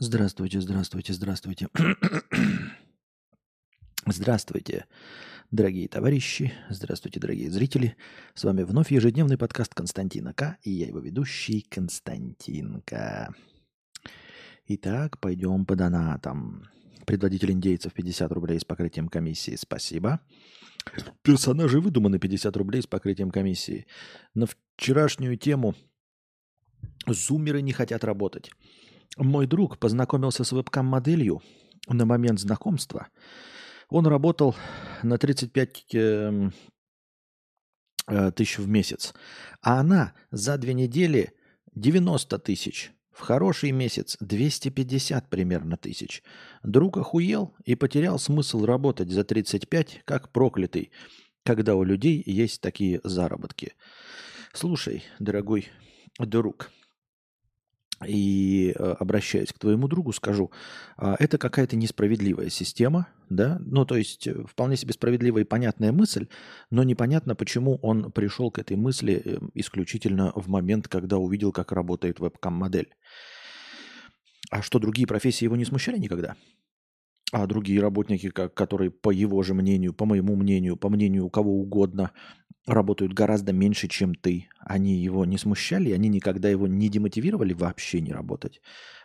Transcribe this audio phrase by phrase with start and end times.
[0.00, 1.68] Здравствуйте, здравствуйте, здравствуйте.
[4.06, 4.86] Здравствуйте,
[5.50, 7.96] дорогие товарищи, здравствуйте, дорогие зрители.
[8.34, 10.56] С вами вновь ежедневный подкаст Константина К.
[10.62, 13.34] И я его ведущий Константинка.
[14.68, 16.68] Итак, пойдем по донатам.
[17.04, 19.56] Предводитель индейцев 50 рублей с покрытием комиссии.
[19.56, 20.20] Спасибо.
[21.22, 23.88] Персонажи выдуманы 50 рублей с покрытием комиссии.
[24.32, 25.74] На вчерашнюю тему
[27.08, 28.52] зумеры не хотят работать.
[29.16, 31.42] Мой друг познакомился с вебкам-моделью
[31.88, 33.08] на момент знакомства.
[33.88, 34.54] Он работал
[35.02, 36.52] на 35 эм,
[38.06, 39.14] э, тысяч в месяц,
[39.62, 41.32] а она за две недели
[41.74, 42.92] 90 тысяч.
[43.10, 46.22] В хороший месяц 250 примерно тысяч.
[46.62, 50.92] Друг охуел и потерял смысл работать за 35, как проклятый,
[51.44, 53.74] когда у людей есть такие заработки.
[54.52, 55.68] Слушай, дорогой
[56.18, 56.70] друг,
[58.06, 60.50] и э, обращаясь к твоему другу, скажу,
[60.98, 65.92] э, это какая-то несправедливая система, да, ну то есть э, вполне себе справедливая и понятная
[65.92, 66.28] мысль,
[66.70, 71.72] но непонятно, почему он пришел к этой мысли э, исключительно в момент, когда увидел, как
[71.72, 72.94] работает вебкам-модель.
[74.50, 76.36] А что, другие профессии его не смущали никогда?
[77.30, 81.60] А другие работники, которые, по его же мнению, по моему мнению, по мнению у кого
[81.60, 82.12] угодно,
[82.66, 84.48] работают гораздо меньше, чем ты.
[84.60, 88.60] Они его не смущали, они никогда его не демотивировали вообще не работать.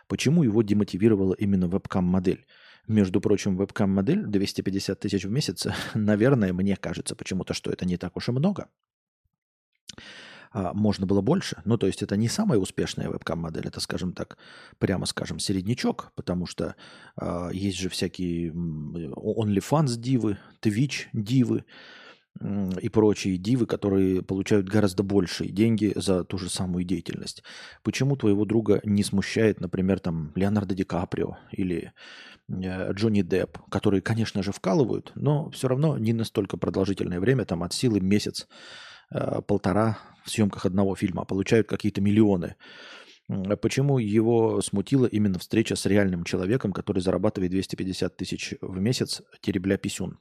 [0.08, 2.46] Почему его демотивировала именно вебкам-модель?
[2.86, 8.16] Между прочим, вебкам-модель 250 тысяч в месяц, наверное, мне кажется почему-то, что это не так
[8.16, 8.68] уж и много.
[10.54, 11.60] А, можно было больше.
[11.64, 14.38] Ну, то есть это не самая успешная вебкам-модель, это, скажем так,
[14.78, 16.76] прямо скажем, середнячок, потому что
[17.16, 21.64] а, есть же всякие OnlyFans дивы, Twitch дивы,
[22.80, 27.44] и прочие дивы, которые получают гораздо большие деньги за ту же самую деятельность.
[27.84, 31.92] Почему твоего друга не смущает, например, там Леонардо Ди Каприо или
[32.48, 37.62] э, Джонни Депп, которые, конечно же, вкалывают, но все равно не настолько продолжительное время, там
[37.62, 38.48] от силы месяц,
[39.10, 42.56] э, полтора в съемках одного фильма, а получают какие-то миллионы.
[43.62, 49.78] Почему его смутила именно встреча с реальным человеком, который зарабатывает 250 тысяч в месяц, теребля
[49.78, 50.18] писюн?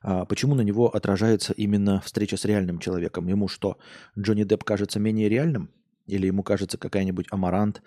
[0.00, 3.26] А почему на него отражается именно встреча с реальным человеком?
[3.28, 3.78] Ему что,
[4.18, 5.70] Джонни Депп кажется менее реальным?
[6.06, 7.82] Или ему кажется какая-нибудь Амарант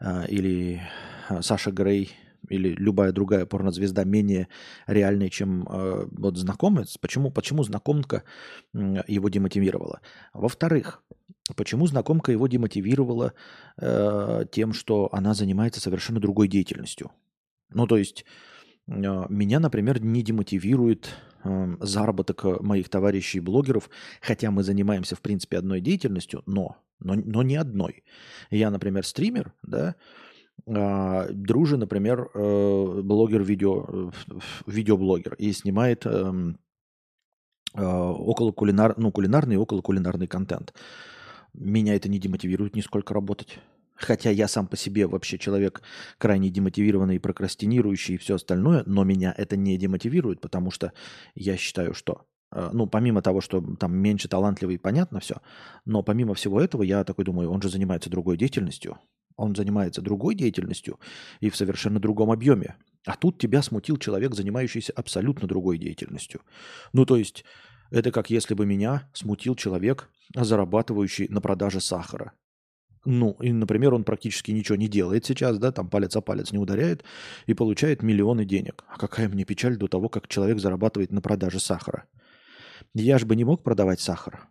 [0.00, 0.82] а, или
[1.28, 2.12] а, Саша Грей
[2.48, 4.48] или любая другая порнозвезда менее
[4.86, 6.98] реальной, чем э, вот знакомец?
[6.98, 8.24] Почему, почему знакомка
[8.72, 10.00] его демотивировала?
[10.32, 11.02] Во-вторых,
[11.56, 13.34] почему знакомка его демотивировала
[13.78, 17.10] э, тем, что она занимается совершенно другой деятельностью?
[17.70, 18.24] Ну, то есть
[18.88, 21.14] э, меня, например, не демотивирует
[21.44, 27.14] Эм, заработок э, моих товарищей блогеров, хотя мы занимаемся, в принципе, одной деятельностью, но, но,
[27.14, 28.04] но не одной.
[28.50, 29.96] Я, например, стример, да,
[30.64, 34.10] Дружи, например, э, блогер-видео, э,
[34.66, 36.58] видеоблогер, и снимает эм,
[37.74, 40.72] около кулинар, ну, кулинарный и около кулинарный контент.
[41.52, 43.58] Меня это не демотивирует нисколько работать.
[44.02, 45.82] Хотя я сам по себе вообще человек
[46.18, 50.92] крайне демотивированный, прокрастинирующий и все остальное, но меня это не демотивирует, потому что
[51.34, 55.36] я считаю, что э, ну, помимо того, что там меньше талантливый, понятно все,
[55.84, 58.98] но помимо всего этого, я такой думаю, он же занимается другой деятельностью,
[59.36, 60.98] он занимается другой деятельностью
[61.40, 62.76] и в совершенно другом объеме.
[63.04, 66.42] А тут тебя смутил человек, занимающийся абсолютно другой деятельностью.
[66.92, 67.44] Ну, то есть,
[67.90, 72.32] это как если бы меня смутил человек, зарабатывающий на продаже сахара.
[73.04, 76.58] Ну, и, например, он практически ничего не делает сейчас, да, там палец о палец не
[76.58, 77.02] ударяет
[77.46, 78.84] и получает миллионы денег.
[78.88, 82.04] А какая мне печаль до того, как человек зарабатывает на продаже сахара.
[82.94, 84.48] Я же бы не мог продавать сахар.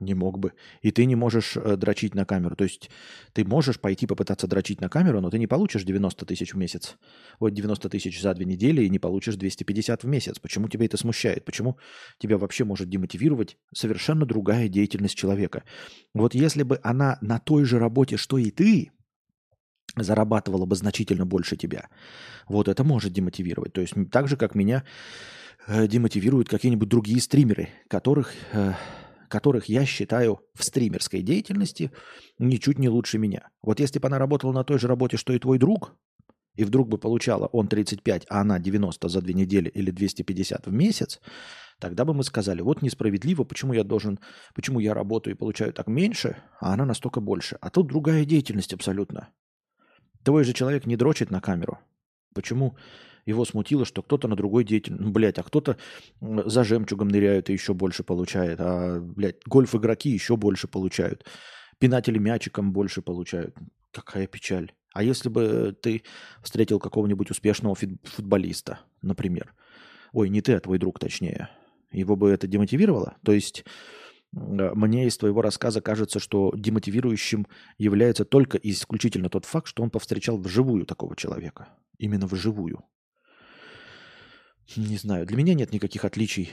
[0.00, 0.52] Не мог бы.
[0.82, 2.56] И ты не можешь э, дрочить на камеру.
[2.56, 2.90] То есть
[3.32, 6.96] ты можешь пойти попытаться дрочить на камеру, но ты не получишь 90 тысяч в месяц.
[7.38, 10.40] Вот 90 тысяч за две недели и не получишь 250 в месяц.
[10.40, 11.44] Почему тебя это смущает?
[11.44, 11.78] Почему
[12.18, 15.62] тебя вообще может демотивировать совершенно другая деятельность человека?
[16.12, 18.90] Вот если бы она на той же работе, что и ты,
[19.96, 21.88] зарабатывала бы значительно больше тебя,
[22.48, 23.72] вот это может демотивировать.
[23.72, 24.82] То есть так же, как меня
[25.68, 28.32] э, демотивируют какие-нибудь другие стримеры, которых...
[29.28, 31.90] Которых я считаю в стримерской деятельности
[32.38, 33.48] ничуть не лучше меня.
[33.62, 35.96] Вот если бы она работала на той же работе, что и твой друг,
[36.54, 40.72] и вдруг бы получала он 35, а она 90 за две недели или 250 в
[40.72, 41.20] месяц,
[41.80, 44.20] тогда бы мы сказали, вот несправедливо, почему я должен,
[44.54, 47.58] почему я работаю и получаю так меньше, а она настолько больше.
[47.60, 49.30] А тут другая деятельность абсолютно.
[50.22, 51.78] Твой же человек не дрочит на камеру.
[52.34, 52.76] Почему
[53.26, 55.76] его смутило, что кто-то на другой деятельности, ну, блядь, а кто-то
[56.20, 61.24] за жемчугом ныряет и еще больше получает, а, блядь, гольф-игроки еще больше получают,
[61.78, 63.56] пинатели мячиком больше получают.
[63.92, 64.72] Какая печаль.
[64.92, 66.02] А если бы ты
[66.42, 69.54] встретил какого-нибудь успешного футболиста, например,
[70.12, 71.48] ой, не ты, а твой друг точнее,
[71.92, 73.16] его бы это демотивировало?
[73.24, 73.64] То есть
[74.32, 77.46] мне из твоего рассказа кажется, что демотивирующим
[77.78, 81.68] является только и исключительно тот факт, что он повстречал вживую такого человека.
[81.98, 82.84] Именно вживую.
[84.76, 86.50] Не знаю, для меня нет никаких отличий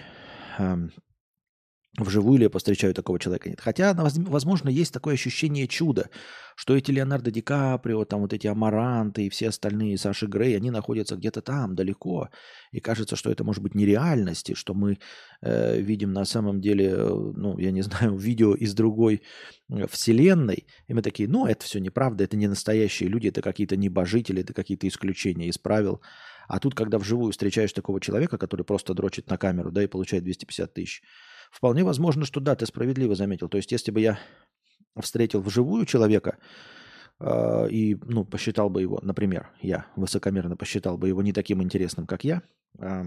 [2.00, 3.50] Вживую ли я повстречаю такого человека?
[3.50, 3.60] Нет.
[3.60, 6.10] Хотя, возможно, есть такое ощущение чуда,
[6.56, 10.72] что эти Леонардо Ди Каприо, там вот эти Амаранты и все остальные Саши Грей, они
[10.72, 12.30] находятся где-то там, далеко.
[12.72, 15.00] И кажется, что это может быть нереальности, что мы
[15.42, 19.24] э, видим на самом деле, э, ну, я не знаю, видео из другой
[19.70, 20.68] э, вселенной.
[20.88, 24.54] И мы такие, ну, это все неправда, это не настоящие люди, это какие-то небожители, это
[24.54, 26.02] какие-то исключения из правил.
[26.48, 30.24] А тут, когда вживую встречаешь такого человека, который просто дрочит на камеру, да, и получает
[30.24, 31.02] 250 тысяч,
[31.52, 33.50] Вполне возможно, что да, ты справедливо заметил.
[33.50, 34.18] То есть, если бы я
[34.98, 36.38] встретил вживую человека
[37.20, 42.08] э, и, ну, посчитал бы его, например, я высокомерно посчитал бы его не таким интересным,
[42.08, 42.42] как я,
[42.80, 43.04] э,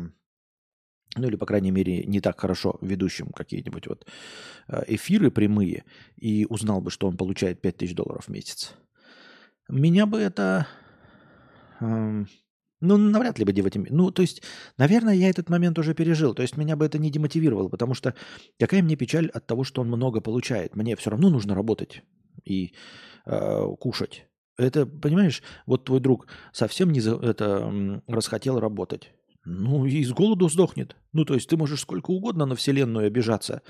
[1.16, 4.04] ну или, по крайней мере, не так хорошо ведущим какие-нибудь вот
[4.66, 5.84] а, эфиры прямые,
[6.16, 8.74] и узнал бы, что он получает 5000 долларов в месяц,
[9.68, 10.66] меня бы это...
[11.80, 12.24] Э,
[12.84, 13.96] ну, навряд ли бы демотивировало.
[13.96, 14.42] Ну, то есть,
[14.76, 16.34] наверное, я этот момент уже пережил.
[16.34, 18.14] То есть, меня бы это не демотивировало, потому что
[18.58, 20.76] какая мне печаль от того, что он много получает.
[20.76, 22.02] Мне все равно нужно работать
[22.44, 22.74] и
[23.26, 24.26] э, кушать.
[24.56, 29.12] Это, понимаешь, вот твой друг совсем не за, это, расхотел работать.
[29.44, 30.96] Ну, и с голоду сдохнет.
[31.12, 33.62] Ну, то есть, ты можешь сколько угодно на Вселенную обижаться,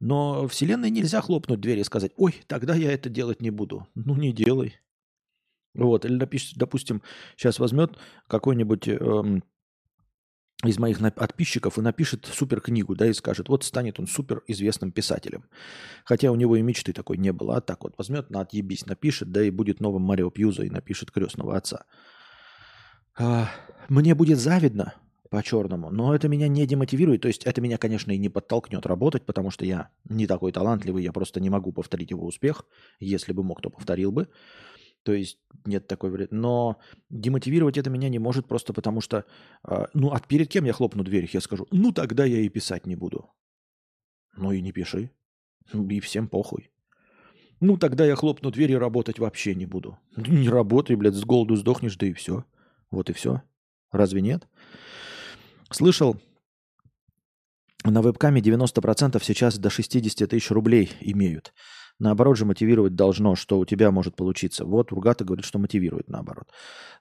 [0.00, 3.86] но Вселенной нельзя хлопнуть дверь и сказать, ой, тогда я это делать не буду.
[3.94, 4.74] Ну, не делай.
[5.74, 7.02] Вот, или напишет, допустим,
[7.36, 7.98] сейчас возьмет
[8.28, 9.42] какой-нибудь эм,
[10.62, 14.92] из моих подписчиков и напишет супер книгу, да, и скажет, вот станет он супер известным
[14.92, 15.44] писателем.
[16.04, 19.32] Хотя у него и мечты такой не было, а так вот возьмет, на отъебись, напишет,
[19.32, 21.84] да, и будет новым Марио Пьюза и напишет крестного отца.
[23.18, 23.48] А,
[23.88, 24.94] мне будет завидно
[25.30, 29.26] по-черному, но это меня не демотивирует, то есть это меня, конечно, и не подтолкнет работать,
[29.26, 32.64] потому что я не такой талантливый, я просто не могу повторить его успех,
[33.00, 34.28] если бы мог, то повторил бы.
[35.04, 36.34] То есть нет такой варианта.
[36.34, 36.78] Но
[37.10, 39.24] демотивировать это меня не может просто потому что,
[39.68, 42.86] э, ну, а перед кем я хлопну дверь, я скажу, ну, тогда я и писать
[42.86, 43.30] не буду.
[44.36, 45.10] Ну и не пиши.
[45.72, 46.70] Ну, и всем похуй.
[47.60, 49.98] Ну, тогда я хлопну дверь и работать вообще не буду.
[50.16, 52.44] Ну, не работай, блядь, с голоду сдохнешь, да и все.
[52.90, 53.42] Вот и все.
[53.92, 54.48] Разве нет?
[55.70, 56.16] Слышал,
[57.84, 61.52] на вебкаме 90% сейчас до 60 тысяч рублей имеют.
[62.00, 64.64] Наоборот же мотивировать должно, что у тебя может получиться.
[64.64, 66.48] Вот Ургата говорит, что мотивирует наоборот.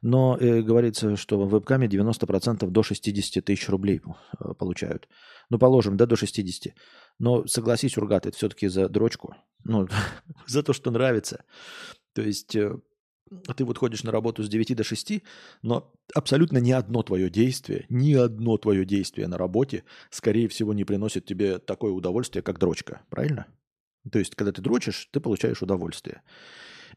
[0.01, 4.01] Но э, говорится, что в вебкаме 90% до 60 тысяч рублей
[4.39, 5.07] э, получают.
[5.49, 6.73] Ну, положим, да, до 60.
[7.19, 9.35] Но согласись, Ургат, это все-таки за дрочку.
[9.63, 9.87] Ну,
[10.47, 11.43] за то, что нравится.
[12.13, 12.77] То есть э,
[13.55, 15.23] ты вот ходишь на работу с 9 до 6,
[15.63, 20.83] но абсолютно ни одно твое действие, ни одно твое действие на работе, скорее всего, не
[20.83, 23.01] приносит тебе такое удовольствие, как дрочка.
[23.09, 23.47] Правильно?
[24.11, 26.21] То есть, когда ты дрочишь, ты получаешь удовольствие.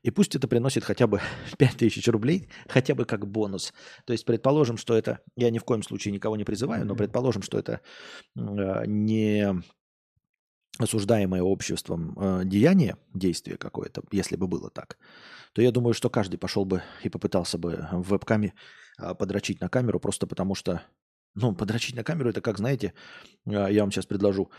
[0.03, 1.21] И пусть это приносит хотя бы
[1.59, 3.73] 5000 рублей, хотя бы как бонус.
[4.05, 7.43] То есть, предположим, что это, я ни в коем случае никого не призываю, но предположим,
[7.43, 7.81] что это
[8.37, 9.63] э, не
[10.79, 14.99] осуждаемое обществом э, деяние, действие какое-то, если бы было так,
[15.55, 18.53] то я думаю, что каждый пошел бы и попытался бы в вебкаме
[18.99, 20.83] э, подрочить на камеру, просто потому что,
[21.37, 22.95] ну, подрочить на камеру, это как, знаете,
[23.47, 24.51] э, я вам сейчас предложу,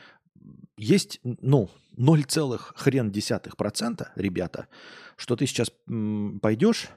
[0.77, 2.23] есть, ну, 0,
[2.75, 4.67] хрен десятых процента, ребята,
[5.15, 5.71] что ты сейчас
[6.41, 6.89] пойдешь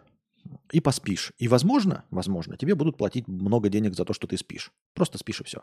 [0.70, 1.32] и поспишь.
[1.38, 4.70] И возможно, возможно, тебе будут платить много денег за то, что ты спишь.
[4.94, 5.62] Просто спишь и все.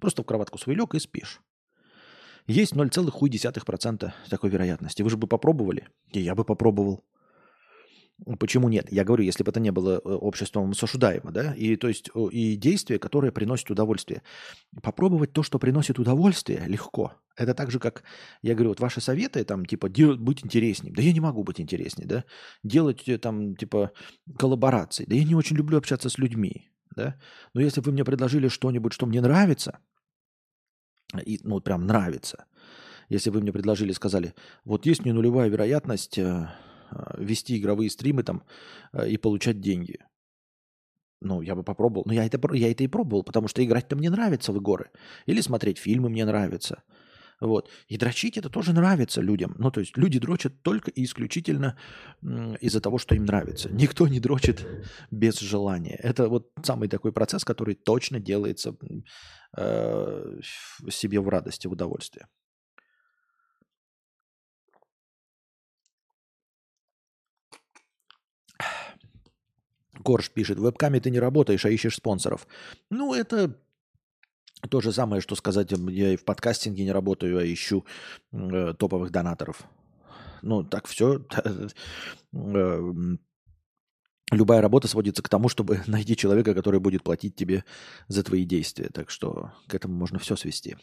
[0.00, 1.40] Просто в кроватку свой лег и спишь.
[2.46, 5.02] Есть 0,1% такой вероятности.
[5.02, 5.88] Вы же бы попробовали?
[6.12, 7.04] И я бы попробовал.
[8.38, 8.90] Почему нет?
[8.90, 12.56] Я говорю, если бы это не было э, обществом осуждаемо, да, и то есть и
[12.56, 14.22] действие, которое приносит удовольствие.
[14.82, 17.12] Попробовать то, что приносит удовольствие, легко.
[17.36, 18.04] Это так же, как
[18.40, 20.94] я говорю, вот ваши советы, там, типа, делать, быть интереснее.
[20.94, 22.24] Да я не могу быть интереснее, да.
[22.62, 23.92] Делать, э, там, типа,
[24.38, 25.04] коллаборации.
[25.06, 27.20] Да я не очень люблю общаться с людьми, да.
[27.52, 29.78] Но если бы вы мне предложили что-нибудь, что мне нравится,
[31.22, 32.46] и, ну, прям нравится,
[33.10, 36.48] если бы вы мне предложили, сказали, вот есть мне нулевая вероятность э,
[37.18, 38.42] вести игровые стримы там
[38.92, 39.98] а, и получать деньги.
[41.20, 42.04] Ну, я бы попробовал.
[42.06, 44.90] Но я это, я это и пробовал, потому что играть-то мне нравится в игры.
[45.26, 46.82] Или смотреть фильмы мне нравится.
[47.40, 47.70] Вот.
[47.88, 49.54] И дрочить это тоже нравится людям.
[49.58, 51.76] Ну, то есть люди дрочат только и исключительно
[52.60, 53.68] из-за того, что им нравится.
[53.70, 54.66] Никто не дрочит
[55.10, 55.96] без желания.
[56.02, 58.74] Это вот самый такой процесс, который точно делается
[59.56, 60.40] э,
[60.90, 62.26] себе в радости, в удовольствие.
[70.06, 72.46] Корж пишет, в вебкаме ты не работаешь, а ищешь спонсоров.
[72.90, 73.58] Ну, это
[74.70, 77.84] то же самое, что сказать, я и в подкастинге не работаю, а ищу
[78.32, 79.64] э, топовых донаторов.
[80.42, 81.26] Ну, так все.
[82.32, 82.92] Э,
[84.30, 87.64] любая работа сводится к тому, чтобы найти человека, который будет платить тебе
[88.06, 88.90] за твои действия.
[88.92, 90.76] Так что к этому можно все свести.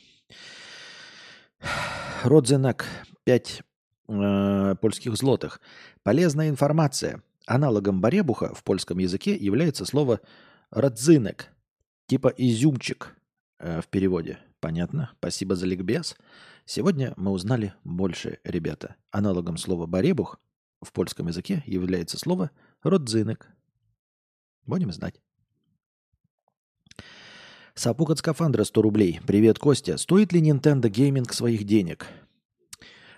[2.24, 2.86] Родзенак
[3.24, 3.62] 5
[4.10, 5.62] э, польских злотых.
[6.04, 7.24] Полезная информация.
[7.46, 10.22] Аналогом баребуха в польском языке является слово
[10.70, 11.50] родзинек,
[12.08, 13.16] типа изюмчик
[13.60, 14.40] э, в переводе.
[14.60, 15.12] Понятно?
[15.18, 16.16] Спасибо за ликбез.
[16.66, 18.96] Сегодня мы узнали больше, ребята.
[19.12, 20.40] Аналогом слова баребух
[20.82, 23.50] в польском языке является слово родзинек.
[24.66, 25.22] Будем знать.
[27.76, 29.20] Сапук от скафандра 100 рублей.
[29.28, 29.98] Привет, Костя.
[29.98, 32.08] Стоит ли Nintendo Gaming своих денег?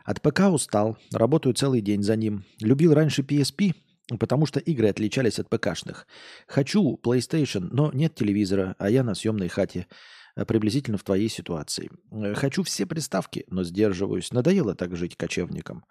[0.05, 2.45] От ПК устал, работаю целый день за ним.
[2.59, 3.75] Любил раньше PSP,
[4.19, 6.07] потому что игры отличались от ПКшных.
[6.47, 9.87] Хочу PlayStation, но нет телевизора, а я на съемной хате.
[10.35, 11.89] Э, приблизительно в твоей ситуации.
[12.11, 14.31] Э, хочу все приставки, но сдерживаюсь.
[14.31, 15.85] Надоело так жить кочевником.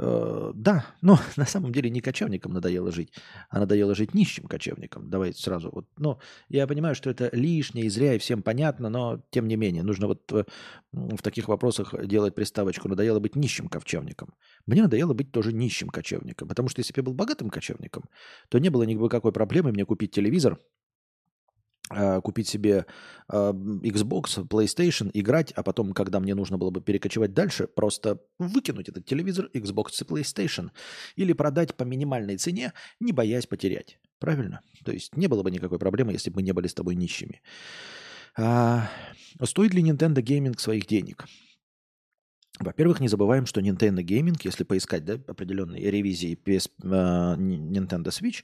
[0.00, 3.12] Э, да, но на самом деле не кочевникам надоело жить,
[3.50, 5.10] а надоело жить нищим кочевникам.
[5.10, 5.70] Давайте сразу.
[5.72, 9.56] Вот, ну, я понимаю, что это лишнее и зря, и всем понятно, но тем не
[9.56, 10.44] менее, нужно вот в,
[10.92, 12.88] в таких вопросах делать приставочку.
[12.88, 14.34] Надоело быть нищим кочевником.
[14.66, 18.04] Мне надоело быть тоже нищим кочевником, потому что если бы я был богатым кочевником,
[18.48, 20.60] то не было никакой проблемы мне купить телевизор,
[22.22, 22.86] купить себе
[23.28, 28.88] а, Xbox, PlayStation, играть, а потом, когда мне нужно было бы перекочевать дальше, просто выкинуть
[28.88, 30.70] этот телевизор, Xbox и PlayStation
[31.16, 33.98] или продать по минимальной цене, не боясь потерять.
[34.18, 34.60] Правильно?
[34.84, 37.40] То есть не было бы никакой проблемы, если бы мы не были с тобой нищими.
[38.36, 38.88] А,
[39.44, 41.26] стоит ли Nintendo Gaming своих денег?
[42.60, 48.42] Во-первых, не забываем, что Nintendo Gaming, если поискать да, определенные ревизии PS, uh, Nintendo Switch,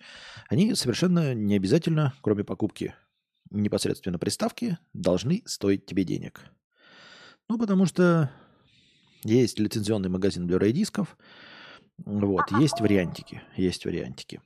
[0.48, 2.94] они совершенно не обязательно, кроме покупки
[3.50, 6.40] непосредственно приставки должны стоить тебе денег.
[7.48, 8.30] Ну, потому что
[9.24, 11.16] есть лицензионный магазин Blu-ray дисков,
[11.98, 14.40] вот, есть вариантики, есть вариантики.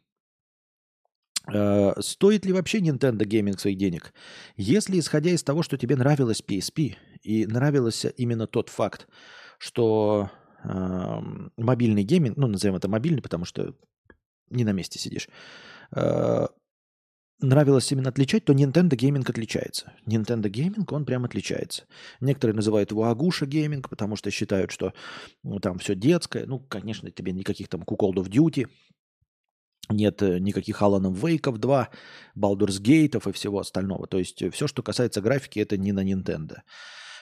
[1.52, 4.12] Э, стоит ли вообще Nintendo Gaming своих денег?
[4.56, 9.08] Если, исходя из того, что тебе нравилось PSP, и нравился именно тот факт,
[9.58, 10.30] что
[10.62, 11.20] э,
[11.56, 13.74] мобильный гейминг, ну, назовем это мобильный, потому что
[14.50, 15.28] не на месте сидишь,
[15.94, 16.46] э,
[17.40, 19.92] нравилось именно отличать, то Nintendo Gaming отличается.
[20.06, 21.84] Nintendo Gaming, он прям отличается.
[22.20, 24.92] Некоторые называют его Агуша Gaming, потому что считают, что
[25.42, 26.46] ну, там все детское.
[26.46, 28.68] Ну, конечно, тебе никаких там Call of Duty,
[29.90, 31.88] нет э, никаких Alan Wake 2,
[32.36, 34.06] Baldur's Gate и всего остального.
[34.06, 36.58] То есть э, все, что касается графики, это не на Nintendo.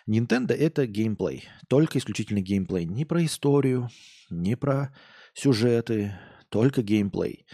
[0.08, 2.85] Nintendo это геймплей, только исключительно геймплей.
[2.85, 3.88] Не про историю,
[4.30, 4.94] не про
[5.35, 6.16] сюжеты,
[6.49, 7.46] только геймплей.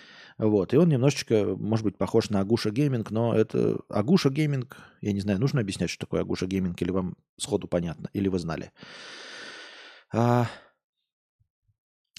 [0.42, 0.74] Вот.
[0.74, 5.20] И он немножечко, может быть, похож на Агуша Гейминг, но это Агуша Гейминг, я не
[5.20, 8.72] знаю, нужно объяснять, что такое Агуша Гейминг, или вам сходу понятно, или вы знали.
[10.12, 10.48] А,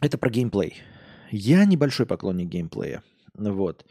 [0.02, 0.76] это про геймплей.
[1.32, 3.04] Я небольшой поклонник геймплея.
[3.34, 3.86] Вот.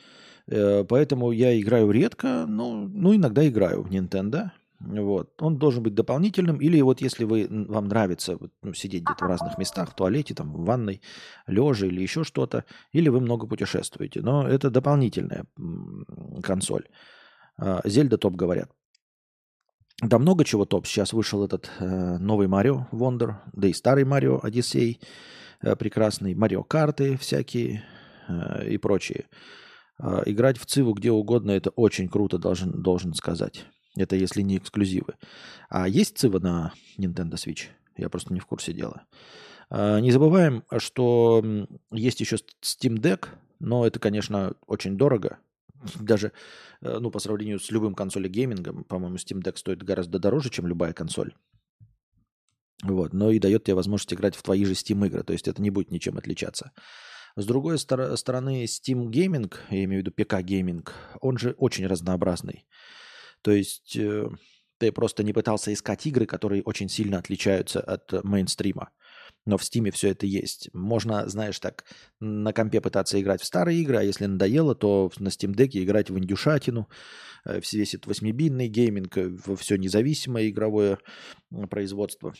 [0.46, 4.50] Э, поэтому я играю редко, ну, ну иногда играю в Nintendo.
[4.84, 5.40] Вот.
[5.40, 6.58] Он должен быть дополнительным.
[6.58, 10.52] Или вот если вы, вам нравится ну, сидеть где-то в разных местах, в туалете, там,
[10.52, 11.00] в ванной,
[11.46, 14.20] лежа или еще что-то, или вы много путешествуете.
[14.22, 15.46] Но это дополнительная
[16.42, 16.86] консоль.
[17.58, 18.70] А, Зельда топ, говорят.
[20.02, 20.86] Да много чего топ.
[20.86, 25.00] Сейчас вышел этот э, новый Марио Wonder, да и старый Марио Одиссей
[25.60, 27.84] э, прекрасный, Марио карты всякие
[28.28, 29.26] э, и прочие.
[30.02, 33.64] Э, играть в Циву где угодно, это очень круто, должен, должен сказать.
[33.96, 35.14] Это если не эксклюзивы.
[35.68, 37.68] А есть цива на Nintendo Switch?
[37.96, 39.04] Я просто не в курсе дела.
[39.68, 41.44] А, не забываем, что
[41.90, 43.28] есть еще Steam Deck,
[43.60, 45.38] но это, конечно, очень дорого.
[46.00, 46.32] Даже
[46.80, 50.66] э, ну, по сравнению с любым консолью геймингом, по-моему, Steam Deck стоит гораздо дороже, чем
[50.66, 51.34] любая консоль.
[52.82, 55.62] Вот, но и дает тебе возможность играть в твои же Steam игры, то есть это
[55.62, 56.72] не будет ничем отличаться.
[57.36, 60.86] С другой стор- стороны, Steam Gaming, я имею в виду ПК Gaming,
[61.20, 62.66] он же очень разнообразный.
[63.42, 64.28] То есть э,
[64.78, 68.90] ты просто не пытался искать игры, которые очень сильно отличаются от мейнстрима.
[69.44, 70.70] Но в Стиме все это есть.
[70.72, 71.84] Можно, знаешь, так,
[72.20, 76.10] на компе пытаться играть в старые игры, а если надоело, то на Steam Deck играть
[76.10, 76.88] в индюшатину,
[77.44, 80.98] э, весь восьмибинный гейминг, э, во все независимое игровое
[81.68, 82.34] производство.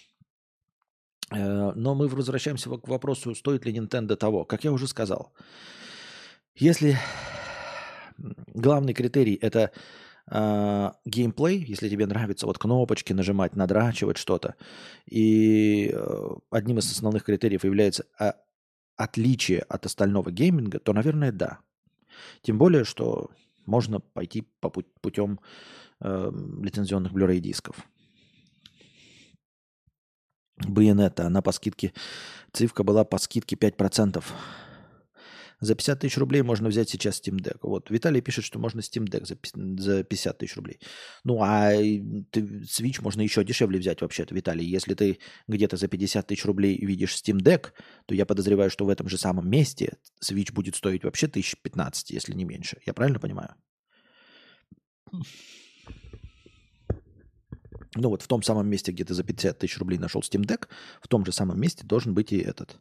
[1.31, 4.45] Но мы возвращаемся к вопросу, стоит ли Nintendo того.
[4.45, 5.33] Как я уже сказал,
[6.55, 6.99] если
[8.49, 9.73] главный критерий– это
[10.35, 14.55] а, геймплей, если тебе нравится вот кнопочки нажимать, надрачивать что-то,
[15.05, 18.37] и э, одним из основных критериев является а,
[18.97, 21.59] отличие от остального гейминга, то, наверное, да.
[22.41, 23.31] Тем более, что
[23.67, 25.39] можно пойти по путем
[26.01, 27.77] э, лицензионных Blu-ray дисков.
[30.67, 31.93] Байонета, она по скидке,
[32.53, 34.25] цифка была по скидке 5%.
[35.63, 37.59] За 50 тысяч рублей можно взять сейчас Steam Deck.
[37.63, 39.37] Вот Виталий пишет, что можно Steam Deck за,
[39.81, 40.81] за 50 тысяч рублей.
[41.23, 41.71] Ну, а
[42.31, 44.67] ты, Switch можно еще дешевле взять вообще-то, Виталий.
[44.67, 47.71] Если ты где-то за 50 тысяч рублей видишь Steam Deck,
[48.07, 52.35] то я подозреваю, что в этом же самом месте Switch будет стоить вообще 1015, если
[52.35, 52.79] не меньше.
[52.85, 53.55] Я правильно понимаю?
[57.95, 60.67] Ну вот в том самом месте, где ты за 50 тысяч рублей нашел Steam Deck,
[61.01, 62.81] в том же самом месте должен быть и этот.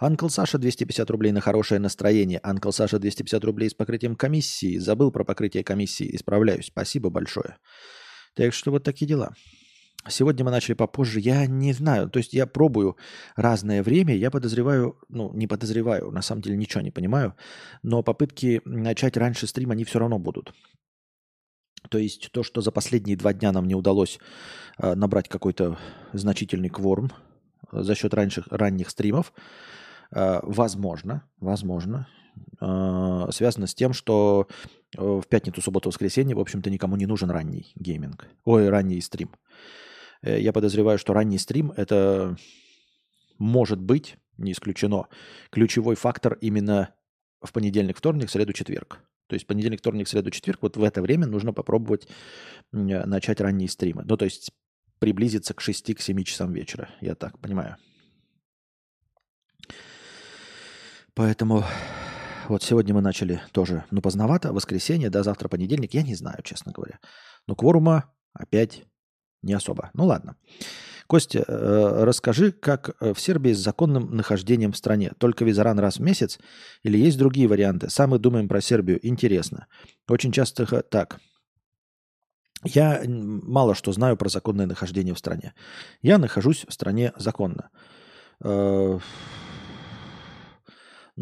[0.00, 2.40] Анкл Саша 250 рублей на хорошее настроение.
[2.42, 4.78] Анкл Саша 250 рублей с покрытием комиссии.
[4.78, 6.16] Забыл про покрытие комиссии.
[6.16, 6.68] Исправляюсь.
[6.68, 7.58] Спасибо большое.
[8.34, 9.34] Так что вот такие дела.
[10.08, 11.20] Сегодня мы начали попозже.
[11.20, 12.08] Я не знаю.
[12.08, 12.96] То есть я пробую
[13.36, 14.16] разное время.
[14.16, 17.34] Я подозреваю, ну, не подозреваю, на самом деле ничего не понимаю.
[17.82, 20.54] Но попытки начать раньше стрим, они все равно будут.
[21.90, 24.18] То есть то, что за последние два дня нам не удалось
[24.78, 25.78] э, набрать какой-то
[26.14, 27.10] значительный кворум
[27.70, 32.08] за счет раньших, ранних стримов, Э, возможно, возможно,
[32.60, 34.48] э, связано с тем, что
[34.96, 38.26] э, в пятницу, субботу, воскресенье, в общем-то, никому не нужен ранний гейминг.
[38.44, 39.30] Ой, ранний стрим.
[40.22, 42.36] Я подозреваю, что ранний стрим– это
[43.40, 45.08] может быть, не исключено,
[45.50, 46.94] ключевой фактор именно
[47.42, 49.00] в понедельник, вторник, среду, четверг.
[49.26, 52.06] То есть понедельник, вторник, среду, четверг, вот в это время нужно попробовать
[52.70, 54.04] начать ранние стримы.
[54.04, 54.52] Ну, то есть
[54.98, 57.76] приблизиться к 6-7 часам вечера, я так понимаю.
[61.14, 61.64] Поэтому
[62.48, 66.72] вот сегодня мы начали тоже, ну, поздновато, воскресенье, да, завтра понедельник, я не знаю, честно
[66.72, 66.98] говоря.
[67.46, 68.84] Но кворума опять
[69.42, 69.90] не особо.
[69.94, 70.36] Ну, ладно.
[71.06, 75.12] Костя, э, расскажи, как э, в Сербии с законным нахождением в стране?
[75.18, 76.38] Только визаран раз в месяц?
[76.84, 77.90] Или есть другие варианты?
[77.90, 79.04] Сам мы думаем про Сербию.
[79.04, 79.66] Интересно.
[80.08, 81.18] Очень часто так.
[82.62, 85.54] Я мало что знаю про законное нахождение в стране.
[86.02, 87.70] Я нахожусь в стране законно.
[88.44, 88.98] Э,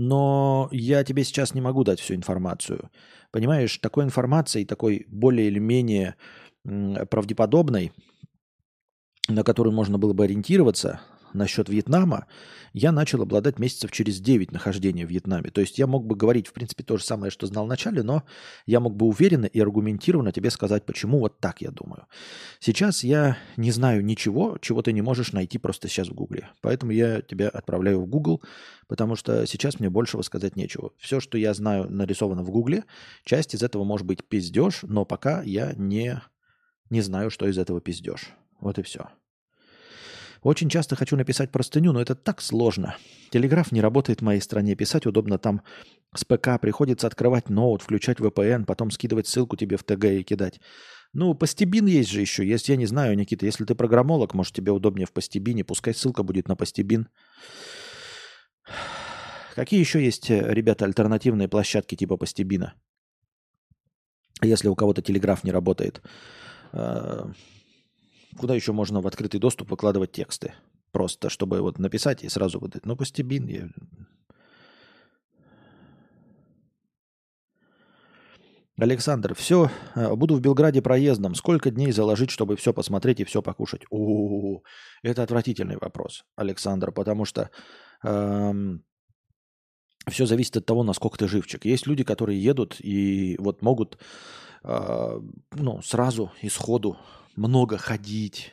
[0.01, 2.89] но я тебе сейчас не могу дать всю информацию.
[3.33, 6.15] Понимаешь, такой информации, такой более или менее
[6.63, 7.91] правдеподобной,
[9.29, 11.01] на которую можно было бы ориентироваться,
[11.33, 12.27] насчет Вьетнама,
[12.73, 15.51] я начал обладать месяцев через 9 нахождения в Вьетнаме.
[15.51, 18.03] То есть я мог бы говорить, в принципе, то же самое, что знал в начале,
[18.03, 18.25] но
[18.67, 22.07] я мог бы уверенно и аргументированно тебе сказать, почему вот так я думаю.
[22.61, 26.49] Сейчас я не знаю ничего, чего ты не можешь найти просто сейчас в Гугле.
[26.61, 28.43] Поэтому я тебя отправляю в Google,
[28.87, 30.93] потому что сейчас мне большего сказать нечего.
[30.99, 32.85] Все, что я знаю, нарисовано в Гугле.
[33.25, 36.21] Часть из этого может быть пиздеж, но пока я не,
[36.91, 38.31] не знаю, что из этого пиздеж.
[38.61, 39.09] Вот и все.
[40.43, 42.97] Очень часто хочу написать простыню, но это так сложно.
[43.31, 44.77] Телеграф не работает в моей стране.
[44.77, 45.63] Писать удобно там
[46.15, 46.61] с ПК.
[46.61, 50.61] Приходится открывать ноут, включать VPN, потом скидывать ссылку тебе в ТГ и кидать.
[51.13, 52.47] Ну, Постебин есть же еще.
[52.47, 55.65] Если я не знаю, Никита, если ты программолог, может, тебе удобнее в Постебине.
[55.65, 57.09] Пускай ссылка будет на Постебин.
[59.55, 62.75] Какие еще есть, э, ребята, альтернативные площадки типа Постебина?
[64.43, 66.01] Если у кого-то телеграф не работает.
[68.37, 70.55] Куда еще можно в открытый доступ выкладывать тексты?
[70.93, 72.87] Просто, чтобы вот написать и сразу выдать.
[72.87, 73.47] Ну, постебин.
[73.47, 73.69] Я...
[78.81, 81.35] Александр, все, э, буду в Белграде проездом.
[81.35, 83.83] Сколько дней заложить, чтобы все посмотреть и все покушать?
[83.91, 84.63] О,
[85.03, 87.51] это отвратительный вопрос, Александр, потому что
[88.05, 88.85] эм,
[90.09, 91.65] все зависит от того, насколько ты живчик.
[91.65, 93.99] Есть люди, которые едут и вот могут
[94.63, 95.21] э,
[95.57, 96.99] ну, сразу, исходу
[97.39, 98.53] много ходить,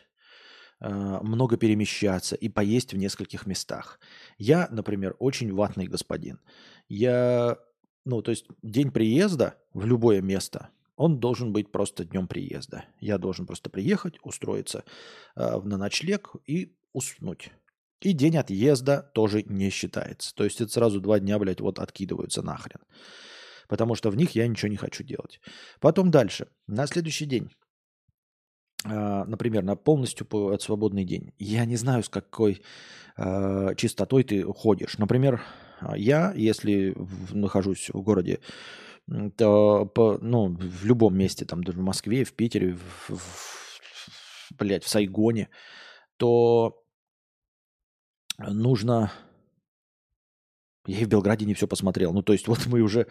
[0.80, 4.00] а, много перемещаться и поесть в нескольких местах.
[4.38, 6.40] Я, например, очень ватный господин.
[6.88, 7.58] Я,
[8.06, 12.86] ну, то есть день приезда в любое место, он должен быть просто днем приезда.
[13.02, 14.86] Я должен просто приехать, устроиться
[15.36, 17.52] э, на ночлег и уснуть.
[18.00, 20.34] И день отъезда тоже не считается.
[20.36, 22.80] То есть это сразу два дня, блядь, вот откидываются нахрен.
[23.68, 25.42] Потому что в них я ничего не хочу делать.
[25.82, 26.48] Потом дальше.
[26.68, 27.50] На следующий день
[28.86, 31.34] например, на полностью от свободный день.
[31.40, 32.62] Я не знаю, с какой
[33.18, 34.98] э, чистотой ты ходишь.
[34.98, 35.42] Например,
[35.80, 38.40] а, я, если в, нахожусь в городе,
[39.38, 44.84] то по, ну, в любом месте, там, даже в Москве, в Питере, в, в, блядь,
[44.84, 45.50] в Сайгоне,
[46.18, 46.84] то
[48.38, 49.12] нужно...
[50.88, 52.14] Я и в Белграде не все посмотрел.
[52.14, 53.08] Ну, то есть вот мы уже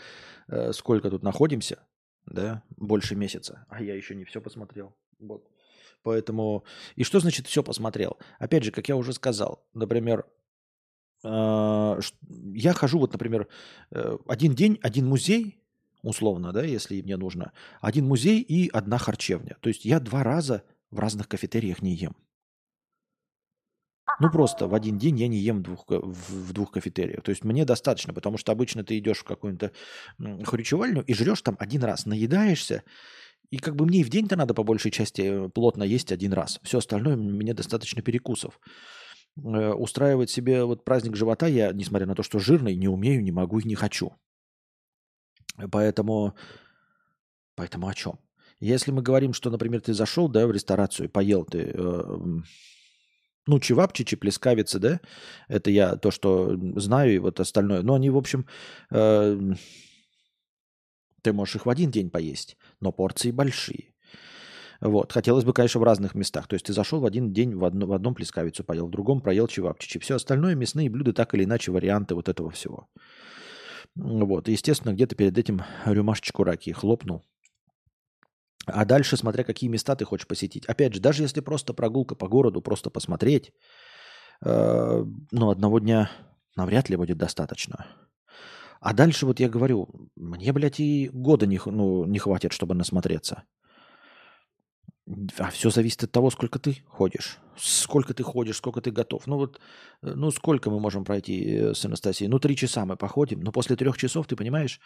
[0.48, 1.86] э, сколько тут находимся,
[2.26, 4.96] да, больше месяца, а я еще не все посмотрел.
[5.18, 5.48] Вот.
[6.04, 6.64] Поэтому...
[6.94, 8.18] И что значит все посмотрел?
[8.38, 10.26] Опять же, как я уже сказал, например,
[11.24, 12.00] э,
[12.52, 13.48] я хожу, вот, например,
[13.90, 15.58] э, один день, один музей,
[16.02, 19.56] условно, да, если мне нужно, один музей и одна харчевня.
[19.60, 22.14] То есть я два раза в разных кафетериях не ем.
[24.20, 27.22] Ну, просто в один день я не ем двух, в, в двух кафетериях.
[27.22, 29.72] То есть мне достаточно, потому что обычно ты идешь в какую-то
[30.18, 32.84] хрючевальню и жрешь там один раз, наедаешься,
[33.50, 36.32] и как бы мне и в день-то надо по большей части э, плотно есть один
[36.32, 36.60] раз.
[36.62, 38.58] Все остальное мне достаточно перекусов.
[39.36, 43.32] Э, устраивать себе вот праздник живота я, несмотря на то, что жирный, не умею, не
[43.32, 44.12] могу и не хочу.
[45.70, 46.34] Поэтому,
[47.54, 48.18] поэтому о чем?
[48.60, 52.16] Если мы говорим, что, например, ты зашел, да, в ресторацию, поел ты, э,
[53.46, 55.00] ну, чевапчичи, плескавицы, да,
[55.48, 57.82] это я то, что знаю, и вот остальное.
[57.82, 58.46] Но они, в общем,
[58.90, 59.54] э,
[61.24, 63.94] ты можешь их в один день поесть, но порции большие.
[64.80, 65.12] Вот.
[65.12, 66.46] Хотелось бы, конечно, в разных местах.
[66.46, 69.22] То есть ты зашел в один день в, одно, в одном плескавицу поел, в другом
[69.22, 69.98] проел чевапчичи.
[69.98, 72.88] Все остальное мясные блюда так или иначе варианты вот этого всего.
[73.94, 74.48] Вот.
[74.48, 77.22] естественно, где-то перед этим рюмашечку раки хлопнул.
[78.66, 80.66] А дальше, смотря какие места ты хочешь посетить.
[80.66, 83.52] Опять же, даже если просто прогулка по городу, просто посмотреть,
[84.44, 86.10] э, ну, одного дня
[86.56, 87.86] навряд ли будет достаточно.
[88.84, 93.44] А дальше вот я говорю, мне, блядь, и года не, ну, не хватит, чтобы насмотреться.
[95.38, 97.38] А все зависит от того, сколько ты ходишь.
[97.56, 99.26] Сколько ты ходишь, сколько ты готов.
[99.26, 99.58] Ну вот,
[100.02, 102.28] э, ну сколько мы можем пройти э, с Анастасией?
[102.28, 104.80] Ну три часа мы походим, но после трех часов, ты понимаешь,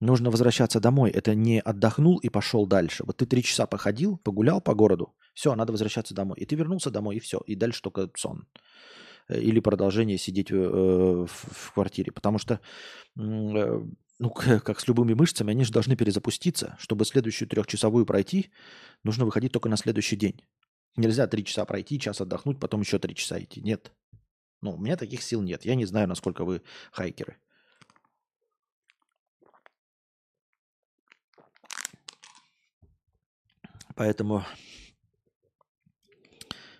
[0.00, 1.10] нужно возвращаться домой.
[1.10, 3.04] Это не отдохнул и пошел дальше.
[3.04, 6.38] Вот ты три часа походил, погулял по городу, все, надо возвращаться домой.
[6.40, 7.42] И ты вернулся домой, и все.
[7.46, 8.46] И дальше только сон.
[9.28, 12.12] Э, или продолжение сидеть в, в, в квартире.
[12.12, 12.60] Потому что
[13.14, 16.76] ну, как с любыми мышцами, они же должны перезапуститься.
[16.78, 18.50] Чтобы следующую трехчасовую пройти,
[19.04, 20.40] нужно выходить только на следующий день.
[20.96, 23.60] Нельзя три часа пройти, час отдохнуть, потом еще три часа идти.
[23.60, 23.92] Нет.
[24.60, 25.64] Ну, у меня таких сил нет.
[25.64, 27.36] Я не знаю, насколько вы хайкеры.
[33.94, 34.44] Поэтому,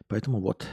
[0.06, 0.66] поэтому вот.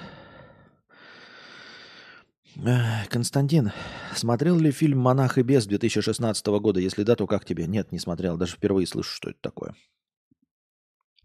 [3.10, 3.72] Константин,
[4.15, 6.80] смотрел ли фильм «Монах и бес» 2016 года?
[6.80, 7.68] Если да, то как тебе?
[7.68, 8.38] Нет, не смотрел.
[8.38, 9.76] Даже впервые слышу, что это такое.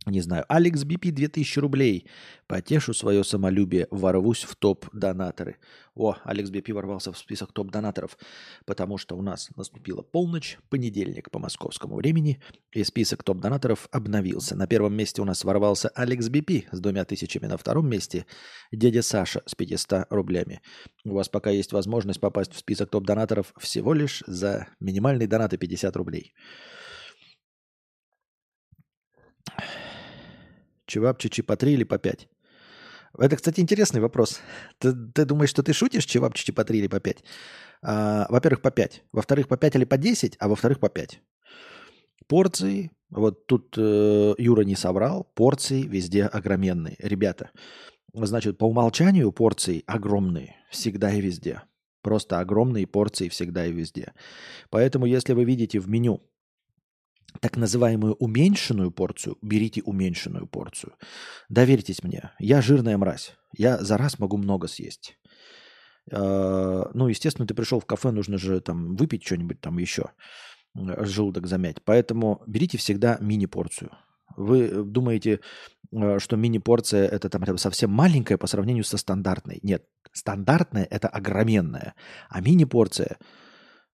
[0.07, 0.47] Не знаю.
[0.49, 2.07] Алекс Бипи 2000 рублей.
[2.47, 5.59] Потешу свое самолюбие, ворвусь в топ-донаторы.
[5.95, 8.17] О, Алекс Бипи ворвался в список топ-донаторов,
[8.65, 12.41] потому что у нас наступила полночь, понедельник по московскому времени,
[12.73, 14.57] и список топ-донаторов обновился.
[14.57, 18.25] На первом месте у нас ворвался Алекс Бипи с двумя тысячами, на втором месте
[18.73, 20.63] дядя Саша с 500 рублями.
[21.05, 25.59] У вас пока есть возможность попасть в список топ-донаторов всего лишь за минимальный донат и
[25.59, 26.33] 50 рублей.
[30.91, 32.29] Чевапчичи по 3 или по 5?
[33.19, 34.41] Это, кстати, интересный вопрос.
[34.79, 37.25] Ты, ты думаешь, что ты шутишь, чевапчичи по 3 или по 5?
[37.83, 39.03] А, во-первых, по 5.
[39.13, 41.21] Во-вторых, по 5 или по 10, а во-вторых, по 5.
[42.27, 46.97] Порции, вот тут э, Юра не соврал, порции везде огроменные.
[46.99, 47.51] Ребята,
[48.13, 51.63] значит, по умолчанию порции огромные, всегда и везде.
[52.03, 54.13] Просто огромные порции всегда и везде.
[54.71, 56.23] Поэтому, если вы видите в меню
[57.41, 60.95] так называемую уменьшенную порцию, берите уменьшенную порцию.
[61.49, 63.37] Доверьтесь мне, я жирная мразь.
[63.57, 65.19] Я за раз могу много съесть.
[66.13, 70.11] А, ну, естественно, ты пришел в кафе, нужно же там выпить что-нибудь там еще,
[70.75, 71.83] желудок замять.
[71.85, 73.91] Поэтому берите всегда мини-порцию.
[74.37, 75.41] Вы думаете,
[75.93, 79.59] э, что мини-порция это там совсем маленькая по сравнению со стандартной.
[79.63, 81.95] Нет, стандартная это огроменная,
[82.29, 83.19] а мини-порция–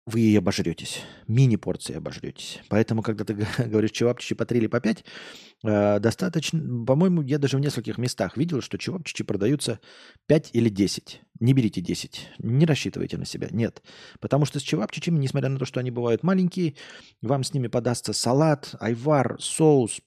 [0.07, 1.03] вы и обожретесь.
[1.27, 2.61] Мини-порции обожретесь.
[2.69, 5.05] Поэтому, когда ты говоришь чевапчичи по 3 или по 5,
[5.65, 9.81] э, достаточно, по-моему, я даже в нескольких местах видел, что чевапчичи продаются
[10.27, 11.23] 5 или 10.
[11.41, 13.83] Не берите 10, не рассчитывайте на себя, нет.
[14.21, 16.77] Потому что с чевапчичами, несмотря на то, что они бывают маленькие,
[17.21, 20.01] вам с ними подастся салат, айвар, соус,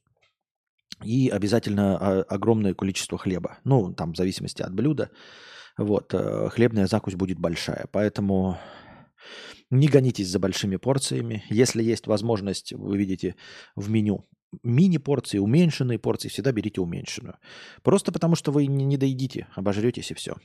[1.03, 3.59] и обязательно а, огромное количество хлеба.
[3.65, 5.11] Ну, там в зависимости от блюда.
[5.77, 7.85] Вот, э, хлебная закусь будет большая.
[7.91, 8.57] Поэтому
[9.69, 11.43] не гонитесь за большими порциями.
[11.49, 13.35] Если есть возможность, вы видите
[13.75, 14.27] в меню
[14.63, 17.37] мини-порции, уменьшенные порции, всегда берите уменьшенную.
[17.83, 20.35] Просто потому, что вы не, доедите, обожретесь и все.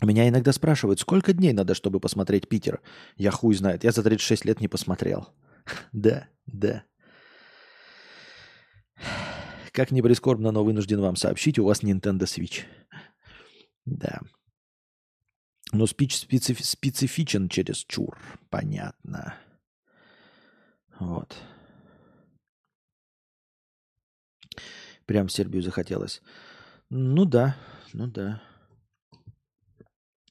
[0.00, 2.80] Меня иногда спрашивают, сколько дней надо, чтобы посмотреть Питер?
[3.16, 5.28] Я хуй знает, я за 36 лет не посмотрел.
[5.92, 6.84] Да, да.
[9.70, 12.62] Как не прискорбно, но вынужден вам сообщить, у вас Nintendo Switch.
[13.84, 14.20] Да.
[15.72, 18.18] Но спич специф, специфичен через чур.
[18.50, 19.34] Понятно.
[20.98, 21.34] Вот.
[25.06, 26.20] Прям в Сербию захотелось.
[26.90, 27.56] Ну да,
[27.94, 28.42] ну да.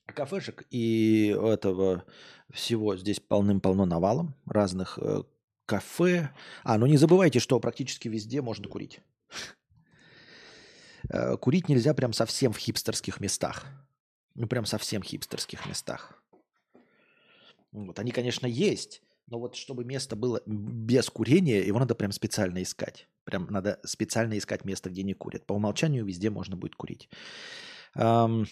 [0.06, 2.06] кафешек и этого
[2.52, 5.24] всего здесь полным-полно навалом разных э,
[5.66, 6.30] кафе.
[6.64, 9.02] А, ну не забывайте, что практически везде можно курить.
[11.10, 13.66] Э, курить нельзя прям совсем в хипстерских местах.
[14.36, 16.22] Ну, прям совсем хипстерских местах.
[17.72, 22.62] Вот, они, конечно, есть, но вот чтобы место было без курения, его надо прям специально
[22.62, 23.08] искать.
[23.24, 25.46] Прям надо специально искать место, где не курят.
[25.46, 27.10] По умолчанию везде можно будет курить.
[27.96, 28.46] Эм,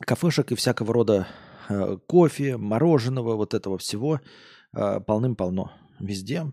[0.00, 1.28] кафешек и всякого рода
[1.68, 4.20] э, кофе, мороженого, вот этого всего
[4.72, 6.44] э, полным-полно везде.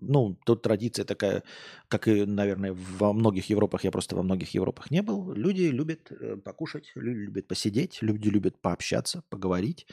[0.00, 1.42] Ну, тут традиция такая,
[1.88, 5.32] как и, наверное, во многих Европах, я просто во многих Европах не был.
[5.32, 9.86] Люди любят э, покушать, люди любят посидеть, люди любят пообщаться, поговорить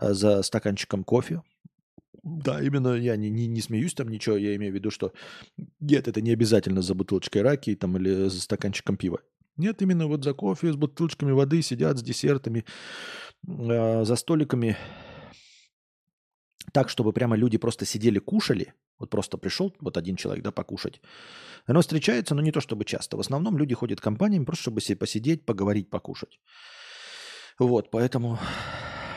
[0.00, 1.42] э, за стаканчиком кофе.
[2.22, 5.12] Да, именно я не, не, не смеюсь там ничего, я имею в виду, что
[5.80, 9.20] нет, это не обязательно за бутылочкой раки там, или за стаканчиком пива.
[9.56, 12.64] Нет, именно вот за кофе с бутылочками воды сидят, с десертами,
[13.46, 14.76] э, за столиками
[16.74, 21.00] так, чтобы прямо люди просто сидели, кушали, вот просто пришел вот один человек, да, покушать.
[21.66, 23.16] Оно встречается, но не то чтобы часто.
[23.16, 26.40] В основном люди ходят компаниями просто, чтобы себе посидеть, поговорить, покушать.
[27.60, 28.38] Вот, поэтому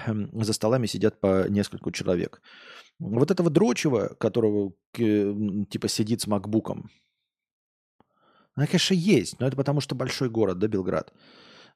[0.05, 2.41] эм, за столами сидят по нескольку человек.
[2.99, 6.91] Вот этого дрочева, которого типа сидит с макбуком,
[8.53, 11.11] она, конечно, есть, но это потому что большой город, да, Белград.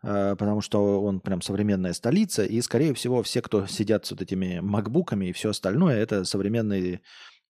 [0.04, 4.22] Э, потому что он прям современная столица, и, скорее всего, все, кто сидят с вот
[4.22, 7.02] этими макбуками и все остальное, это современные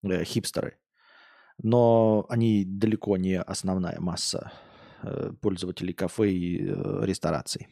[0.03, 0.77] э, хипстеры.
[1.63, 4.51] Но они далеко не основная масса
[5.03, 6.57] э, пользователей кафе и
[7.01, 7.67] рестораций.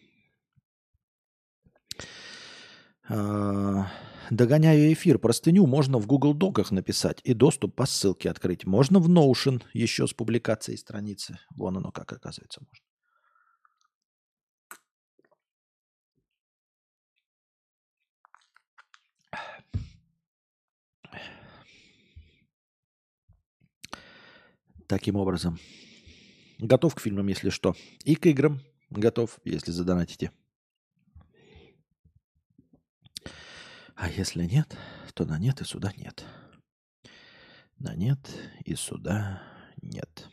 [4.29, 5.17] Догоняю эфир.
[5.17, 8.67] Простыню можно в Google Доках написать и доступ по ссылке открыть.
[8.67, 11.39] Можно в Notion еще с публикацией страницы.
[11.55, 12.88] Вон оно как оказывается можно.
[24.89, 25.59] Таким образом.
[26.57, 27.75] Готов к фильмам, если что.
[28.05, 30.31] И к играм готов, если задонатите.
[33.93, 34.75] А если нет,
[35.13, 36.25] то на нет и сюда нет.
[37.77, 38.17] На нет
[38.65, 39.43] и сюда
[39.79, 40.27] нет.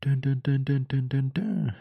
[0.00, 1.72] Дun-дун-дун-дун-дун-дун-дун.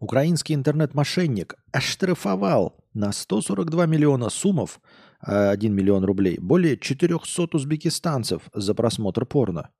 [0.00, 4.80] Украинский интернет-мошенник оштрафовал на 142 миллиона суммов,
[5.20, 9.70] 1 миллион рублей, более 400 узбекистанцев за просмотр порно.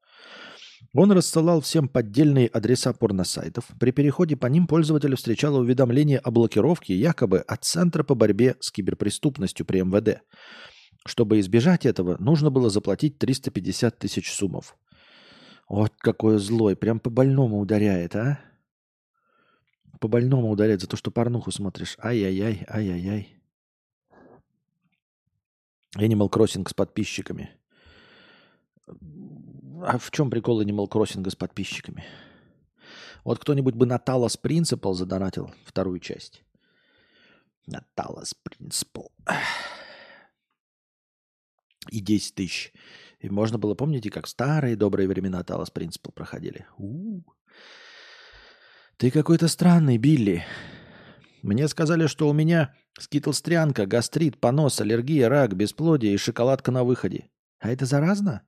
[0.95, 3.67] Он рассылал всем поддельные адреса порносайтов.
[3.79, 8.71] При переходе по ним пользователь встречал уведомление о блокировке якобы от Центра по борьбе с
[8.71, 10.23] киберпреступностью при МВД.
[11.07, 14.77] Чтобы избежать этого, нужно было заплатить 350 тысяч суммов.
[15.69, 18.41] Вот какой злой, прям по больному ударяет, а?
[20.01, 21.97] По больному ударять за то, что порнуху смотришь.
[21.99, 23.37] Ай-яй-яй, ай-яй-яй.
[25.97, 27.51] Animal Crossing с подписчиками.
[28.87, 32.05] А в чем прикол Animal Crossing с подписчиками?
[33.25, 36.45] Вот кто-нибудь бы на Talos Principle задонатил вторую часть.
[37.67, 39.11] На Talos Principle.
[41.91, 42.73] И 10 тысяч.
[43.19, 46.67] И можно было, помните, как старые добрые времена Talos Principle проходили?
[46.77, 47.38] У-у-у.
[48.99, 50.45] «Ты какой-то странный, Билли.
[51.43, 57.29] Мне сказали, что у меня скитлстрянка, гастрит, понос, аллергия, рак, бесплодие и шоколадка на выходе.
[57.61, 58.43] А это заразно?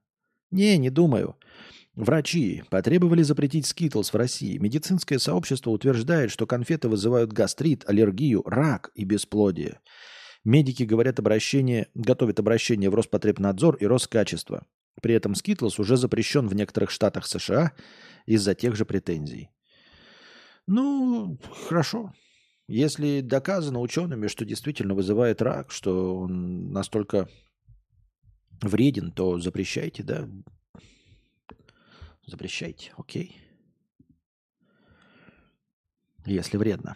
[0.51, 1.37] Не, не думаю.
[1.95, 4.57] Врачи потребовали запретить скитлс в России.
[4.57, 9.79] Медицинское сообщество утверждает, что конфеты вызывают гастрит, аллергию, рак и бесплодие.
[10.43, 14.65] Медики говорят обращение, готовят обращение в Роспотребнадзор и Роскачество.
[15.01, 17.71] При этом скитлс уже запрещен в некоторых штатах США
[18.25, 19.49] из-за тех же претензий.
[20.71, 22.13] Ну, хорошо.
[22.69, 27.27] Если доказано учеными, что действительно вызывает рак, что он настолько
[28.61, 30.29] вреден, то запрещайте, да?
[32.25, 33.35] Запрещайте, окей.
[36.25, 36.95] Если вредно.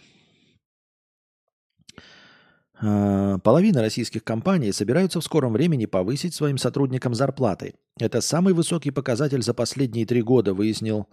[2.80, 7.76] А, половина российских компаний собираются в скором времени повысить своим сотрудникам зарплаты.
[8.00, 11.10] Это самый высокий показатель за последние три года, выяснил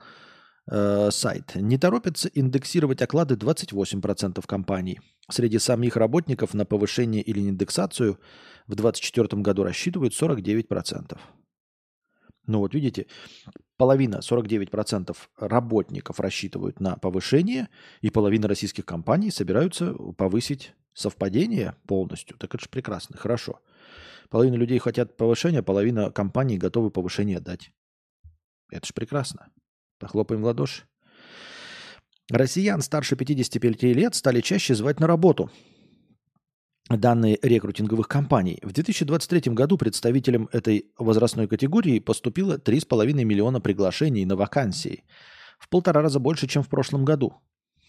[0.71, 1.55] Э, сайт.
[1.57, 5.01] Не торопятся индексировать оклады 28% компаний.
[5.29, 8.21] Среди самих работников на повышение или индексацию
[8.67, 11.19] в 2024 году рассчитывают 49%.
[12.47, 13.07] Ну вот видите,
[13.77, 17.69] половина, 49% работников рассчитывают на повышение,
[18.01, 22.37] и половина российских компаний собираются повысить совпадение полностью.
[22.39, 23.61] Так это же прекрасно, хорошо.
[24.29, 27.73] Половина людей хотят повышения, половина компаний готовы повышение дать.
[28.71, 29.51] Это же прекрасно.
[30.03, 30.83] Похлопаем в ладоши.
[32.29, 35.49] Россиян старше 55 лет стали чаще звать на работу.
[36.91, 38.59] Данные рекрутинговых компаний.
[38.63, 45.05] В 2023 году представителям этой возрастной категории поступило 3,5 миллиона приглашений на вакансии.
[45.61, 47.35] В полтора раза больше, чем в прошлом году.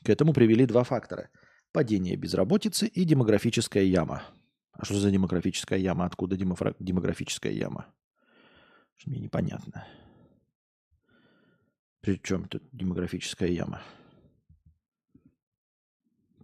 [0.04, 1.30] К этому привели два фактора.
[1.71, 4.21] Падение безработицы и демографическая яма.
[4.73, 6.06] А что за демографическая яма?
[6.06, 7.88] Откуда демографическая яма?
[9.08, 9.88] Мне непонятно.
[12.04, 13.82] При чем тут демографическая яма?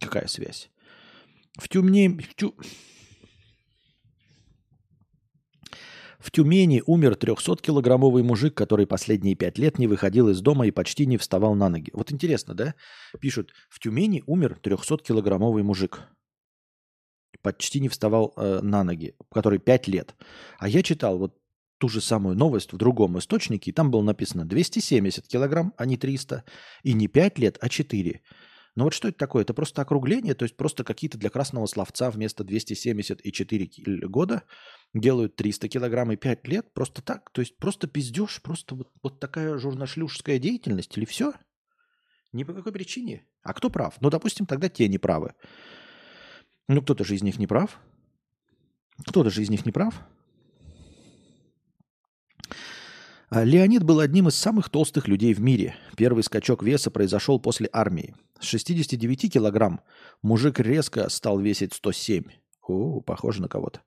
[0.00, 0.70] Какая связь?
[1.58, 2.08] В Тюмени...
[2.08, 2.56] В, Тю...
[6.18, 11.04] в Тюмени умер 300-килограммовый мужик, который последние пять лет не выходил из дома и почти
[11.04, 11.90] не вставал на ноги.
[11.92, 12.74] Вот интересно, да?
[13.20, 16.08] Пишут, в Тюмени умер 300-килограммовый мужик
[17.42, 20.14] почти не вставал э, на ноги, который 5 лет.
[20.58, 21.39] А я читал вот
[21.80, 25.96] ту же самую новость в другом источнике, и там было написано 270 килограмм, а не
[25.96, 26.44] 300,
[26.82, 28.20] и не 5 лет, а 4.
[28.76, 29.42] Но вот что это такое?
[29.42, 34.42] Это просто округление, то есть просто какие-то для красного словца вместо 270 и 4 года
[34.92, 39.18] делают 300 килограмм и 5 лет, просто так, то есть просто пиздеж, просто вот, вот
[39.18, 41.32] такая журношлюшская деятельность или все?
[42.32, 43.26] Ни по какой причине.
[43.42, 43.96] А кто прав?
[44.00, 45.32] Ну, допустим, тогда те не правы.
[46.68, 47.80] Ну, кто-то же из них не прав.
[49.06, 49.94] Кто-то же из них не прав.
[52.48, 55.76] А Леонид был одним из самых толстых людей в мире.
[55.96, 58.16] Первый скачок веса произошел после армии.
[58.40, 59.82] С 69 килограмм
[60.20, 62.24] мужик резко стал весить 107.
[62.66, 63.82] О, похоже на кого-то.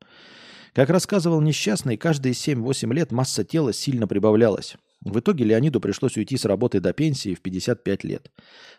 [0.71, 4.77] Как рассказывал несчастный, каждые 7-8 лет масса тела сильно прибавлялась.
[5.01, 8.31] В итоге Леониду пришлось уйти с работы до пенсии в 55 лет.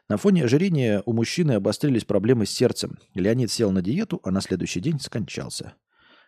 [0.09, 2.99] На фоне ожирения у мужчины обострились проблемы с сердцем.
[3.13, 5.75] Леонид сел на диету, а на следующий день скончался.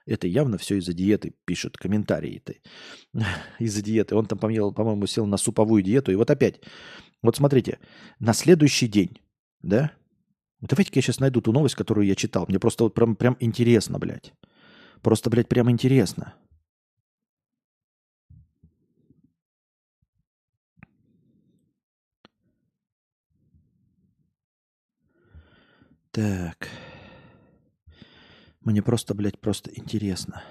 [0.06, 2.42] Это явно все из-за диеты, пишут комментарии.
[3.58, 4.14] из-за диеты.
[4.14, 6.12] Он там, по-моему, сел на суповую диету.
[6.12, 6.60] И вот опять.
[7.22, 7.80] Вот смотрите.
[8.20, 9.20] На следующий день,
[9.62, 9.92] да?
[10.60, 12.46] Давайте-ка я сейчас найду ту новость, которую я читал.
[12.48, 14.32] Мне просто вот прям, прям интересно, блядь.
[15.02, 16.34] Просто, блядь, прям интересно.
[26.12, 26.68] Так.
[28.66, 30.42] Мне просто, блядь, просто интересно.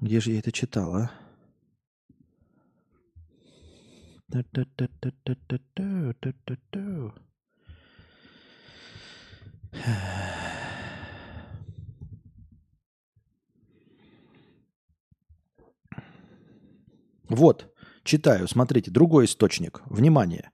[0.00, 1.10] Где же я это читал, а?
[17.28, 19.82] Вот, читаю, смотрите, другой источник.
[19.86, 20.50] Внимание.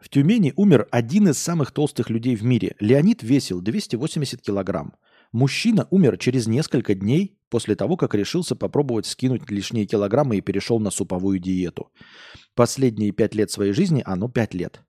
[0.00, 2.74] В Тюмени умер один из самых толстых людей в мире.
[2.80, 4.94] Леонид весил 280 килограмм.
[5.30, 10.80] Мужчина умер через несколько дней после того, как решился попробовать скинуть лишние килограммы и перешел
[10.80, 11.92] на суповую диету.
[12.54, 14.82] Последние пять лет своей жизни, а ну пять лет,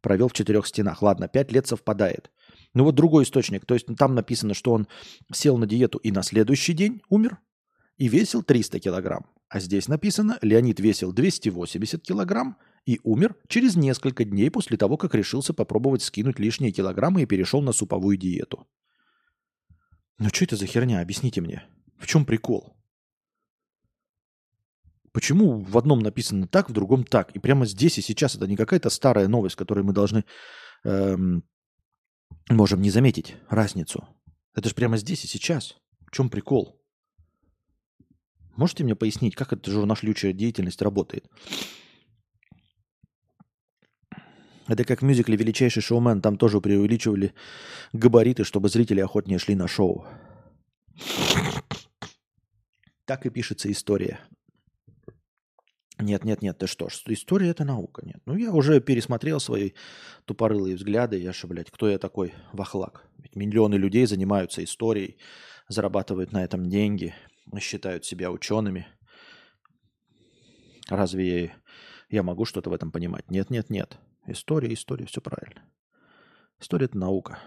[0.00, 1.00] провел в четырех стенах.
[1.00, 2.30] Ладно, пять лет совпадает.
[2.74, 4.88] Ну вот другой источник, то есть там написано, что он
[5.32, 7.38] сел на диету и на следующий день умер
[7.96, 9.26] и весил 300 килограмм.
[9.48, 15.14] А здесь написано, Леонид весил 280 килограмм и умер через несколько дней после того, как
[15.14, 18.66] решился попробовать скинуть лишние килограммы и перешел на суповую диету.
[20.18, 21.00] Ну что это за херня?
[21.00, 21.64] Объясните мне.
[21.98, 22.76] В чем прикол?
[25.12, 27.34] Почему в одном написано так, в другом так?
[27.34, 30.24] И прямо здесь и сейчас это не какая-то старая новость, которую мы должны
[30.84, 31.42] эм,
[32.48, 34.08] можем не заметить разницу.
[34.54, 35.76] Это же прямо здесь и сейчас.
[36.06, 36.80] В чем прикол?
[38.56, 41.28] Можете мне пояснить, как эта журношлючая деятельность работает?
[44.70, 46.22] Это как в мюзикле «Величайший шоумен».
[46.22, 47.34] Там тоже преувеличивали
[47.92, 50.06] габариты, чтобы зрители охотнее шли на шоу.
[53.04, 54.20] Так и пишется история.
[55.98, 58.22] Нет, нет, нет, ты что ж, история это наука, нет.
[58.26, 59.72] Ну, я уже пересмотрел свои
[60.24, 63.10] тупорылые взгляды, я же, блядь, кто я такой вахлак?
[63.18, 65.18] Ведь миллионы людей занимаются историей,
[65.68, 67.12] зарабатывают на этом деньги,
[67.58, 68.86] считают себя учеными.
[70.88, 71.52] Разве я,
[72.08, 73.28] я могу что-то в этом понимать?
[73.30, 73.98] Нет, нет, нет.
[74.26, 75.64] История, история, все правильно.
[76.60, 77.38] История– это наука.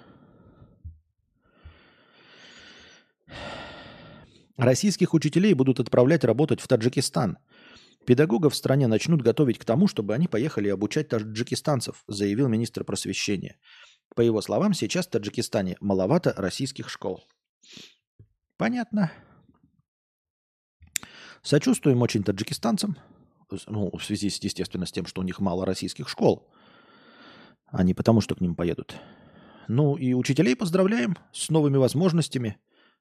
[4.58, 7.38] Российских учителей будут отправлять работать в Таджикистан.
[8.06, 13.58] Педагогов в стране начнут готовить к тому, чтобы они поехали обучать таджикистанцев, заявил министр просвещения.
[14.16, 17.24] По его словам, сейчас в Таджикистане маловато российских школ.
[18.58, 19.12] Понятно.
[21.42, 22.98] Сочувствуем очень таджикистанцам,
[23.68, 26.50] ну, в связи, естественно, с тем, что у них мало российских школ,
[27.74, 28.96] а не потому, что к ним поедут.
[29.68, 32.58] Ну и учителей поздравляем с новыми возможностями,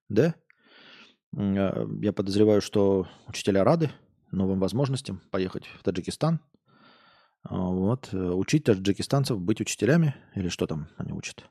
[0.09, 0.35] да?
[1.37, 3.91] А, я подозреваю, что учителя рады
[4.31, 6.41] новым возможностям поехать в Таджикистан.
[7.45, 11.45] А, вот, э, учить таджикистанцев быть учителями, или что там они учат.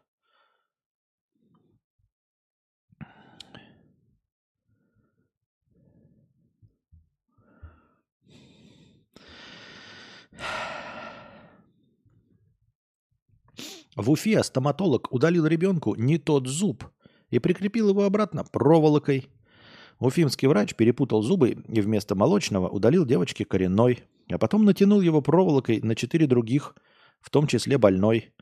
[13.96, 16.86] В Уфе стоматолог удалил ребенку не тот зуб
[17.30, 19.30] и прикрепил его обратно проволокой.
[20.00, 25.82] Уфимский врач перепутал зубы и вместо молочного удалил девочке коренной, а потом натянул его проволокой
[25.82, 26.76] на четыре других,
[27.20, 28.34] в том числе больной.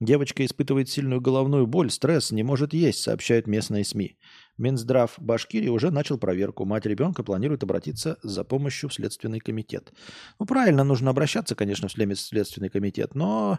[0.00, 4.16] Девочка испытывает сильную головную боль, стресс, не может есть, сообщают местные СМИ.
[4.56, 6.64] Минздрав Башкирии уже начал проверку.
[6.64, 9.92] Мать ребенка планирует обратиться за помощью в Следственный комитет.
[10.38, 13.58] Ну, правильно, нужно обращаться, конечно, в Следственный комитет, но,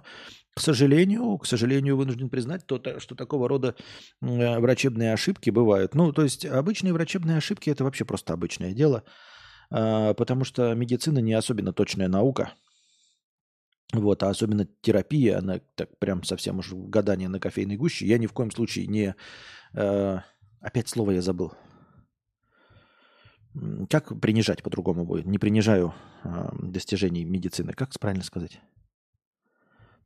[0.56, 3.76] к сожалению, к сожалению, вынужден признать, то, что такого рода
[4.22, 5.94] э, врачебные ошибки бывают.
[5.94, 9.04] Ну, то есть обычные врачебные ошибки– это вообще просто обычное дело,
[9.70, 12.54] а, потому что медицина не особенно точная наука–
[13.94, 18.06] вот, а особенно терапия, она так прям совсем уж гадание на кофейной гуще.
[18.06, 19.16] Я ни в коем случае не...
[19.74, 20.20] Э,
[20.62, 21.54] опять слово я забыл.
[23.90, 25.26] Как принижать по-другому будет?
[25.26, 27.74] Не принижаю э, достижений медицины.
[27.74, 28.62] Как правильно сказать?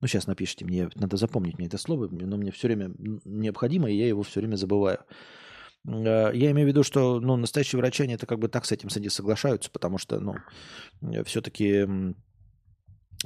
[0.02, 3.96] Ну, сейчас напишите, мне надо запомнить мне это слово, но мне все время необходимо, и
[3.96, 5.00] я его все время забываю.
[5.88, 8.72] Э, я имею в виду, что ну, настоящие врачи, они это как бы так с
[8.72, 10.36] этим соглашаются, потому что, ну,
[11.26, 11.88] все-таки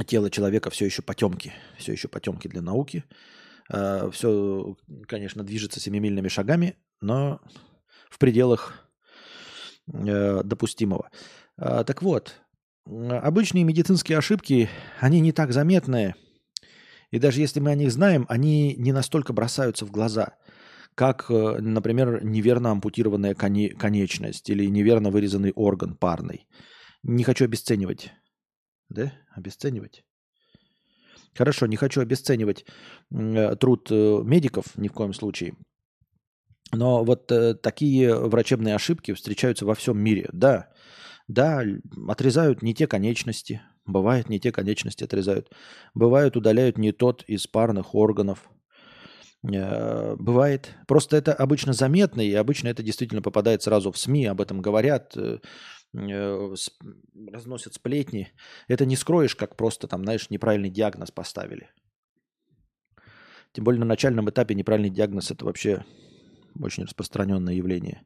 [0.04, 3.04] тело человека все еще потемки, все еще потемки для науки.
[3.70, 4.76] А, все,
[5.08, 7.42] конечно, движется семимильными шагами, но
[8.10, 8.90] в пределах
[9.94, 11.10] э, допустимого.
[11.58, 12.36] А, так вот,
[12.86, 14.70] обычные медицинские ошибки,
[15.00, 16.16] они не так заметные.
[17.12, 20.38] И даже если мы о них знаем, они не настолько бросаются в глаза,
[20.96, 26.48] как, э, например, неверно ампутированная конечность или неверно вырезанный орган парный.
[27.04, 28.12] Не хочу обесценивать
[28.90, 29.14] да?
[29.36, 30.04] Обесценивать?
[31.36, 32.66] Хорошо, не хочу обесценивать
[33.12, 35.56] э, труд э, медиков ни в коем случае.
[36.72, 40.30] Но вот э, такие врачебные ошибки встречаются во всем мире.
[40.34, 40.70] Да,
[41.28, 41.64] да,
[42.08, 43.62] отрезают не те конечности.
[43.86, 45.50] Бывает, не те конечности отрезают.
[45.94, 48.50] Бывают, удаляют не тот из парных органов.
[49.44, 50.76] Э, бывает.
[50.88, 55.16] Просто это обычно заметно, и обычно это действительно попадает сразу в СМИ, об этом говорят.
[55.16, 55.40] Э,
[55.94, 58.32] разносят сплетни.
[58.68, 61.70] Это не скроешь, как просто там, знаешь, неправильный диагноз поставили.
[63.52, 65.84] Тем более на начальном этапе неправильный диагноз это вообще
[66.60, 68.06] очень распространенное явление.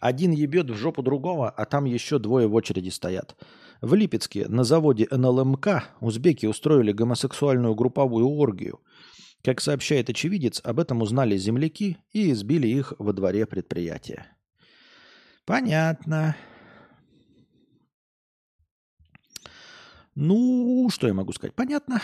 [0.00, 3.36] Один ебет в жопу другого, а там еще двое в очереди стоят.
[3.82, 8.80] В Липецке на заводе НЛМК узбеки устроили гомосексуальную групповую оргию.
[9.42, 14.36] Как сообщает очевидец, об этом узнали земляки и избили их во дворе предприятия.
[15.44, 16.36] Понятно.
[20.14, 21.56] Ну, что я могу сказать?
[21.56, 22.00] Понятно.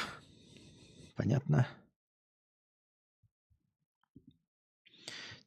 [1.14, 1.68] Понятно.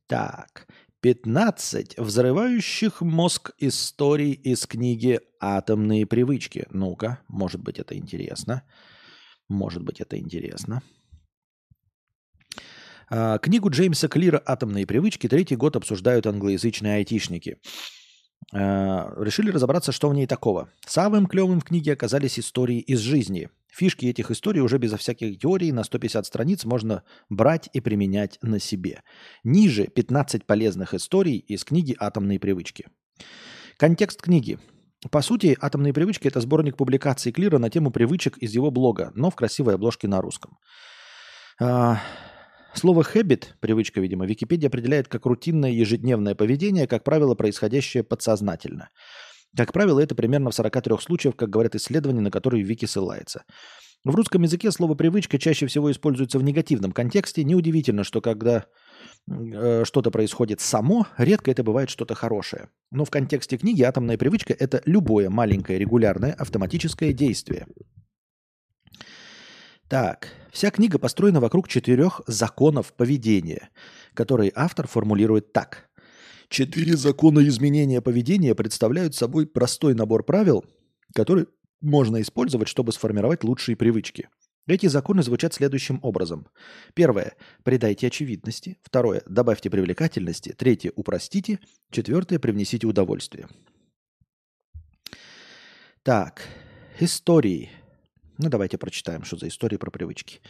[0.08, 0.66] Так.
[1.02, 6.68] 15 взрывающих мозг историй из книги «Атомные привычки».
[6.70, 8.62] Ну-ка, может быть, это интересно.
[9.50, 10.84] Может быть, это интересно.
[13.10, 17.58] А, книгу Джеймса Клира «Атомные привычки» третий год обсуждают англоязычные айтишники.
[18.54, 20.70] А, решили разобраться, что в ней такого.
[20.86, 25.72] Самым клевым в книге оказались истории из жизни– Фишки этих историй уже безо всяких теорий
[25.72, 29.02] на 150 страниц можно брать и применять на себе.
[29.46, 32.88] Ниже 15 полезных историй из книги «Атомные привычки».
[33.78, 34.60] Контекст книги.
[35.10, 39.32] По сути, «Атомные привычки»— это сборник публикаций Клира на тему привычек из его блога, но
[39.32, 40.58] в красивой обложке на русском.
[42.74, 48.90] Слово «habit»— привычка, видимо, Википедия определяет как рутинное ежедневное поведение, как правило, происходящее подсознательно—
[49.56, 53.44] как правило, это примерно в 43 случаях, как говорят исследования, на которые Вики ссылается.
[54.04, 57.44] В русском языке слово «привычка» чаще всего используется в негативном контексте.
[57.44, 58.66] Неудивительно, что когда
[59.30, 62.70] э, что-то происходит само, редко это бывает что-то хорошее.
[62.92, 67.68] Но в контексте книги «Атомная привычка»— это любое маленькое регулярное автоматическое действие.
[69.92, 73.72] Так, вся книга построена вокруг четырех законов поведения,
[74.14, 75.90] которые автор формулирует так.
[76.48, 80.64] Четыре закона изменения поведения представляют собой простой набор правил,
[81.14, 81.48] который
[81.82, 84.30] можно использовать, чтобы сформировать лучшие привычки.
[84.66, 86.48] Эти законы звучат следующим образом.
[86.94, 87.34] Первое.
[87.66, 88.78] Придайте очевидности.
[88.84, 89.24] Второе.
[89.26, 90.56] Добавьте привлекательности.
[90.58, 90.94] Третье.
[90.96, 91.60] Упростите.
[91.92, 92.40] Четвертое.
[92.40, 93.50] Привнесите удовольствие.
[96.04, 96.44] Так.
[96.98, 97.72] Истории.
[98.42, 100.42] Ну, давайте прочитаем, что за истории про привычки.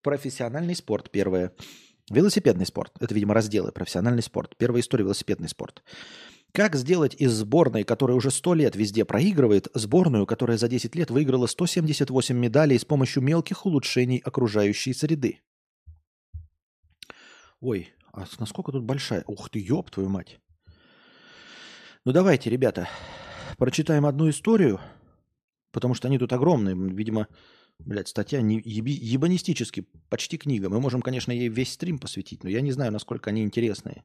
[0.00, 1.10] Профессиональный спорт.
[1.10, 1.52] Первое.
[2.10, 2.92] Велосипедный спорт.
[3.00, 3.70] Это, видимо, разделы.
[3.70, 4.56] Профессиональный спорт.
[4.56, 5.82] Первая история– велосипедный спорт.
[6.52, 11.10] Как сделать из сборной, которая уже 100 лет везде проигрывает, сборную, которая за 10 лет
[11.10, 15.40] выиграла 178 медалей с помощью мелких улучшений окружающей среды?
[17.60, 19.22] Ой, а насколько тут большая?
[19.26, 20.40] Ух ты, ёб твою мать.
[22.06, 22.88] Ну давайте, ребята,
[23.58, 24.80] прочитаем одну историю,
[25.74, 26.76] потому что они тут огромные.
[26.76, 27.26] Видимо,
[27.80, 30.70] блядь, статья не, еби, ебанистически, почти книга.
[30.70, 34.04] Мы можем, конечно, ей весь стрим посвятить, но я не знаю, насколько они интересные.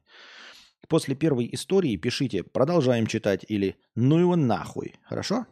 [0.88, 4.96] После первой истории пишите «продолжаем читать» или «ну его нахуй».
[5.04, 5.46] Хорошо?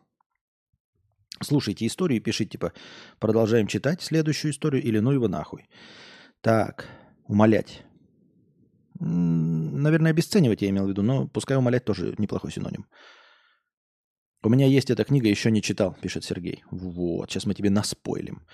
[1.41, 2.73] Слушайте историю и пишите типа
[3.21, 5.69] «продолжаем читать следующую историю» или «ну его нахуй».
[6.41, 6.89] Так,
[7.29, 7.85] умолять.
[8.99, 12.87] Наверное, обесценивать я имел в виду, но пускай умолять тоже неплохой синоним.
[14.49, 16.65] У меня есть эта книга, еще не читал, пишет Сергей.
[16.71, 18.47] Вот, сейчас мы тебе наспойлим.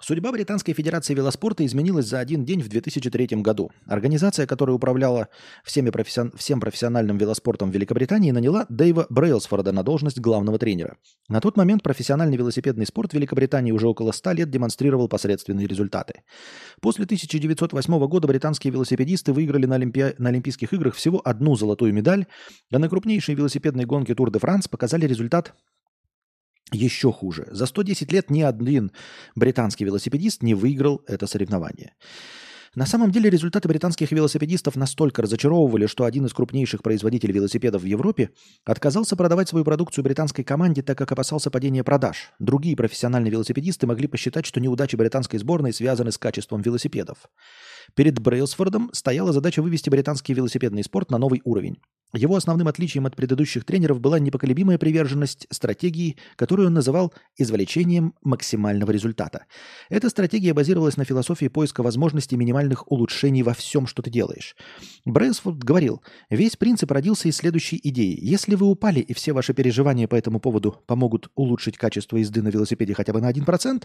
[0.00, 3.72] Судьба Британской Федерации велоспорта изменилась за один день в 2003 году.
[3.84, 5.28] Организация, которая управляла
[5.64, 6.30] всеми профессион...
[6.36, 10.98] всем профессиональным велоспортом в Великобритании, наняла Дэйва Брейлсфорда на должность главного тренера.
[11.28, 16.22] На тот момент профессиональный велосипедный спорт в Великобритании уже около 100 лет демонстрировал посредственные результаты.
[16.80, 20.14] После 1908 года британские велосипедисты выиграли на, Олимпи...
[20.18, 22.26] на Олимпийских играх всего одну золотую медаль,
[22.72, 25.54] а на крупнейшей велосипедной гонке Тур де Франс показали результат
[26.72, 27.48] еще хуже.
[27.50, 28.92] За 110 лет ни один
[29.34, 31.94] британский велосипедист не выиграл это соревнование.
[32.74, 37.86] На самом деле результаты британских велосипедистов настолько разочаровывали, что один из крупнейших производителей велосипедов в
[37.86, 38.30] Европе
[38.64, 42.30] отказался продавать свою продукцию британской команде, так как опасался падения продаж.
[42.38, 47.28] Другие профессиональные велосипедисты могли посчитать, что неудачи британской сборной связаны с качеством велосипедов.
[47.98, 51.78] Перед Брейлсфордом стояла задача вывести британский велосипедный спорт на новый уровень.
[52.14, 58.92] Его основным отличием от предыдущих тренеров была непоколебимая приверженность стратегии, которую он называл извлечением максимального
[58.92, 59.46] результата.
[59.88, 64.54] Эта стратегия базировалась на философии поиска возможностей минимальных улучшений во всем, что ты делаешь.
[65.04, 68.16] Брейлсфорд говорил, весь принцип родился из следующей идеи.
[68.22, 72.48] Если вы упали и все ваши переживания по этому поводу помогут улучшить качество езды на
[72.48, 73.82] велосипеде хотя бы на 1%,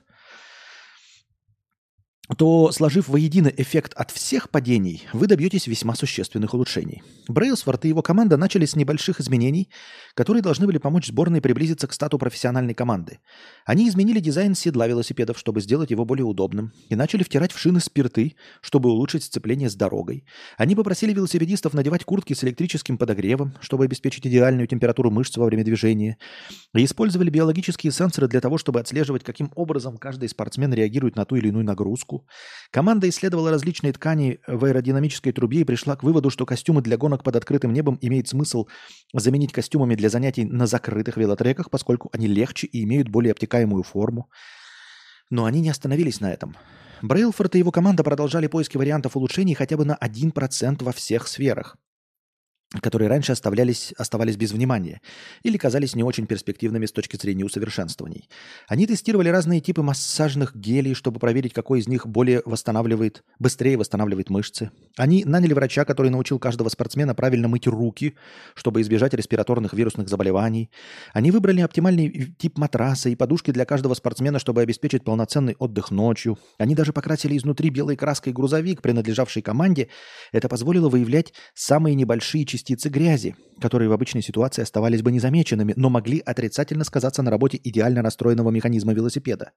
[2.37, 7.03] то, сложив воедино эффект от всех падений, вы добьетесь весьма существенных улучшений.
[7.27, 9.69] Брейлсфорд и его команда начали с небольших изменений,
[10.15, 13.19] которые должны были помочь сборной приблизиться к стату профессиональной команды.
[13.65, 17.81] Они изменили дизайн седла велосипедов, чтобы сделать его более удобным, и начали втирать в шины
[17.81, 20.25] спирты, чтобы улучшить сцепление с дорогой.
[20.57, 25.65] Они попросили велосипедистов надевать куртки с электрическим подогревом, чтобы обеспечить идеальную температуру мышц во время
[25.65, 26.17] движения,
[26.73, 31.35] и использовали биологические сенсоры для того, чтобы отслеживать, каким образом каждый спортсмен реагирует на ту
[31.35, 32.22] или иную нагрузку,
[32.71, 37.23] Команда исследовала различные ткани в аэродинамической трубе и пришла к выводу, что костюмы для гонок
[37.23, 38.67] под открытым небом имеет смысл
[39.13, 44.29] заменить костюмами для занятий на закрытых велотреках, поскольку они легче и имеют более обтекаемую форму.
[45.29, 46.55] Но они не остановились на этом.
[47.01, 51.77] Брейлфорд и его команда продолжали поиски вариантов улучшений хотя бы на 1% во всех сферах
[52.81, 55.01] которые раньше оставлялись, оставались без внимания
[55.43, 58.27] или казались не очень перспективными с точки зрения усовершенствований.
[58.67, 64.29] Они тестировали разные типы массажных гелей, чтобы проверить, какой из них более восстанавливает, быстрее восстанавливает
[64.29, 64.71] мышцы.
[64.97, 68.15] Они наняли врача, который научил каждого спортсмена правильно мыть руки,
[68.55, 70.71] чтобы избежать респираторных вирусных заболеваний.
[71.13, 76.39] Они выбрали оптимальный тип матраса и подушки для каждого спортсмена, чтобы обеспечить полноценный отдых ночью.
[76.57, 79.89] Они даже покрасили изнутри белой краской грузовик, принадлежавший команде.
[80.31, 85.73] Это позволило выявлять самые небольшие частицы частицы грязи, которые в обычной ситуации оставались бы незамеченными,
[85.75, 89.51] но могли отрицательно сказаться на работе идеально настроенного механизма велосипеда.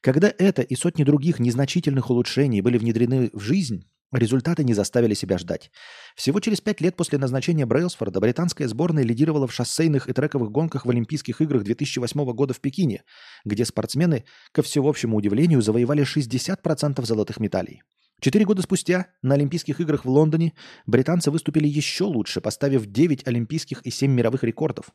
[0.00, 5.36] Когда это и сотни других незначительных улучшений были внедрены в жизнь, результаты не заставили себя
[5.36, 5.72] ждать.
[6.14, 10.86] Всего через пять лет после назначения Брейлсфорда британская сборная лидировала в шоссейных и трековых гонках
[10.86, 13.02] в Олимпийских играх 2008 года в Пекине,
[13.44, 17.82] где спортсмены, ко всеобщему удивлению, завоевали 60% золотых медалей.
[18.20, 20.54] Четыре года спустя на Олимпийских играх в Лондоне
[20.86, 24.90] британцы выступили еще лучше, поставив 9 олимпийских и 7 мировых рекордов.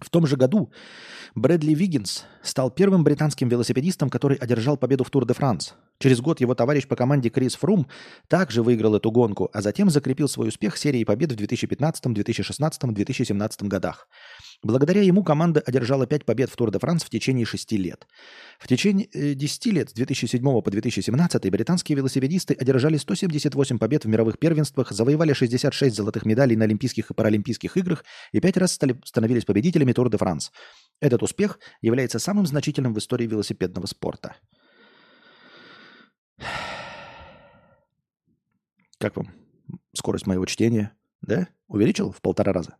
[0.00, 0.72] В том же году
[1.36, 5.74] Брэдли Виггинс стал первым британским велосипедистом, который одержал победу в Тур де Франс.
[5.98, 7.86] Через год его товарищ по команде Крис Фрум
[8.26, 13.62] также выиграл эту гонку, а затем закрепил свой успех серией побед в 2015, 2016, 2017
[13.62, 14.08] годах.
[14.64, 18.08] Благодаря ему команда одержала 5 побед в Тур де Франс в течение 6 лет.
[18.58, 24.08] В течение 10 э, лет, с 2007 по 2017, британские велосипедисты одержали 178 побед в
[24.08, 28.98] мировых первенствах, завоевали 66 золотых медалей на Олимпийских и Паралимпийских играх и 5 раз стали,
[29.04, 30.50] становились победителями Тур де Франс.
[30.98, 34.36] Этот успех является самым значительным в истории велосипедного спорта.
[38.96, 39.30] Как вам
[39.92, 40.94] скорость моего чтения?
[41.20, 41.48] Да?
[41.68, 42.76] Увеличил в полтора раза?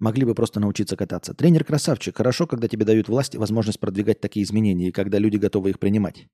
[0.00, 1.34] Могли бы просто научиться кататься.
[1.34, 2.16] Тренер красавчик.
[2.16, 5.78] Хорошо, когда тебе дают власть и возможность продвигать такие изменения, и когда люди готовы их
[5.78, 6.26] принимать.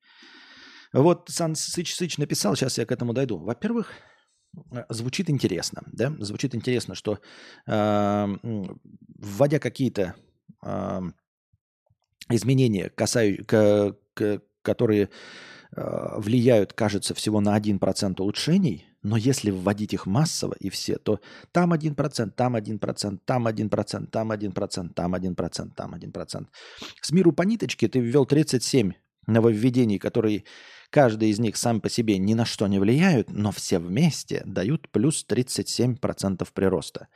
[0.93, 3.39] Вот Сан Сыч Сыч написал, сейчас я к этому дойду.
[3.39, 3.93] Во-первых,
[4.89, 6.15] звучит интересно, да?
[6.21, 7.19] Звучит интересно, что
[7.67, 8.27] э,
[9.19, 10.15] вводя какие-то
[10.65, 11.01] э,
[12.31, 15.11] изменения, касаю, к, к, которые
[15.77, 21.21] влияют, кажется, всего на 1% улучшений, но если вводить их массово и все, то
[21.53, 26.47] там 1%, там 1%, там 1%, там 1%, там 1%, там 1%.
[27.01, 28.93] С миру по ниточке ты ввел 37
[29.27, 30.45] нововведений, которые
[30.91, 34.89] каждый из них сам по себе ни на что не влияют, но все вместе дают
[34.91, 37.09] плюс 37% прироста.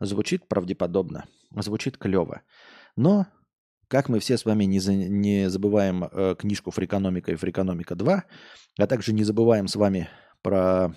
[0.00, 2.42] Звучит правдеподобно, звучит клево.
[2.96, 3.26] Но,
[3.88, 8.22] как мы все с вами не, за, не забываем э, книжку «Фрикономика» и «Фрикономика 2»,
[8.78, 10.08] а также не забываем с вами
[10.42, 10.94] про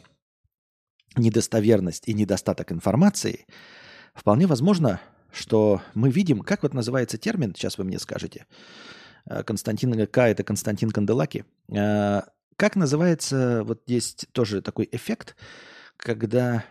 [1.16, 3.46] недостоверность и недостаток информации,
[4.14, 5.00] вполне возможно,
[5.32, 8.46] что мы видим, как вот называется термин, сейчас вы мне скажете,
[9.30, 10.18] э, Константин К.
[10.28, 11.46] это Константин Канделаки.
[11.72, 12.22] Э,
[12.56, 15.36] как называется, вот есть тоже такой эффект,
[15.96, 16.66] когда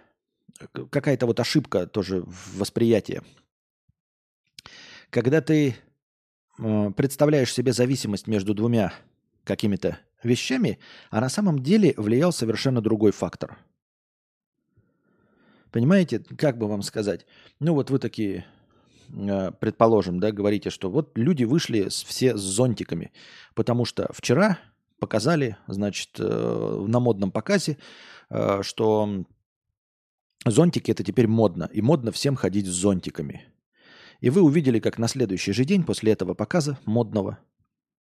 [0.90, 3.22] какая-то вот ошибка тоже в восприятии.
[5.10, 5.74] Когда ты э,
[6.58, 8.92] представляешь себе зависимость между двумя
[9.44, 10.78] какими-то вещами,
[11.10, 13.58] а на самом деле влиял совершенно другой фактор–
[15.70, 17.26] Понимаете, как бы вам сказать?
[17.60, 18.46] Ну вот вы такие,
[19.10, 23.12] э, предположим, да, говорите, что вот люди вышли все с зонтиками,
[23.54, 24.58] потому что вчера
[24.98, 27.76] показали, значит, э, на модном показе,
[28.30, 29.24] э, что
[30.46, 33.44] зонтики это теперь модно, и модно всем ходить с зонтиками.
[34.20, 37.38] И вы увидели, как на следующий же день после этого показа модного,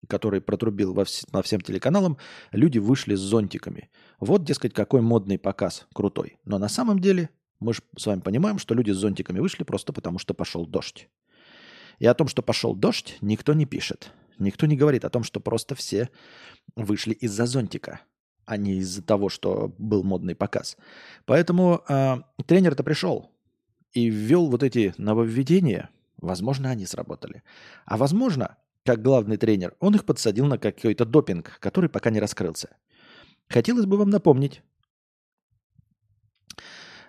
[0.09, 2.19] который протрубил во вс- по всем телеканалам,
[2.51, 3.91] люди вышли с зонтиками.
[4.21, 6.39] Вот, дескать, какой модный показ, крутой.
[6.45, 9.93] Но на самом деле мы же с вами понимаем, что люди с зонтиками вышли просто
[9.93, 11.09] потому, что пошел дождь.
[11.99, 14.11] И о том, что пошел дождь, никто не пишет.
[14.39, 16.11] Никто не говорит о том, что просто все
[16.75, 18.01] вышли из-за зонтика,
[18.45, 20.77] а не из-за того, что был модный показ.
[21.27, 23.31] Поэтому э, тренер-то пришел
[23.93, 25.91] и ввел вот эти нововведения.
[26.23, 27.43] Возможно, они сработали.
[27.85, 32.71] А возможно, как главный тренер, он их подсадил на какой-то допинг, который пока не раскрылся.
[33.49, 34.63] Хотелось бы вам напомнить,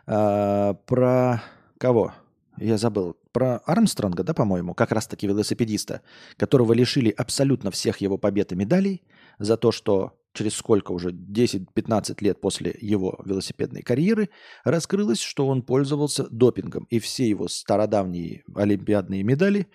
[0.06, 1.42] а, про
[1.78, 2.14] кого?
[2.58, 3.16] Я забыл.
[3.32, 6.02] Про Армстронга, да, по-моему, как раз-таки велосипедиста,
[6.38, 9.04] которого лишили абсолютно всех его побед и медалей
[9.40, 14.30] за то, что через сколько уже, 10-15 лет после его велосипедной карьеры,
[14.64, 16.86] раскрылось, что он пользовался допингом.
[16.90, 19.68] И все его стародавние олимпиадные медали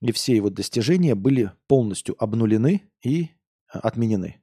[0.00, 3.30] и все его достижения были полностью обнулены и
[3.68, 4.42] отменены.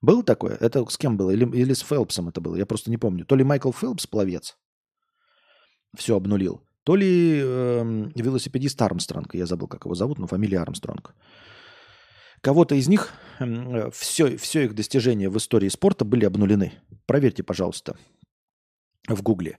[0.00, 0.56] Было такое?
[0.56, 1.30] Это с кем было?
[1.30, 2.56] Или, или с Фелпсом это было?
[2.56, 3.24] Я просто не помню.
[3.24, 4.56] То ли Майкл Фелпс, пловец,
[5.96, 9.34] все обнулил, то ли э, велосипедист Армстронг.
[9.34, 11.14] Я забыл, как его зовут, но фамилия Армстронг.
[12.40, 13.12] Кого-то из них,
[13.92, 16.72] все, все их достижения в истории спорта были обнулены.
[17.06, 17.96] Проверьте, пожалуйста,
[19.08, 19.58] в Гугле.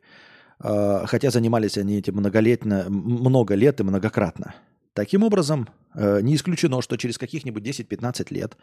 [0.63, 4.55] Э, хотя занимались они этим многолетно, много лет и многократно.
[4.93, 8.57] Таким образом, э, не исключено, что через каких-нибудь 10-15 лет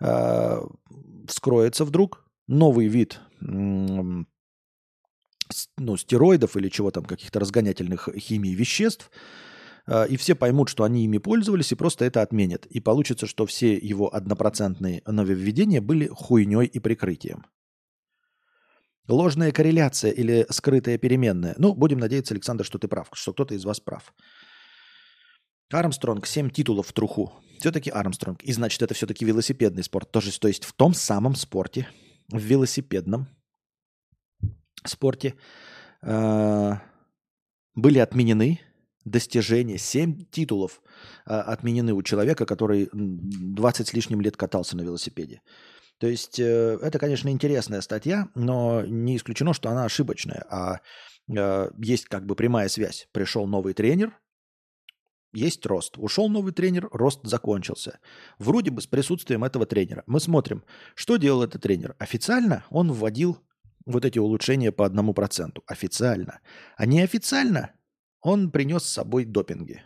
[0.00, 0.60] э,
[1.26, 4.26] вскроется вдруг новый вид ну,
[5.96, 9.10] стероидов или чего там, каких-то разгонятельных химий веществ,
[9.88, 12.66] и все поймут, что они ими пользовались, и просто это отменят.
[12.66, 17.46] И получится, что все его однопроцентные нововведения были хуйней и прикрытием.
[19.08, 21.54] Ложная корреляция или скрытая переменная.
[21.58, 24.14] Ну, будем надеяться, Александр, что ты прав, что кто-то из вас прав.
[25.72, 27.32] Армстронг, 7 титулов в труху.
[27.58, 28.42] Все-таки Армстронг.
[28.42, 30.10] И значит, это все-таки велосипедный спорт.
[30.12, 31.88] Тоже, то есть в том самом спорте,
[32.28, 33.26] в велосипедном
[34.84, 35.34] спорте
[36.02, 36.72] э,
[37.74, 38.60] были отменены
[39.04, 39.78] достижения.
[39.78, 40.82] 7 титулов
[41.26, 45.40] э, отменены у человека, который 20 с лишним лет катался на велосипеде.
[45.98, 50.44] То есть э, это, конечно, интересная статья, но не исключено, что она ошибочная.
[50.50, 50.80] А
[51.78, 53.08] есть как бы прямая связь.
[53.12, 54.12] Пришел новый тренер,
[55.32, 55.96] есть рост.
[55.96, 58.00] Ушел новый тренер, рост закончился.
[58.38, 60.04] Вроде бы с присутствием этого тренера.
[60.06, 60.62] Мы смотрим,
[60.94, 61.96] что делал этот тренер.
[61.98, 63.38] Официально он вводил
[63.86, 65.62] вот эти улучшения по одному проценту.
[65.66, 66.40] Официально.
[66.76, 67.72] А неофициально
[68.22, 69.82] он принес с собой допинги.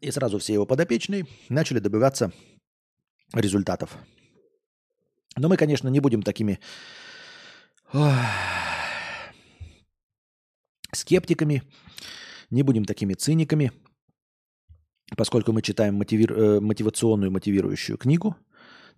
[0.00, 2.32] И сразу все его подопечные начали добиваться
[3.32, 3.96] результатов.
[5.36, 6.58] Но мы, конечно, не будем такими
[10.92, 11.62] Скептиками,
[12.50, 13.72] не будем такими циниками,
[15.16, 16.32] поскольку мы читаем мотивир...
[16.32, 18.36] Э, мотивационную, мотивирующую книгу.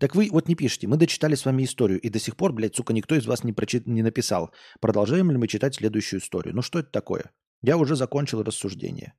[0.00, 2.74] Так вы вот не пишите, мы дочитали с вами историю, и до сих пор, блядь,
[2.74, 3.86] сука, никто из вас не, прочит...
[3.86, 6.56] не написал, продолжаем ли мы читать следующую историю.
[6.56, 7.32] Ну что это такое?
[7.60, 9.12] Я уже закончил рассуждение.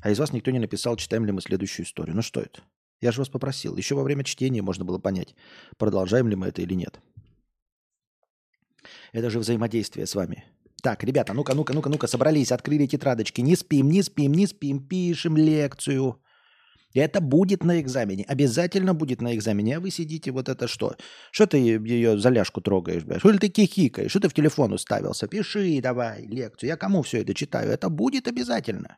[0.00, 2.14] А из вас никто не написал, читаем ли мы следующую историю.
[2.14, 2.62] Ну что это?
[3.00, 3.76] Я же вас попросил.
[3.76, 5.34] Еще во время чтения можно было понять,
[5.76, 7.00] продолжаем ли мы это или нет.
[9.10, 10.44] Это же взаимодействие с вами.
[10.84, 13.40] Так, ребята, ну-ка, ну-ка, ну-ка, ну-ка, собрались, открыли тетрадочки.
[13.40, 16.22] Не спим, не спим, не спим, пишем лекцию.
[16.94, 18.24] Это будет на экзамене.
[18.24, 19.76] Обязательно будет на экзамене.
[19.76, 20.96] А вы сидите, вот это что?
[21.30, 23.20] Что ты ее за ляжку трогаешь, блядь?
[23.20, 24.10] Что ты кихикаешь?
[24.10, 25.28] Что ты в телефон уставился?
[25.28, 26.68] Пиши давай лекцию.
[26.68, 27.70] Я кому все это читаю?
[27.70, 28.96] Это будет обязательно.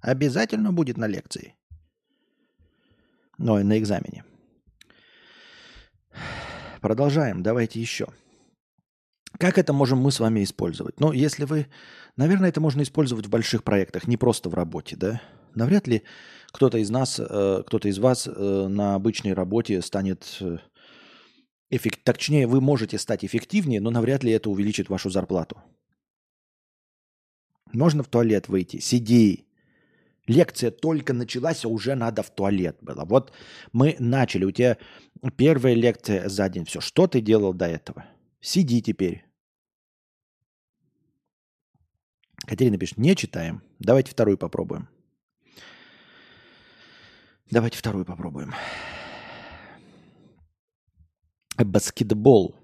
[0.00, 1.56] Обязательно будет на лекции.
[3.38, 4.24] Ну и на экзамене.
[6.80, 7.42] Продолжаем.
[7.42, 8.06] Давайте еще.
[9.38, 11.00] Как это можем мы с вами использовать?
[11.00, 11.66] Ну, если вы...
[12.16, 15.20] Наверное, это можно использовать в больших проектах, не просто в работе, да?
[15.54, 16.02] Навряд ли
[16.50, 20.36] кто-то из нас, э, кто-то из вас э, на обычной работе станет...
[20.40, 20.58] Э,
[21.70, 22.00] эффект...
[22.04, 25.62] Точнее, вы можете стать эффективнее, но навряд ли это увеличит вашу зарплату.
[27.72, 28.78] Можно в туалет выйти?
[28.78, 29.46] Сиди.
[30.26, 33.04] Лекция только началась, а уже надо в туалет было.
[33.04, 33.32] Вот
[33.72, 34.44] мы начали.
[34.44, 34.76] У тебя
[35.36, 36.64] первая лекция за день.
[36.64, 36.80] Все.
[36.80, 38.04] Что ты делал до этого?
[38.40, 39.24] Сиди теперь.
[42.46, 43.62] Катерина пишет, не читаем.
[43.78, 44.88] Давайте вторую попробуем.
[47.50, 48.54] Давайте вторую попробуем.
[51.58, 52.56] Баскетбол.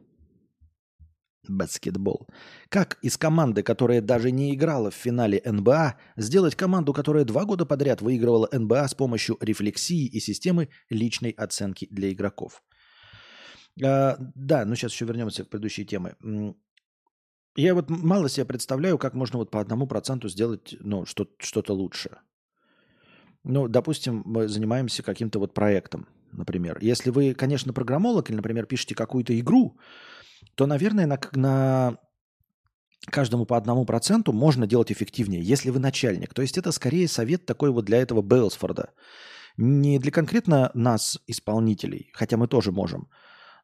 [1.48, 2.28] Баскетбол.
[2.68, 7.66] Как из команды, которая даже не играла в финале НБА, сделать команду, которая два года
[7.66, 12.62] подряд выигрывала НБА с помощью рефлексии и системы личной оценки для игроков?
[13.84, 16.14] А, да, ну сейчас еще вернемся к предыдущей теме.
[17.56, 21.74] Я вот мало себе представляю, как можно вот по одному проценту сделать ну, что- что-то
[21.74, 22.18] лучше.
[23.48, 26.78] Ну, допустим, мы занимаемся каким-то вот проектом, например.
[26.80, 29.78] Если вы, конечно, программолог или, например, пишете какую-то игру,
[30.56, 31.96] то, наверное, на, на
[33.08, 36.34] каждому по одному проценту можно делать эффективнее, если вы начальник.
[36.34, 38.90] То есть это скорее совет такой вот для этого Бейлсфорда.
[39.56, 43.08] Не для конкретно нас, исполнителей, хотя мы тоже можем,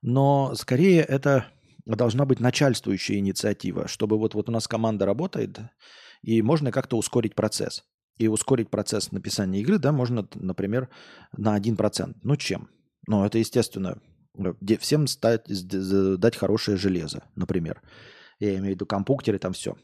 [0.00, 1.46] но скорее это
[1.86, 5.58] должна быть начальствующая инициатива, чтобы вот, вот у нас команда работает,
[6.22, 7.84] и можно как-то ускорить процесс
[8.22, 10.88] и ускорить процесс написания игры, да, можно, например,
[11.36, 12.16] на 1%.
[12.22, 12.68] Ну, чем?
[13.08, 13.98] Ну, это, естественно,
[14.78, 17.82] всем стать, дать хорошее железо, например.
[18.38, 19.76] Я имею в виду компьютеры, там все.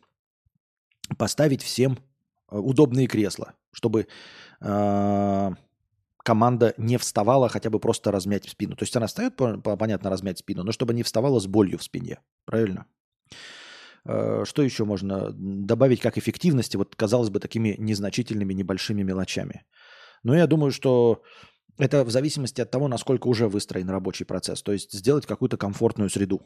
[1.17, 1.99] Поставить всем
[2.51, 4.07] э, удобные кресла, чтобы
[4.61, 5.51] э,
[6.19, 8.77] команда не вставала хотя бы просто размять спину.
[8.77, 12.21] То есть она встает, понятно, размять спину, но чтобы не вставала с болью в спине.
[12.45, 12.87] Правильно?
[13.31, 13.35] Э,
[14.45, 19.65] что еще можно добавить как эффективности, вот казалось бы, такими незначительными небольшими мелочами?
[20.23, 21.23] Но я думаю, что
[21.79, 24.63] это в зависимости от того, насколько уже выстроен рабочий процесс.
[24.63, 26.43] То есть сделать какую-то комфортную среду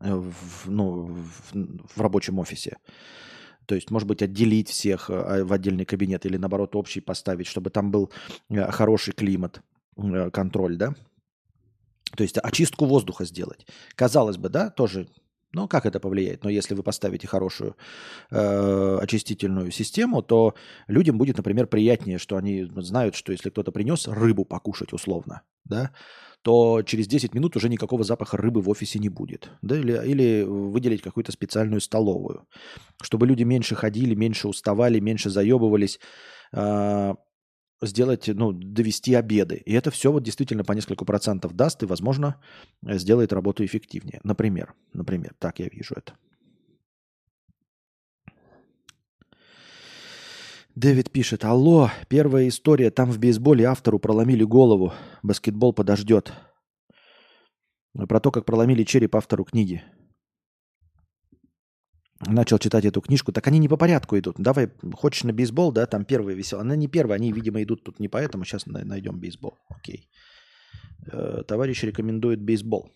[0.00, 2.76] э, в, ну, в, в рабочем офисе.
[3.66, 7.70] То есть, может быть, отделить всех э, в отдельный кабинет или, наоборот, общий поставить, чтобы
[7.70, 8.12] там был
[8.50, 9.62] хороший климат,
[10.32, 10.94] контроль, да?
[12.16, 13.66] То есть очистку воздуха сделать.
[13.94, 15.08] Казалось бы, да, тоже
[15.52, 16.44] ну, как это повлияет?
[16.44, 17.76] Но если вы поставите хорошую
[18.30, 20.54] э, очистительную систему, то
[20.88, 25.92] людям будет, например, приятнее, что они знают, что если кто-то принес рыбу покушать условно, да,
[26.42, 29.50] то через 10 минут уже никакого запаха рыбы в офисе не будет.
[29.62, 32.46] Да, или, или выделить какую-то специальную столовую,
[33.02, 35.98] чтобы люди меньше ходили, меньше уставали, меньше заебывались.
[36.52, 37.14] Э,
[37.82, 39.62] сделать, ну, довести обеды.
[39.64, 42.40] И это все вот действительно по несколько процентов даст и, возможно,
[42.82, 44.20] сделает работу эффективнее.
[44.24, 46.14] Например, например, так я вижу это.
[50.74, 54.92] Дэвид пишет, алло, первая история, там в бейсболе автору проломили голову,
[55.24, 56.32] баскетбол подождет.
[57.94, 59.82] Про то, как проломили череп автору книги
[62.26, 64.36] начал читать эту книжку, так они не по порядку идут.
[64.38, 66.62] Давай, хочешь на бейсбол, да, там первые веселые.
[66.62, 68.44] Она не первая, они, видимо, идут тут не поэтому.
[68.44, 69.58] Сейчас найдем бейсбол.
[69.68, 70.08] Окей.
[71.12, 72.90] Э, товарищ рекомендует бейсбол.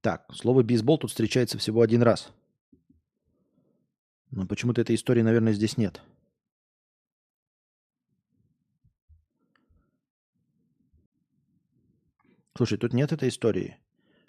[0.00, 2.32] Так, слово бейсбол тут встречается всего один раз.
[4.30, 6.00] Но почему-то этой истории, наверное, здесь нет.
[12.56, 13.78] Слушай, тут нет этой истории.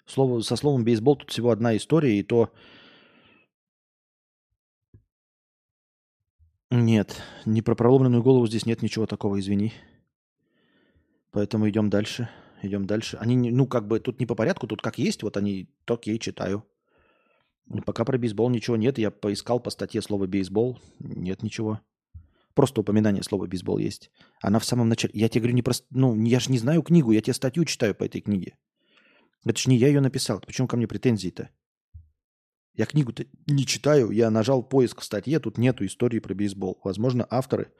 [0.06, 2.52] Слово, со словом бейсбол тут всего одна история, и то...
[6.70, 9.72] Нет, не про проломленную голову здесь нет ничего такого, извини.
[11.30, 12.28] Поэтому идем дальше.
[12.62, 13.18] идем дальше.
[13.18, 16.14] Они, ну, как бы тут не по порядку, тут как есть, вот они, так я
[16.14, 16.64] и читаю.
[17.86, 18.98] Пока про бейсбол ничего нет.
[18.98, 20.78] Я поискал по статье слово бейсбол.
[20.98, 21.80] Нет ничего.
[22.54, 24.10] Просто упоминание слова бейсбол есть.
[24.40, 25.12] Она в самом начале.
[25.14, 25.86] Я тебе говорю, не просто.
[25.90, 28.56] Ну, я же не знаю книгу, я тебе статью читаю по этой книге.
[29.44, 30.40] Это ж не я ее написал.
[30.40, 31.50] Почему ко мне претензии-то?
[32.74, 34.10] Я книгу-то не читаю.
[34.10, 36.80] Я нажал поиск в статье, тут нету истории про бейсбол.
[36.84, 37.72] Возможно, авторы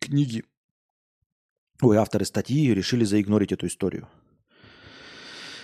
[0.00, 0.44] книги,
[1.80, 4.08] ой, авторы статьи решили заигнорить эту историю.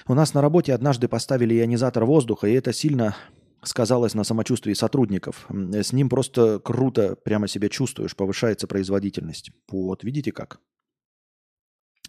[0.07, 3.17] У нас на работе однажды поставили ионизатор воздуха, и это сильно
[3.63, 5.47] сказалось на самочувствии сотрудников.
[5.49, 9.53] С ним просто круто прямо себя чувствуешь, повышается производительность.
[9.71, 10.61] Вот, видите как?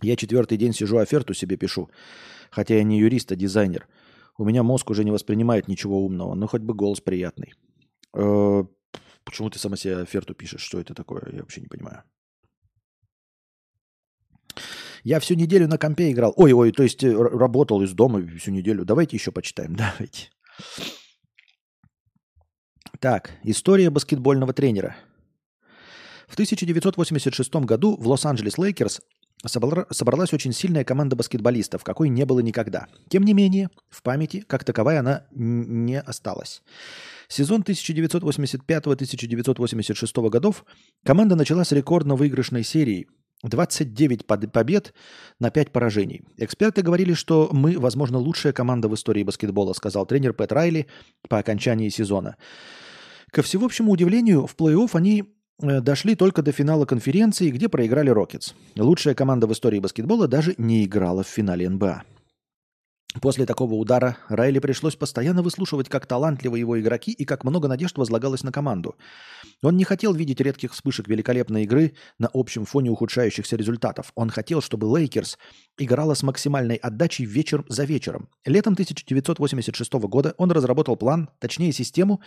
[0.01, 1.89] Я четвертый день сижу, оферту себе пишу.
[2.53, 3.87] Хотя я не юрист, а дизайнер.
[4.37, 7.53] У меня мозг уже не воспринимает ничего умного, но хоть бы голос приятный.
[8.15, 8.63] Э,
[9.23, 10.61] почему ты сама себе оферту пишешь?
[10.61, 11.23] Что это такое?
[11.31, 12.03] Я вообще не понимаю.
[15.03, 16.33] Я всю неделю на компе играл.
[16.37, 18.85] Ой-ой, то есть э, работал из дома всю неделю.
[18.85, 19.75] Давайте еще почитаем.
[19.75, 20.29] Давайте.
[22.99, 24.95] Так, история баскетбольного тренера.
[26.27, 29.01] В 1986 году в Лос-Анджелес Лейкерс
[29.45, 32.87] собралась очень сильная команда баскетболистов, какой не было никогда.
[33.09, 36.63] Тем не менее, в памяти, как таковая, она не осталась.
[37.27, 40.65] Сезон 1985-1986 годов
[41.03, 43.07] команда начала с рекордно выигрышной серии
[43.43, 44.93] 29 побед
[45.39, 46.23] на 5 поражений.
[46.37, 50.87] Эксперты говорили, что мы, возможно, лучшая команда в истории баскетбола, сказал тренер Пэт Райли
[51.27, 52.37] по окончании сезона.
[53.31, 55.25] Ко всеобщему удивлению, в плей-офф они
[55.59, 58.53] дошли только до финала конференции, где проиграли Рокетс.
[58.75, 62.03] Лучшая команда в истории баскетбола даже не играла в финале НБА.
[63.21, 67.97] После такого удара Райли пришлось постоянно выслушивать, как талантливы его игроки и как много надежд
[67.97, 68.95] возлагалось на команду.
[69.61, 74.11] Он не хотел видеть редких вспышек великолепной игры на общем фоне ухудшающихся результатов.
[74.15, 75.37] Он хотел, чтобы Лейкерс
[75.77, 78.29] играла с максимальной отдачей вечер за вечером.
[78.45, 82.19] Летом 1986 года он разработал план, точнее систему,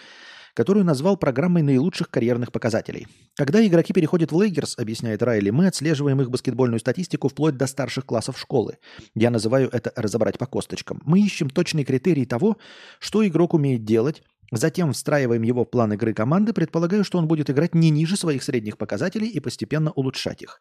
[0.57, 3.07] которую назвал программой наилучших карьерных показателей.
[3.37, 8.07] Когда игроки переходят в Лейкерс, объясняет Райли, мы отслеживаем их баскетбольную статистику вплоть до старших
[8.07, 8.79] классов школы.
[9.15, 11.03] Я называю это «разобрать по косточкам».
[11.05, 12.57] Мы ищем точные критерии того,
[12.99, 17.51] что игрок умеет делать, Затем встраиваем его в план игры команды, предполагаю, что он будет
[17.51, 20.61] играть не ниже своих средних показателей и постепенно улучшать их.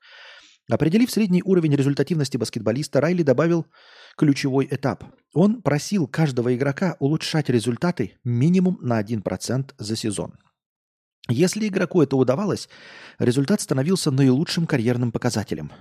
[0.71, 3.67] Определив средний уровень результативности баскетболиста, Райли добавил
[4.15, 5.03] ключевой этап.
[5.33, 10.35] Он просил каждого игрока улучшать результаты минимум на 1% за сезон.
[11.27, 12.69] Если игроку это удавалось,
[13.19, 15.71] результат становился наилучшим карьерным показателем.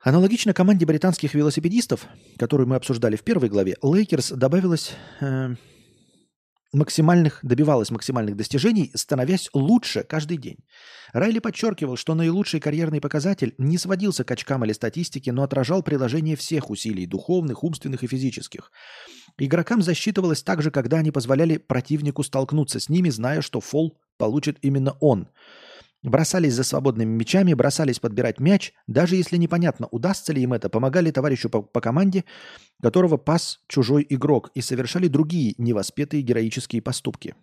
[0.00, 2.06] Аналогично команде британских велосипедистов,
[2.38, 5.54] которую мы обсуждали в первой главе, Лейкерс добавилось э,
[6.72, 10.58] максимальных, добивалась максимальных достижений, становясь лучше каждый день.
[11.12, 16.36] Райли подчеркивал, что наилучший карьерный показатель не сводился к очкам или статистике, но отражал приложение
[16.36, 18.72] всех усилий– духовных, умственных и физических.
[19.38, 24.96] Игрокам засчитывалось также, когда они позволяли противнику столкнуться с ними, зная, что фол получит именно
[25.00, 25.28] он–
[26.02, 31.12] Бросались за свободными мячами, бросались подбирать мяч, даже если непонятно, удастся ли им это, помогали
[31.12, 32.24] товарищу по, по команде,
[32.82, 37.36] которого пас чужой игрок, и совершали другие невоспетые героические поступки.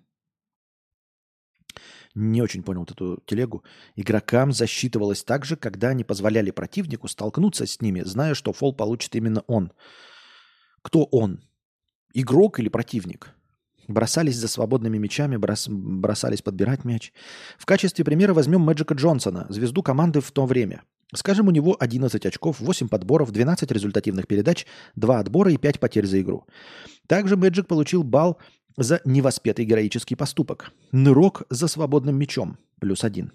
[2.15, 3.63] Не очень понял вот эту телегу.
[3.95, 9.15] Игрокам засчитывалось так же, когда они позволяли противнику столкнуться с ними, зная, что фол получит
[9.15, 9.71] именно он.
[10.81, 11.43] Кто он?
[12.13, 13.35] Игрок или противник?
[13.89, 17.11] Бросались за свободными мячами, брос, бросались подбирать мяч.
[17.57, 20.83] В качестве примера возьмем Мэджика Джонсона, звезду команды в то время.
[21.15, 26.05] Скажем, у него 11 очков, 8 подборов, 12 результативных передач, 2 отбора и 5 потерь
[26.05, 26.45] за игру.
[27.07, 28.37] Также Мэджик получил балл
[28.77, 30.71] за невоспетый героический поступок.
[30.91, 33.31] Нырок за свободным мячом, плюс один.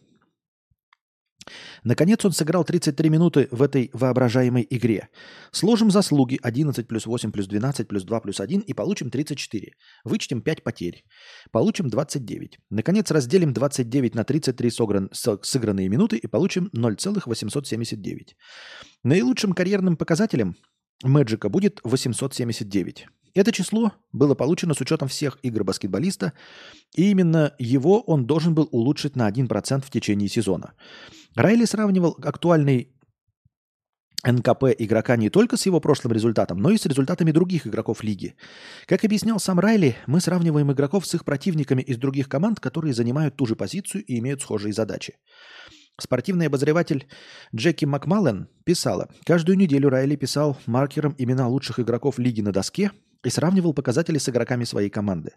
[1.83, 5.09] Наконец он сыграл 33 минуты в этой воображаемой игре.
[5.51, 9.73] Сложим заслуги 11 плюс 8 плюс 12 плюс 2 плюс 1 и получим 34.
[10.05, 11.05] Вычтем 5 потерь.
[11.51, 12.59] Получим 29.
[12.71, 18.37] Наконец разделим 29 на 33 сыгран, сыгранные минуты и получим 0,879.
[19.03, 20.57] Наилучшим карьерным показателем
[21.03, 23.07] Мэджика будет 879.
[23.35, 26.33] Это число было получено с учетом всех игр баскетболиста,
[26.95, 30.75] и именно его он должен был улучшить на 1% в течение сезона.
[31.35, 32.95] Райли сравнивал актуальный
[34.25, 38.37] НКП игрока не только с его прошлым результатом, но и с результатами других игроков лиги.
[38.87, 43.37] Как объяснял сам Райли, мы сравниваем игроков с их противниками из других команд, которые занимают
[43.37, 45.17] ту же позицию и имеют схожие задачи.
[46.01, 47.07] Спортивный обозреватель
[47.55, 52.93] Джеки Макмаллен писала, каждую неделю Райли писал маркером имена лучших игроков лиги на доске
[53.25, 55.33] и сравнивал показатели с игроками своей команды.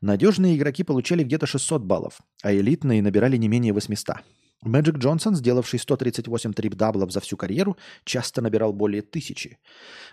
[0.00, 4.16] Надежные игроки получали где-то 600 баллов, а элитные набирали не менее 800.
[4.62, 9.58] Мэджик Джонсон, сделавший 138 трипл-даблов за всю карьеру, часто набирал более тысячи.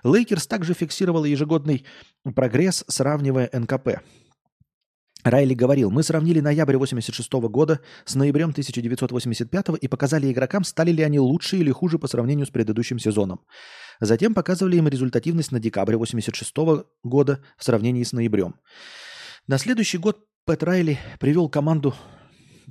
[0.04, 1.86] Лейкерс также фиксировал ежегодный
[2.36, 4.02] прогресс, сравнивая НКП.
[5.24, 11.04] Райли говорил, мы сравнили ноябрь 86 года с ноябрем 1985 и показали игрокам, стали ли
[11.04, 13.42] они лучше или хуже по сравнению с предыдущим сезоном.
[14.00, 16.54] Затем показывали им результативность на декабре 86
[17.04, 18.56] года в сравнении с ноябрем.
[19.48, 21.94] На следующий год Пэт Райли привел команду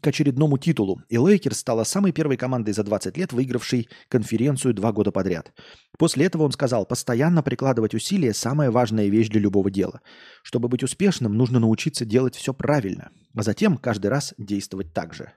[0.03, 4.93] к очередному титулу, и Лейкерс стала самой первой командой за 20 лет, выигравшей конференцию два
[4.93, 5.53] года подряд.
[5.99, 10.01] После этого он сказал, постоянно прикладывать усилия– самая важная вещь для любого дела.
[10.43, 15.33] Чтобы быть успешным, нужно научиться делать все правильно, а затем каждый раз действовать так же.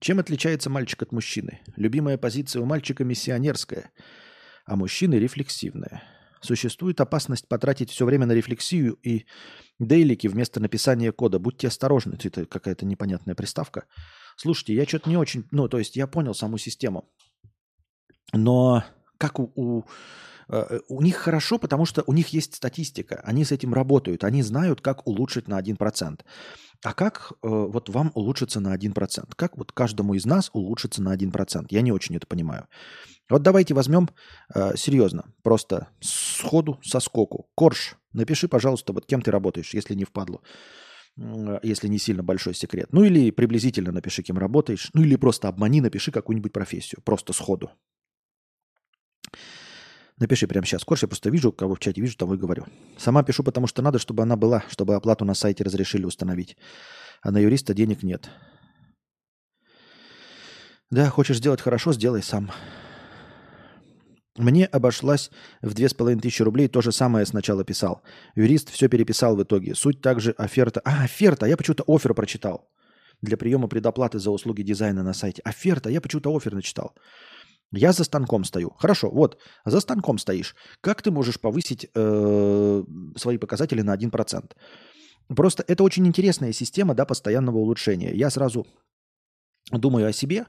[0.00, 1.60] Чем отличается мальчик от мужчины?
[1.76, 3.92] Любимая позиция у мальчика миссионерская,
[4.66, 6.02] а мужчины рефлексивная.
[6.42, 9.26] Существует опасность потратить все время на рефлексию и
[9.78, 11.38] дейлики вместо написания кода.
[11.38, 12.18] Будьте осторожны.
[12.22, 13.86] Это какая-то непонятная приставка.
[14.36, 15.46] Слушайте, я что-то не очень...
[15.52, 17.08] Ну, то есть я понял саму систему.
[18.32, 18.84] Но
[19.18, 19.84] как у, у,
[20.88, 23.20] у них хорошо, потому что у них есть статистика.
[23.24, 24.24] Они с этим работают.
[24.24, 26.20] Они знают, как улучшить на 1%.
[26.84, 29.32] А как э, вот вам улучшиться на 1%?
[29.36, 31.66] Как вот каждому из нас улучшиться на 1%?
[31.70, 32.66] Я не очень это понимаю.
[33.30, 34.10] Вот давайте возьмем
[34.52, 37.48] э, серьезно, просто сходу, со скоку.
[37.54, 40.40] Корж, напиши, пожалуйста, вот кем ты работаешь, если не впадло,
[41.16, 42.88] э, если не сильно большой секрет.
[42.90, 44.90] Ну или приблизительно напиши, кем работаешь.
[44.92, 47.70] Ну или просто обмани, напиши какую-нибудь профессию, просто сходу.
[50.22, 50.84] Напиши прямо сейчас.
[50.84, 52.64] Корж, я просто вижу, кого в чате вижу, того и говорю.
[52.96, 56.56] Сама пишу, потому что надо, чтобы она была, чтобы оплату на сайте разрешили установить.
[57.22, 58.30] А на юриста денег нет.
[60.90, 62.52] Да, хочешь сделать хорошо, сделай сам.
[64.36, 68.02] Мне обошлась в две с половиной тысячи рублей, то же самое сначала писал.
[68.36, 69.74] Юрист все переписал в итоге.
[69.74, 70.80] Суть также оферта...
[70.84, 72.70] А, оферта, я почему-то офер прочитал.
[73.22, 75.42] Для приема предоплаты за услуги дизайна на сайте.
[75.44, 76.94] Оферта, я почему-то офер начитал.
[77.72, 78.70] Я за станком стою.
[78.78, 80.54] Хорошо, вот, за станком стоишь.
[80.80, 82.84] Как ты можешь повысить э,
[83.16, 84.52] свои показатели на 1%?
[85.28, 88.12] Просто это очень интересная система да, постоянного улучшения.
[88.14, 88.66] Я сразу
[89.70, 90.46] думаю о себе,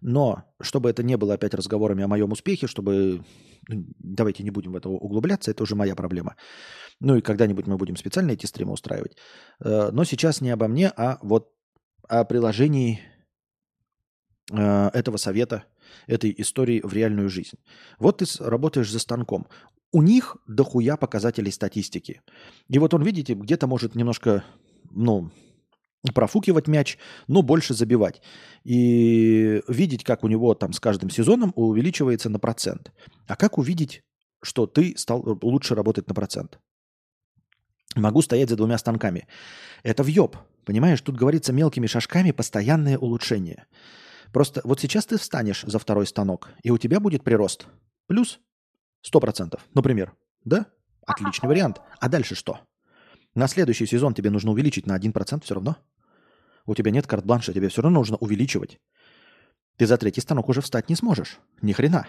[0.00, 3.24] но чтобы это не было опять разговорами о моем успехе, чтобы...
[3.68, 6.36] Ну, давайте не будем в это углубляться, это уже моя проблема.
[7.00, 9.16] Ну и когда-нибудь мы будем специально эти стримы устраивать.
[9.64, 11.50] Э, но сейчас не обо мне, а вот
[12.08, 13.00] о приложении
[14.52, 15.64] э, этого совета,
[16.06, 17.58] этой истории в реальную жизнь.
[17.98, 19.46] Вот ты работаешь за станком.
[19.92, 22.20] У них дохуя показателей статистики.
[22.68, 24.44] И вот он, видите, где-то может немножко,
[24.90, 25.30] ну,
[26.14, 28.22] профукивать мяч, но больше забивать.
[28.64, 32.92] И видеть, как у него там с каждым сезоном увеличивается на процент.
[33.26, 34.02] А как увидеть,
[34.42, 36.58] что ты стал лучше работать на процент?
[37.94, 39.26] Могу стоять за двумя станками.
[39.82, 40.36] Это въеб.
[40.64, 43.66] Понимаешь, тут говорится мелкими шажками постоянное улучшение.
[44.32, 47.66] Просто вот сейчас ты встанешь за второй станок, и у тебя будет прирост.
[48.06, 48.40] Плюс
[49.10, 50.14] 100%, например.
[50.44, 50.66] Да?
[51.06, 51.80] Отличный вариант.
[52.00, 52.60] А дальше что?
[53.34, 55.76] На следующий сезон тебе нужно увеличить на 1% все равно.
[56.64, 58.78] У тебя нет карт-бланша, тебе все равно нужно увеличивать.
[59.76, 61.38] Ты за третий станок уже встать не сможешь.
[61.62, 62.06] Ни хрена.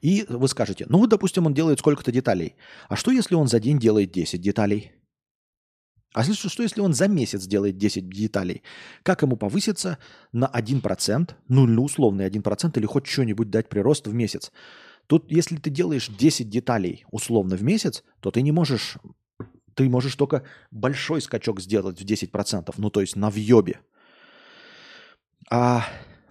[0.00, 2.56] И вы скажете, ну вот, допустим, он делает сколько-то деталей.
[2.88, 4.92] А что, если он за день делает 10 деталей?
[6.16, 8.62] А что, что если он за месяц делает 10 деталей?
[9.02, 9.98] Как ему повыситься
[10.32, 14.50] на 1%, ну, ну условный 1% или хоть что-нибудь дать прирост в месяц?
[15.08, 18.96] Тут, если ты делаешь 10 деталей условно в месяц, то ты не можешь
[19.74, 23.80] ты можешь только большой скачок сделать в 10%, ну то есть на въебе.
[25.50, 25.84] А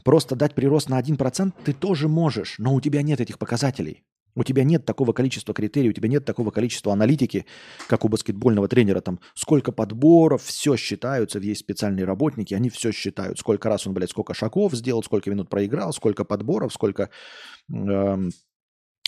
[0.04, 4.04] просто дать прирост на 1% ты тоже можешь, но у тебя нет этих показателей.
[4.36, 7.46] У тебя нет такого количества критерий, у тебя нет такого количества аналитики,
[7.88, 9.02] как у баскетбольного тренера.
[9.02, 13.40] Там сколько подборов, все считаются, есть специальные работники, они все считают.
[13.40, 17.10] Сколько раз он, блядь, сколько шагов сделал, сколько минут проиграл, сколько подборов, сколько
[17.74, 18.18] э,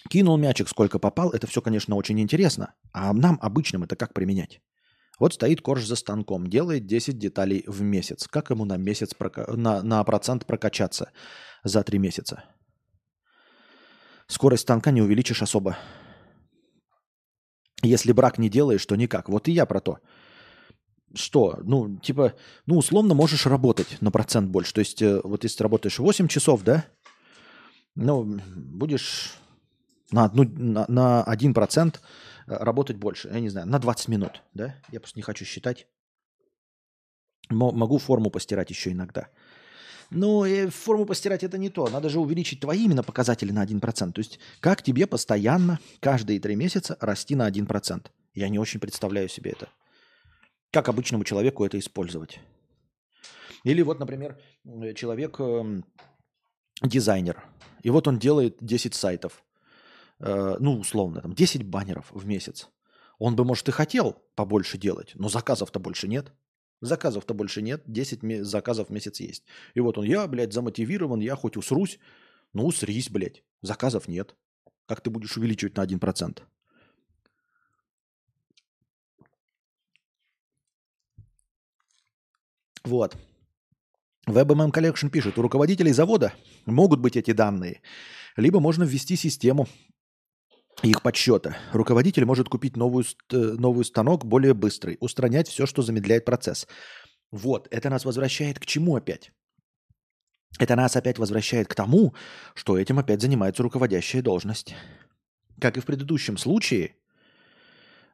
[0.09, 2.73] Кинул мячик, сколько попал, это все, конечно, очень интересно.
[2.93, 4.61] А нам, обычным, это как применять?
[5.19, 8.27] Вот стоит корж за станком, делает 10 деталей в месяц.
[8.27, 9.51] Как ему на месяц прока...
[9.51, 11.11] на, на процент прокачаться
[11.63, 12.43] за 3 месяца?
[14.27, 15.77] Скорость станка не увеличишь особо.
[17.81, 19.29] Если брак не делаешь, то никак.
[19.29, 19.99] Вот и я про то.
[21.13, 21.59] Что?
[21.63, 22.33] Ну, типа,
[22.65, 24.73] ну, условно можешь работать на процент больше.
[24.73, 26.85] То есть, э, вот если работаешь 8 часов, да,
[27.95, 29.37] ну, будешь
[30.11, 31.97] на, одну, на, на 1% э,
[32.47, 33.29] работать больше.
[33.29, 34.43] Я не знаю, на 20 минут.
[34.53, 34.75] Да?
[34.91, 35.87] Я просто не хочу считать.
[37.49, 39.29] Могу форму постирать еще иногда.
[40.11, 41.87] Э, форму постирать это не то.
[41.89, 44.11] Надо же увеличить твои именно показатели на 1%.
[44.11, 48.07] То есть как тебе постоянно каждые три месяца расти на 1%?
[48.33, 49.69] Я не очень представляю себе это.
[50.71, 52.39] Как обычному человеку это использовать?
[53.63, 54.39] Или вот, например,
[54.95, 55.83] человек эм,
[56.81, 57.43] дизайнер,
[57.83, 59.43] и вот он делает 10 сайтов,
[60.19, 62.69] э, ну, условно, там 10 баннеров в месяц.
[63.17, 66.31] Он бы, может, и хотел побольше делать, но заказов-то больше нет.
[66.81, 69.43] Заказов-то больше нет, 10 заказов в месяц есть.
[69.73, 71.99] И вот он, я, блядь, замотивирован, я хоть усрусь,
[72.53, 74.35] ну усрись, блядь, заказов нет.
[74.85, 76.41] Как ты будешь увеличивать на 1%?
[82.83, 83.17] Вот.
[84.27, 86.33] WebMM Collection пишет, у руководителей завода
[86.65, 87.81] могут быть эти данные,
[88.35, 89.67] либо можно ввести систему
[90.83, 91.57] их подсчета.
[91.71, 96.67] Руководитель может купить новую, э, новый станок более быстрый, устранять все, что замедляет процесс.
[97.31, 99.31] Вот, это нас возвращает к чему опять?
[100.59, 102.13] Это нас опять возвращает к тому,
[102.53, 104.75] что этим опять занимается руководящая должность.
[105.59, 106.95] Как и в предыдущем случае,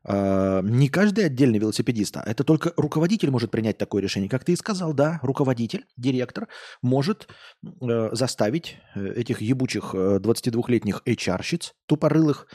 [0.06, 4.30] э, не каждый отдельный велосипедист, а это только руководитель может принять такое решение.
[4.30, 6.48] Как ты и сказал, да, руководитель, директор
[6.82, 7.28] может
[7.64, 12.48] э, заставить э, этих ебучих 22-летних HR-щиц, тупорылых,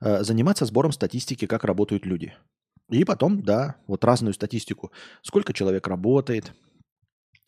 [0.00, 2.34] заниматься сбором статистики, как работают люди.
[2.90, 4.92] И потом, да, вот разную статистику.
[5.22, 6.52] Сколько человек работает,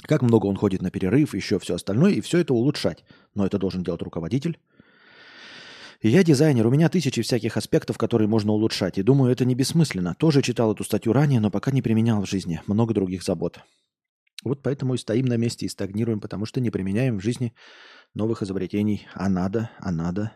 [0.02, 3.04] как много он ходит на перерыв, еще все остальное, и все это улучшать.
[3.34, 4.58] Но это должен делать руководитель.
[6.02, 8.98] Я дизайнер, у меня тысячи всяких аспектов, которые можно улучшать.
[8.98, 10.14] И думаю, это не бессмысленно.
[10.14, 12.60] Тоже читал эту статью ранее, но пока не применял в жизни.
[12.66, 13.60] Много других забот.
[14.44, 17.54] Вот поэтому и стоим на месте и стагнируем, потому что не применяем в жизни
[18.14, 19.06] новых изобретений.
[19.14, 20.32] А надо, а надо.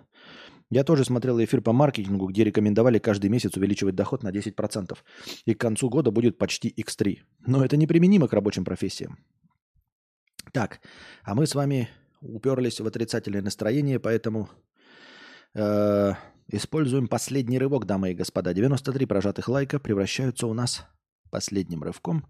[0.70, 4.96] Я тоже смотрел эфир по маркетингу, где рекомендовали каждый месяц увеличивать доход на 10%.
[5.44, 7.18] И к концу года будет почти X3.
[7.46, 9.18] Но это неприменимо к рабочим профессиям.
[10.52, 10.80] Так,
[11.22, 11.88] а мы с вами
[12.20, 14.48] уперлись в отрицательное настроение, поэтому
[15.54, 16.12] э,
[16.48, 18.52] используем последний рывок, дамы и господа.
[18.52, 20.86] 93 прожатых лайка превращаются у нас
[21.30, 22.26] последним рывком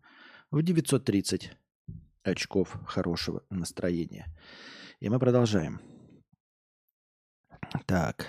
[0.50, 1.52] в 930
[2.22, 4.26] очков хорошего настроения.
[5.00, 5.80] И мы продолжаем.
[7.86, 8.26] Так.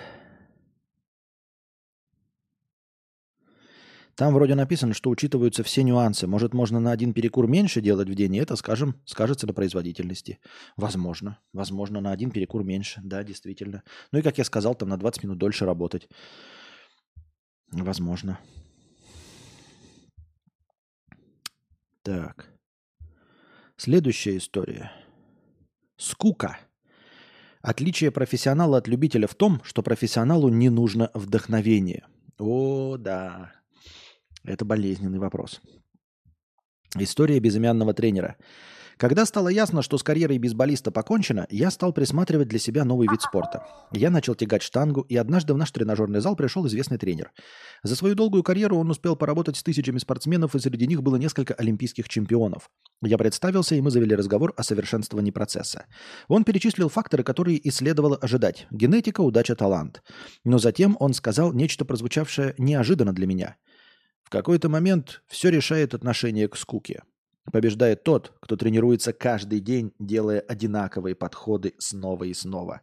[4.14, 6.26] Там вроде написано, что учитываются все нюансы.
[6.26, 10.38] Может, можно на один перекур меньше делать в день, и это, скажем, скажется на производительности.
[10.76, 11.38] Возможно.
[11.52, 13.00] Возможно, на один перекур меньше.
[13.02, 13.82] Да, действительно.
[14.10, 16.08] Ну и, как я сказал, там на 20 минут дольше работать.
[17.70, 18.38] Возможно.
[22.02, 22.48] Так.
[23.76, 24.92] Следующая история.
[25.96, 26.58] Скука.
[27.62, 32.04] Отличие профессионала от любителя в том, что профессионалу не нужно вдохновение.
[32.38, 33.52] О, да.
[34.44, 35.60] Это болезненный вопрос.
[36.98, 38.36] История безымянного тренера.
[38.98, 43.22] Когда стало ясно, что с карьерой бейсболиста покончено, я стал присматривать для себя новый вид
[43.22, 43.66] спорта.
[43.90, 47.32] Я начал тягать штангу, и однажды в наш тренажерный зал пришел известный тренер.
[47.82, 51.54] За свою долгую карьеру он успел поработать с тысячами спортсменов, и среди них было несколько
[51.54, 52.68] олимпийских чемпионов.
[53.02, 55.86] Я представился, и мы завели разговор о совершенствовании процесса.
[56.28, 58.66] Он перечислил факторы, которые и следовало ожидать.
[58.70, 60.02] Генетика, удача, талант.
[60.44, 63.56] Но затем он сказал нечто, прозвучавшее неожиданно для меня–
[64.32, 67.02] какой-то момент все решает отношение к скуке.
[67.52, 72.80] Побеждает тот, кто тренируется каждый день, делая одинаковые подходы снова и снова.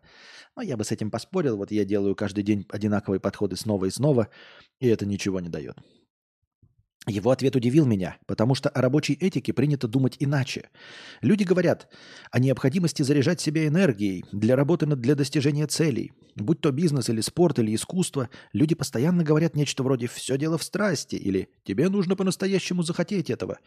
[0.56, 1.58] Но я бы с этим поспорил.
[1.58, 4.28] Вот я делаю каждый день одинаковые подходы снова и снова,
[4.80, 5.78] и это ничего не дает.
[7.08, 10.70] Его ответ удивил меня, потому что о рабочей этике принято думать иначе.
[11.22, 11.88] Люди говорят
[12.30, 16.12] о необходимости заряжать себя энергией для работы над для достижения целей.
[16.36, 20.64] Будь то бизнес или спорт или искусство, люди постоянно говорят нечто вроде «все дело в
[20.64, 23.60] страсти» или «тебе нужно по-настоящему захотеть этого».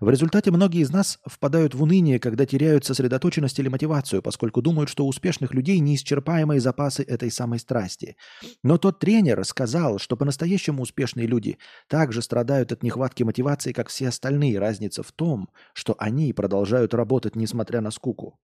[0.00, 4.90] В результате многие из нас впадают в уныние, когда теряют сосредоточенность или мотивацию, поскольку думают,
[4.90, 8.16] что у успешных людей неисчерпаемые запасы этой самой страсти.
[8.62, 11.58] Но тот тренер сказал, что по-настоящему успешные люди
[11.88, 14.58] также страдают от нехватки мотивации, как все остальные.
[14.58, 18.38] Разница в том, что они продолжают работать, несмотря на скуку.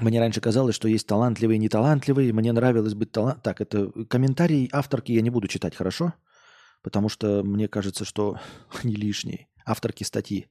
[0.00, 2.32] Мне раньше казалось, что есть талантливые и неталантливые.
[2.32, 3.42] Мне нравилось быть талант.
[3.42, 6.12] Так, это комментарий авторки я не буду читать, хорошо?
[6.82, 8.38] Потому что мне кажется, что
[8.82, 9.48] они лишние.
[9.64, 10.48] Авторки статьи.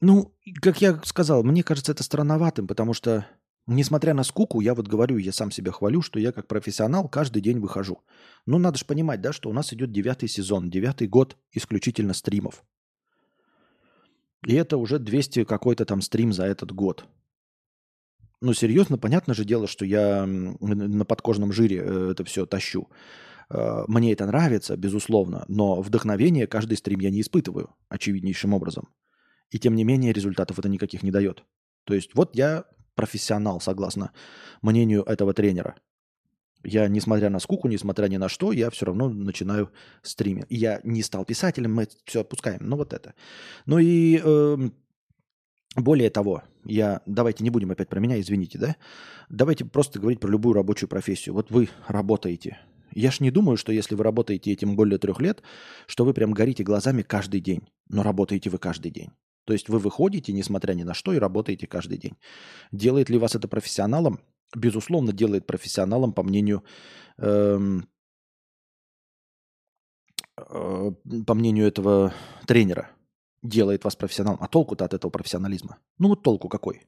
[0.00, 3.26] Ну, как я сказал, мне кажется это странноватым, потому что
[3.68, 7.42] Несмотря на скуку, я вот говорю, я сам себя хвалю, что я как профессионал каждый
[7.42, 8.00] день выхожу.
[8.46, 12.62] Ну, надо же понимать, да, что у нас идет девятый сезон, девятый год исключительно стримов.
[14.46, 17.06] И это уже 200 какой-то там стрим за этот год.
[18.40, 22.88] Ну, серьезно, понятно же дело, что я на подкожном жире э, это все тащу.
[23.50, 28.88] Э, мне это нравится, безусловно, но вдохновение каждый стрим я не испытываю, очевиднейшим образом.
[29.50, 31.44] И тем не менее результатов это никаких не дает.
[31.84, 34.10] То есть вот я профессионал, согласно
[34.62, 35.76] мнению этого тренера.
[36.64, 39.70] Я, несмотря на скуку, несмотря ни на что, я все равно начинаю
[40.02, 40.46] стримить.
[40.48, 42.58] Я не стал писателем, мы все опускаем.
[42.62, 43.14] Ну вот это.
[43.66, 44.56] Ну и э,
[45.76, 48.76] более того, я, давайте не будем опять про меня, извините, да?
[49.28, 51.34] Давайте просто говорить про любую рабочую профессию.
[51.34, 52.58] Вот вы работаете.
[52.92, 55.42] Я ж не думаю, что если вы работаете этим более трех лет,
[55.86, 57.68] что вы прям горите глазами каждый день.
[57.88, 59.10] Но работаете вы каждый день.
[59.46, 62.16] То есть вы выходите, несмотря ни на что, и работаете каждый день.
[62.72, 64.20] Делает ли вас это профессионалом?
[64.54, 66.64] Безусловно, делает профессионалом, по мнению,
[67.18, 67.88] эм,
[70.36, 70.90] э,
[71.26, 72.12] по мнению этого
[72.46, 72.90] тренера.
[73.42, 74.38] Делает вас профессионалом.
[74.40, 75.78] А толку-то от этого профессионализма?
[75.98, 76.82] Ну вот толку какой?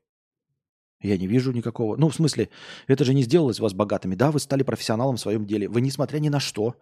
[1.01, 1.97] Я не вижу никакого.
[1.97, 2.48] Ну, в смысле,
[2.89, 4.16] это же не сделалось вас богатыми.
[4.16, 5.68] Да, вы стали профессионалом в своем деле.
[5.68, 6.74] Вы, несмотря ни на что,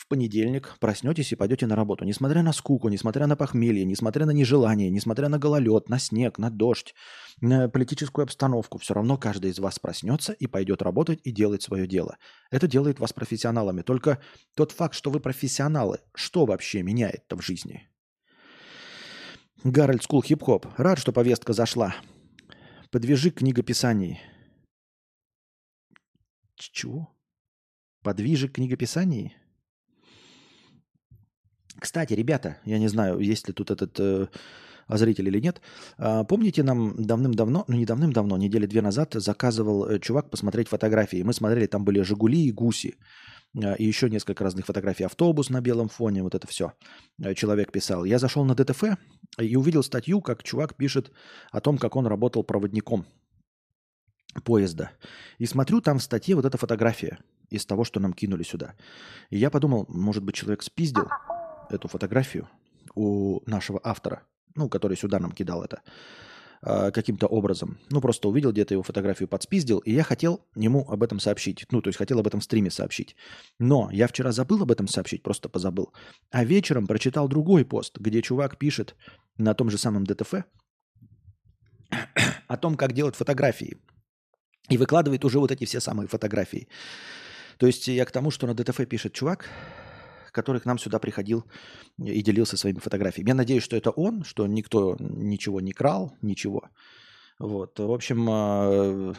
[0.00, 2.06] в понедельник проснетесь и пойдете на работу.
[2.06, 6.48] Несмотря на скуку, несмотря на похмелье, несмотря на нежелание, несмотря на гололед, на снег, на
[6.48, 6.94] дождь,
[7.42, 11.86] на политическую обстановку, все равно каждый из вас проснется и пойдет работать и делать свое
[11.86, 12.16] дело.
[12.50, 13.82] Это делает вас профессионалами.
[13.82, 14.22] Только
[14.56, 17.86] тот факт, что вы профессионалы, что вообще меняет-то в жизни?
[19.62, 20.66] Гарольд Скул Хип-Хоп.
[20.78, 21.94] Рад, что повестка зашла.
[22.90, 24.18] Подвяжи книгописаний.
[26.54, 27.14] Чего?
[28.02, 29.36] Подвижек книгописаний?
[31.80, 34.26] Кстати, ребята, я не знаю, есть ли тут этот э,
[34.88, 35.60] зритель или нет.
[35.98, 41.22] А, помните, нам давным-давно, ну не давным-давно, недели две назад заказывал э, чувак посмотреть фотографии.
[41.22, 42.96] Мы смотрели, там были «Жигули» и «Гуси».
[43.54, 45.04] Э, и еще несколько разных фотографий.
[45.04, 46.72] Автобус на белом фоне, вот это все.
[47.22, 48.04] Э, человек писал.
[48.04, 48.84] Я зашел на ДТФ
[49.38, 51.12] и увидел статью, как чувак пишет
[51.50, 53.06] о том, как он работал проводником
[54.44, 54.90] поезда.
[55.38, 57.18] И смотрю, там в статье вот эта фотография
[57.50, 58.74] из того, что нам кинули сюда.
[59.30, 61.08] И я подумал, может быть, человек спиздил
[61.70, 62.48] эту фотографию
[62.94, 64.22] у нашего автора,
[64.54, 65.82] ну, который сюда нам кидал это,
[66.62, 67.78] а, каким-то образом.
[67.90, 71.66] Ну, просто увидел где-то его фотографию, подспиздил, и я хотел ему об этом сообщить.
[71.70, 73.16] Ну, то есть хотел об этом в стриме сообщить.
[73.58, 75.94] Но я вчера забыл об этом сообщить, просто позабыл.
[76.30, 78.94] А вечером прочитал другой пост, где чувак пишет
[79.38, 80.34] на том же самом ДТФ
[82.46, 83.78] о том, как делать фотографии.
[84.68, 86.68] И выкладывает уже вот эти все самые фотографии.
[87.56, 89.48] То есть я к тому, что на ДТФ пишет чувак,
[90.32, 91.44] который к нам сюда приходил
[91.98, 93.28] и делился своими фотографиями.
[93.28, 96.70] Я надеюсь, что это он, что никто ничего не крал, ничего.
[97.38, 97.78] Вот.
[97.78, 99.14] В общем, а,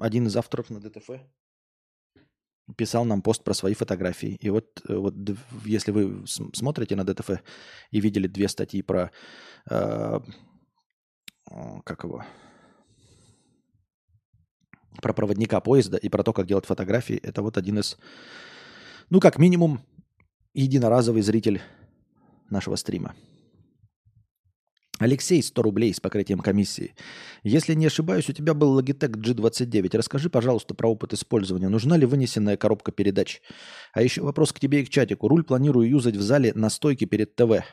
[0.00, 1.10] один из авторов на ДТФ
[2.76, 4.36] писал нам пост про свои фотографии.
[4.40, 5.14] И вот, вот
[5.64, 7.30] если вы смотрите на ДТФ
[7.90, 9.10] и видели две статьи про
[9.68, 10.20] э,
[11.84, 12.24] как его
[15.00, 17.98] про проводника поезда и про то, как делать фотографии, это вот один из,
[19.10, 19.80] ну, как минимум,
[20.54, 21.60] единоразовый зритель
[22.50, 23.14] нашего стрима.
[24.98, 26.94] Алексей, 100 рублей с покрытием комиссии.
[27.42, 29.96] Если не ошибаюсь, у тебя был Logitech G29.
[29.96, 31.68] Расскажи, пожалуйста, про опыт использования.
[31.68, 33.40] Нужна ли вынесенная коробка передач?
[33.92, 35.26] А еще вопрос к тебе и к чатику.
[35.26, 37.64] Руль планирую юзать в зале на стойке перед ТВ.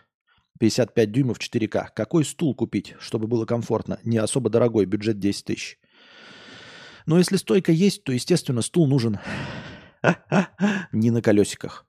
[0.59, 1.89] 55 дюймов 4К.
[1.95, 3.99] Какой стул купить, чтобы было комфортно?
[4.03, 5.77] Не особо дорогой, бюджет 10 тысяч.
[7.05, 9.19] Но если стойка есть, то, естественно, стул нужен
[10.91, 11.85] не на колесиках.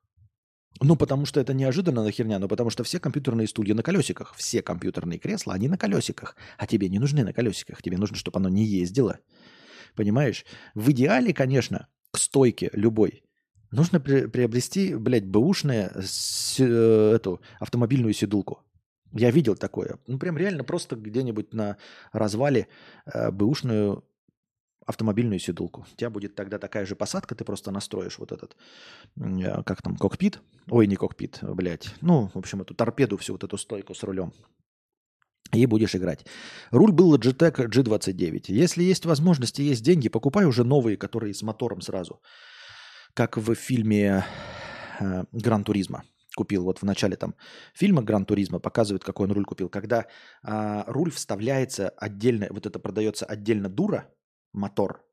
[0.80, 4.34] Ну, потому что это неожиданно на херня, но потому что все компьютерные стулья на колесиках,
[4.36, 6.36] все компьютерные кресла, они на колесиках.
[6.56, 9.18] А тебе не нужны на колесиках, тебе нужно, чтобы оно не ездило.
[9.94, 10.44] Понимаешь?
[10.74, 13.22] В идеале, конечно, к стойке любой
[13.70, 15.90] нужно при- приобрести, блядь, бэушную
[16.58, 18.62] э, эту автомобильную седулку.
[19.12, 19.98] Я видел такое.
[20.06, 21.76] Ну, прям реально просто где-нибудь на
[22.12, 22.68] развале
[23.06, 24.04] э, бэушную
[24.90, 25.86] автомобильную седулку.
[25.92, 28.56] У тебя будет тогда такая же посадка, ты просто настроишь вот этот,
[29.16, 30.40] э, как там, кокпит.
[30.68, 31.94] Ой, не кокпит, блядь.
[32.02, 34.32] Ну, в общем, эту торпеду, всю вот эту стойку с рулем.
[35.52, 36.26] И будешь играть.
[36.70, 38.44] Руль был Logitech G29.
[38.48, 42.20] Если есть возможность и есть деньги, покупай уже новые, которые с мотором сразу.
[43.14, 44.24] Как в фильме
[45.00, 46.04] э, Гран Туризма
[46.36, 46.64] купил.
[46.64, 47.34] Вот в начале там
[47.74, 49.68] фильма Гран Туризма показывают, какой он руль купил.
[49.68, 50.06] Когда
[50.42, 54.04] а, руль вставляется отдельно, вот это продается отдельно дура,
[54.52, 55.04] мотор.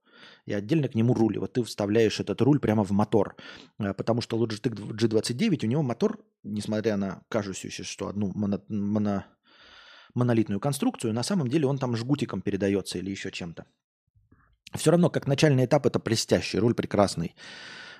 [0.45, 1.38] И отдельно к нему руль.
[1.38, 3.35] Вот ты вставляешь этот руль прямо в мотор.
[3.80, 9.26] Э, потому что Logitech G29, у него мотор, несмотря на кажущуюся, что одну моно, моно,
[10.14, 13.65] монолитную конструкцию, на самом деле он там жгутиком передается или еще чем-то.
[14.73, 17.35] Все равно, как начальный этап, это блестящий, руль прекрасный.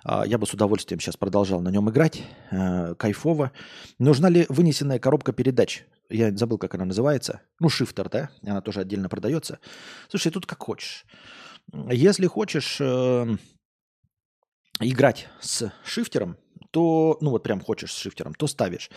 [0.04, 2.24] А, я бы с удовольствием сейчас продолжал на нем играть.
[2.52, 3.52] Э, кайфово.
[4.00, 5.86] Нужна ли вынесенная коробка передач?
[6.10, 7.42] Я забыл, как она называется.
[7.60, 8.30] Ну, шифтер, да?
[8.44, 9.60] Она тоже отдельно продается.
[10.10, 11.06] Слушай, тут как хочешь.
[11.92, 13.38] Если хочешь э,
[14.80, 16.38] играть с шифтером,
[16.72, 18.90] то, ну вот прям хочешь с шифтером, то ставишь.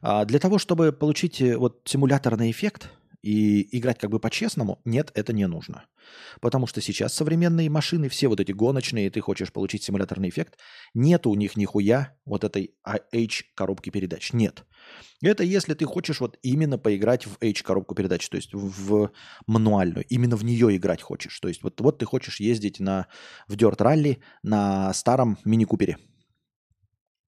[0.00, 2.90] А для того, чтобы получить э, вот симуляторный эффект
[3.24, 5.86] и играть как бы по-честному, нет, это не нужно.
[6.42, 10.58] Потому что сейчас современные машины, все вот эти гоночные, ты хочешь получить симуляторный эффект,
[10.92, 14.34] нет у них нихуя вот этой H коробки передач.
[14.34, 14.64] Нет.
[15.22, 19.10] Это если ты хочешь вот именно поиграть в H коробку передач, то есть в
[19.46, 21.40] мануальную, именно в нее играть хочешь.
[21.40, 23.06] То есть вот, вот ты хочешь ездить на,
[23.48, 25.96] в Dirt Rally на старом мини-купере,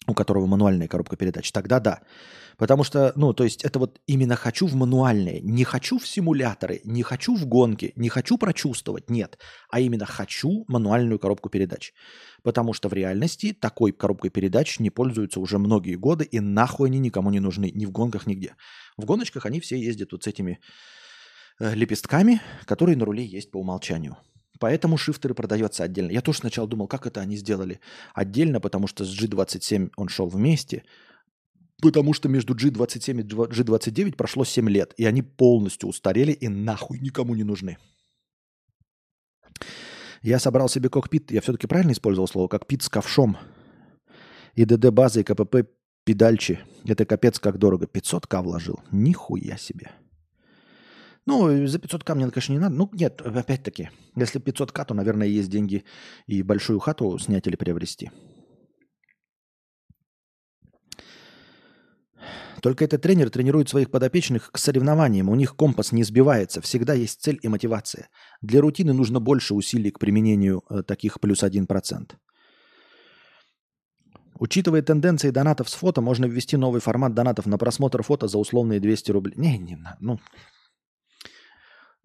[0.07, 2.01] у которого мануальная коробка передач, тогда да.
[2.59, 6.81] Потому что, ну, то есть это вот именно хочу в мануальные, не хочу в симуляторы,
[6.85, 9.39] не хочу в гонки, не хочу прочувствовать, нет,
[9.71, 11.93] а именно хочу мануальную коробку передач.
[12.43, 16.99] Потому что в реальности такой коробкой передач не пользуются уже многие годы, и нахуй они
[16.99, 18.57] никому не нужны, ни в гонках, нигде.
[18.97, 20.59] В гоночках они все ездят вот с этими
[21.61, 24.17] э, лепестками, которые на руле есть по умолчанию.
[24.59, 26.11] Поэтому шифтеры продается отдельно.
[26.11, 27.81] Я тоже сначала думал, как это они сделали
[28.15, 30.85] отдельно, потому что с G27 он шел вместе,
[31.83, 36.99] потому что между G27 и G29 прошло 7 лет, и они полностью устарели и нахуй
[37.01, 37.79] никому не нужны.
[40.23, 43.37] Я собрал себе кокпит, я все-таки правильно использовал слово, кокпит с ковшом
[44.55, 45.69] и ДД-базой КПП
[46.05, 46.61] педальчи.
[46.85, 47.87] Это капец как дорого.
[47.87, 48.81] 500к вложил.
[48.91, 49.91] Нихуя себе.
[51.27, 52.75] Ну, за 500к мне, конечно, не надо.
[52.77, 55.85] Ну, нет, опять-таки, если 500к, то, наверное, есть деньги
[56.27, 58.11] и большую хату снять или приобрести.
[62.63, 65.29] Только этот тренер тренирует своих подопечных к соревнованиям.
[65.29, 66.61] У них компас не сбивается.
[66.61, 68.09] Всегда есть цель и мотивация.
[68.41, 72.13] Для рутины нужно больше усилий к применению э, таких плюс 1%.
[74.39, 78.81] Учитывая тенденции донатов с фото, можно ввести новый формат донатов на просмотр фото за условные
[78.81, 79.35] 200 рублей.
[79.37, 80.19] Не, не, ну,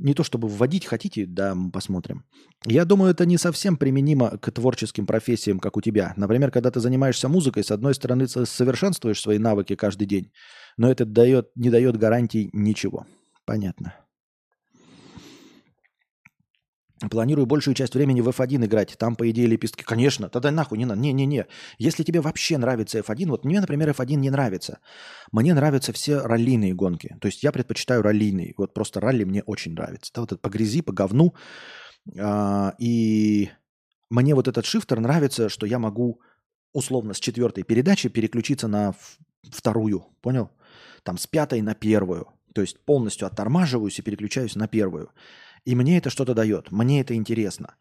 [0.02, 2.26] не то чтобы вводить хотите, да, мы посмотрим.
[2.66, 6.14] Я думаю, это не совсем применимо к творческим профессиям, как у тебя.
[6.18, 10.32] Например, когда ты занимаешься музыкой, с одной стороны, совершенствуешь свои навыки каждый день,
[10.78, 13.06] но это дает, не дает гарантий ничего.
[13.46, 13.96] Понятно.
[17.10, 18.96] Планирую большую часть времени в F1 играть.
[18.98, 19.84] Там, по идее, лепестки.
[19.84, 21.02] Конечно, тогда нахуй не надо.
[21.02, 21.48] Не-не-не.
[21.80, 24.80] Если тебе вообще нравится F1, вот мне, например, F1 не нравится.
[25.32, 27.18] Мне нравятся все раллийные гонки.
[27.20, 28.54] То есть я предпочитаю раллийные.
[28.58, 30.12] Вот просто ралли мне очень нравится.
[30.14, 31.34] Да, вот это по грязи, по говну.
[32.20, 33.50] А, и
[34.12, 36.22] мне вот этот шифтер нравится, что я могу
[36.74, 38.94] условно с четвертой передачи переключиться на
[39.50, 40.06] вторую.
[40.22, 40.52] Понял?
[41.04, 42.28] Там с пятой на первую.
[42.54, 45.10] То есть полностью оттормаживаюсь и переключаюсь на первую.
[45.66, 47.76] И мне это что-то дает, мне это интересно.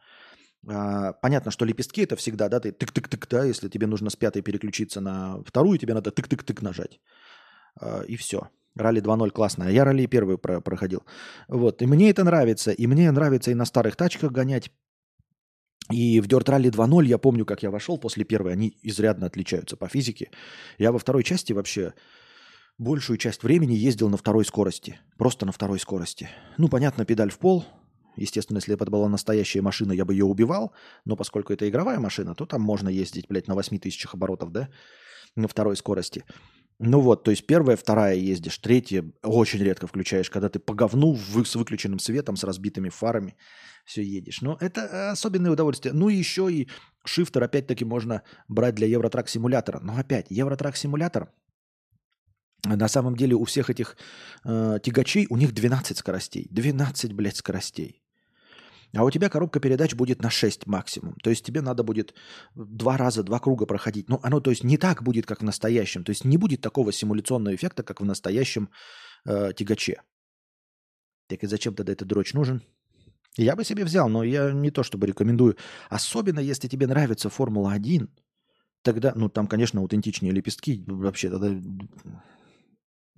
[0.68, 4.42] А, понятно, что лепестки это всегда, да, ты тык-тык-тык, да, если тебе нужно с пятой
[4.42, 7.00] переключиться на вторую, тебе надо тык-тык-тык нажать.
[7.80, 8.40] А, и все.
[8.76, 9.66] Ралли 2.0 классно.
[9.66, 11.02] А я ралли первый про проходил.
[11.48, 11.82] Вот.
[11.82, 12.70] И мне это нравится.
[12.70, 14.70] И мне нравится и на старых тачках гонять.
[15.90, 18.52] И в Dirt Rally 2.0 я помню, как я вошел после первой.
[18.52, 20.30] Они изрядно отличаются по физике.
[20.78, 21.94] Я во второй части вообще
[22.80, 24.98] большую часть времени ездил на второй скорости.
[25.18, 26.28] Просто на второй скорости.
[26.56, 27.64] Ну, понятно, педаль в пол.
[28.16, 30.72] Естественно, если бы это была настоящая машина, я бы ее убивал.
[31.04, 34.70] Но поскольку это игровая машина, то там можно ездить, блядь, на 8 тысячах оборотов, да?
[35.36, 36.24] На второй скорости.
[36.78, 41.14] Ну вот, то есть первая, вторая ездишь, третья очень редко включаешь, когда ты по говну
[41.14, 43.36] с выключенным светом, с разбитыми фарами
[43.84, 44.40] все едешь.
[44.40, 45.92] Но это особенное удовольствие.
[45.92, 46.68] Ну и еще и
[47.04, 49.80] шифтер опять-таки можно брать для Евротрак симулятора.
[49.80, 51.30] Но опять, Евротрак симулятор
[52.64, 53.96] на самом деле у всех этих
[54.44, 56.46] э, тягачей, у них 12 скоростей.
[56.50, 58.02] 12, блядь, скоростей.
[58.96, 61.14] А у тебя коробка передач будет на 6 максимум.
[61.22, 62.14] То есть тебе надо будет
[62.54, 64.08] два раза, два круга проходить.
[64.08, 66.04] Ну, оно, то есть, не так будет, как в настоящем.
[66.04, 68.68] То есть не будет такого симуляционного эффекта, как в настоящем
[69.24, 70.02] э, тягаче.
[71.28, 72.62] Так и зачем тогда этот дрочь нужен?
[73.36, 75.56] Я бы себе взял, но я не то чтобы рекомендую.
[75.88, 78.08] Особенно, если тебе нравится Формула-1,
[78.82, 80.82] тогда, ну, там, конечно, аутентичнее лепестки.
[80.88, 81.48] Вообще, тогда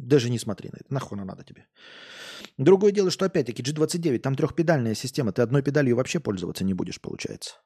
[0.03, 0.93] даже не смотри на это.
[0.93, 1.67] Нахуй оно надо тебе.
[2.59, 5.33] Другое дело, что опять-таки G29, там трехпедальная система.
[5.33, 7.57] Ты одной педалью вообще пользоваться не будешь, получается.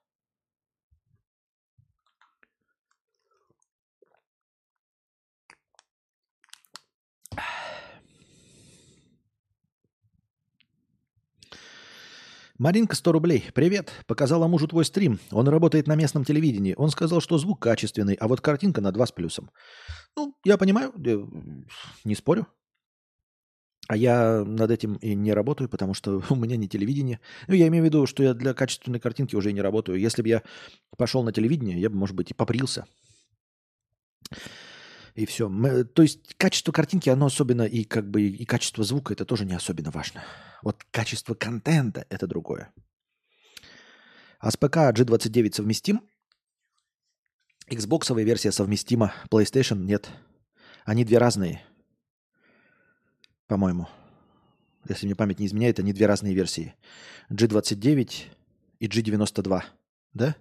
[12.59, 13.45] Маринка, 100 рублей.
[13.55, 13.93] Привет.
[14.07, 15.19] Показала мужу твой стрим.
[15.31, 16.75] Он работает на местном телевидении.
[16.77, 19.51] Он сказал, что звук качественный, а вот картинка на 2 с плюсом.
[20.17, 20.93] Ну, я понимаю,
[22.05, 22.47] не спорю.
[23.89, 27.21] А я над этим и не работаю, потому что у меня не телевидение.
[27.47, 30.01] Ну, я имею в виду, что я для качественной картинки уже не работаю.
[30.01, 30.43] Если бы я
[30.97, 32.87] пошел на телевидение, я бы, может быть, и попрился.
[35.17, 35.49] И все.
[35.49, 39.47] Мы, то есть качество картинки, оно особенно, и как бы и качество звука, это тоже
[39.47, 40.23] не особенно важно.
[40.63, 42.71] Вот качество контента– это другое.
[44.39, 46.03] А с ПК G29 совместим?
[47.71, 50.11] Xbox версия совместима, PlayStation нет.
[50.85, 51.65] Они две разные,
[53.47, 53.89] по-моему.
[54.87, 56.75] Если мне память не изменяет, они две разные версии.
[57.31, 58.25] G29
[58.81, 59.63] и G92.
[60.13, 60.37] Да?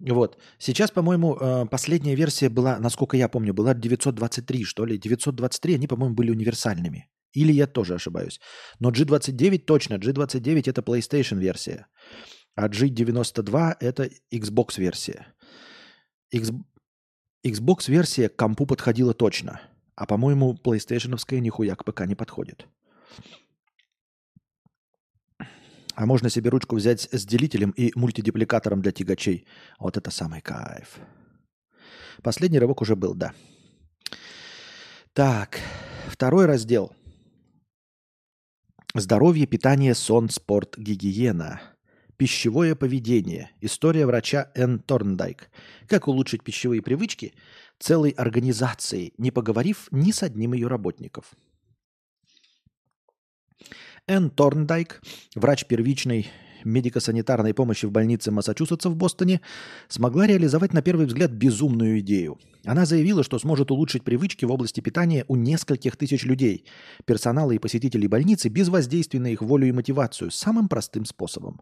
[0.00, 0.38] Вот.
[0.58, 4.98] Сейчас, по-моему, э, последняя версия была, насколько я помню, была 923, что ли.
[4.98, 7.08] 923, они, по-моему, были универсальными.
[7.32, 8.40] Или я тоже ошибаюсь.
[8.80, 9.94] Но G29 точно.
[9.94, 11.86] G29 это PlayStation версия.
[12.56, 15.26] А G92 это Xbox версия.
[17.44, 19.60] Xbox версия к компу подходила точно.
[19.94, 22.66] А по-моему, PlayStation нихуя к ПК не подходит.
[26.00, 29.44] А можно себе ручку взять с делителем и мультидипликатором для тягачей.
[29.78, 30.98] Вот это самый кайф.
[32.22, 33.34] Последний рывок уже был, да.
[35.12, 35.60] Так,
[36.08, 36.96] второй раздел.
[38.94, 41.60] Здоровье, питание, сон, спорт, гигиена.
[42.16, 43.50] Пищевое поведение.
[43.60, 44.78] История врача Н.
[44.78, 45.50] Торндайк.
[45.86, 47.34] Как улучшить пищевые привычки
[47.78, 51.34] целой организации, не поговорив ни с одним ее работников.
[54.10, 55.02] Энн Торндайк,
[55.36, 56.26] врач первичной
[56.64, 59.40] медико-санитарной помощи в больнице Массачусетса в Бостоне,
[59.86, 62.40] смогла реализовать на первый взгляд безумную идею.
[62.64, 66.64] Она заявила, что сможет улучшить привычки в области питания у нескольких тысяч людей,
[67.04, 71.60] персонала и посетителей больницы без воздействия на их волю и мотивацию, самым простым способом.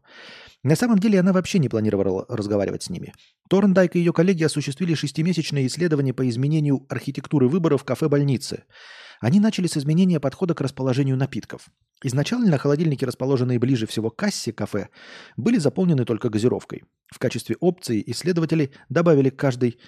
[0.62, 3.12] На самом деле она вообще не планировала разговаривать с ними.
[3.50, 8.64] Торндайк и ее коллеги осуществили шестимесячное исследование по изменению архитектуры выбора в кафе-больнице–
[9.20, 11.68] они начали с изменения подхода к расположению напитков.
[12.02, 14.88] Изначально холодильники, расположенные ближе всего к кассе кафе,
[15.36, 16.84] были заполнены только газировкой.
[17.12, 19.78] В качестве опции исследователи добавили каждый,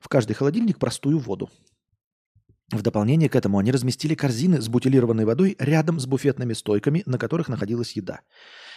[0.00, 1.50] в каждый холодильник простую воду.
[2.72, 7.18] В дополнение к этому они разместили корзины с бутилированной водой рядом с буфетными стойками, на
[7.18, 8.20] которых находилась еда.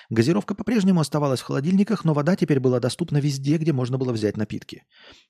[0.09, 4.37] Газировка по-прежнему оставалась в холодильниках, но вода теперь была доступна везде, где можно было взять
[4.37, 4.83] напитки.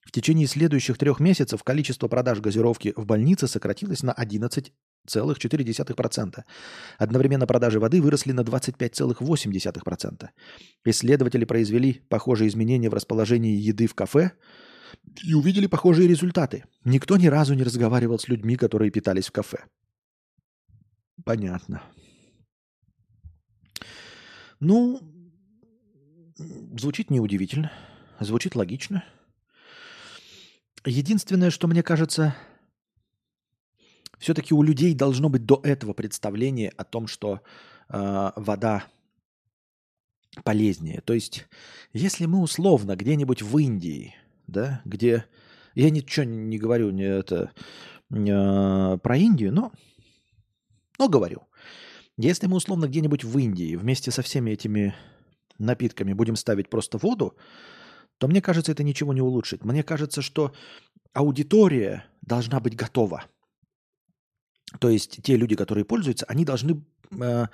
[0.06, 6.44] В течение следующих трех месяцев количество продаж газировки в больнице сократилось на 11,4%.
[6.98, 10.28] Одновременно продажи воды выросли на 25,8%.
[10.86, 14.32] Исследователи произвели похожие изменения в расположении еды в кафе
[15.24, 16.66] и увидели похожие результаты.
[16.84, 19.66] Никто ни разу не разговаривал с людьми, которые питались в кафе.
[21.24, 21.84] Понятно.
[24.66, 25.02] Ну,
[26.38, 27.70] звучит неудивительно,
[28.22, 29.04] звучит логично.
[30.86, 32.34] Единственное, что мне кажется,
[34.20, 37.42] все-таки у людей должно быть до этого представление о том, что
[37.90, 38.86] э, вода
[40.46, 41.02] полезнее.
[41.02, 41.46] То есть,
[41.92, 44.16] если мы условно где-нибудь в Индии,
[44.48, 45.26] да, где
[45.76, 47.52] я ничего не говорю не это
[48.12, 49.74] э, про Индию, но,
[50.98, 51.48] но говорю.
[52.18, 54.96] Если мы условно где-нибудь в Индии вместе со всеми этими
[55.58, 57.36] напитками будем ставить просто воду,
[58.20, 59.66] то мне кажется, это ничего не улучшит.
[59.66, 60.54] Мне кажется, что
[61.14, 63.26] аудитория должна быть готова.
[64.80, 67.48] То есть те люди, которые пользуются, они должны э,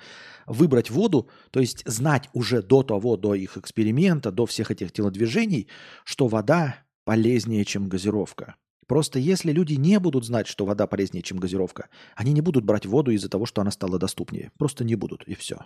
[0.46, 5.68] выбрать воду, то есть знать уже до того, до их эксперимента, до всех этих телодвижений,
[6.04, 8.56] что вода полезнее, чем газировка.
[8.90, 12.86] Просто если люди не будут знать, что вода полезнее, чем газировка, они не будут брать
[12.86, 14.50] воду из-за того, что она стала доступнее.
[14.58, 15.58] Просто не будут, и все.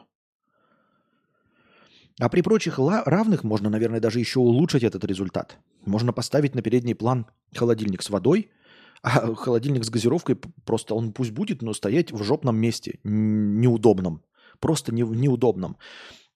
[2.21, 5.57] А при прочих равных можно, наверное, даже еще улучшить этот результат.
[5.87, 7.25] Можно поставить на передний план
[7.55, 8.51] холодильник с водой,
[9.03, 10.37] а холодильник с газировкой
[10.67, 14.21] просто он пусть будет, но стоять в жопном месте, неудобном.
[14.61, 15.79] Просто не, неудобном.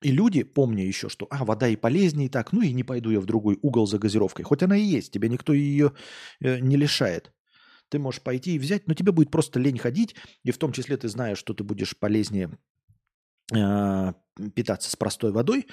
[0.00, 3.20] И люди, помня еще, что а, вода и полезнее, так, ну и не пойду я
[3.20, 4.44] в другой угол за газировкой.
[4.44, 5.92] Хоть она и есть, тебе никто ее
[6.40, 7.32] э, не лишает.
[7.88, 10.14] Ты можешь пойти и взять, но тебе будет просто лень ходить,
[10.44, 12.56] и в том числе ты знаешь, что ты будешь полезнее
[13.52, 14.12] э,
[14.54, 15.66] питаться с простой водой,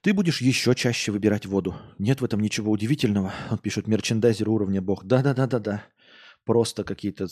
[0.00, 1.76] ты будешь еще чаще выбирать воду.
[1.98, 3.32] Нет в этом ничего удивительного.
[3.62, 5.04] Пишет, мерчендайзер уровня бог.
[5.04, 5.82] Да-да-да-да-да.
[6.44, 7.26] Просто какие-то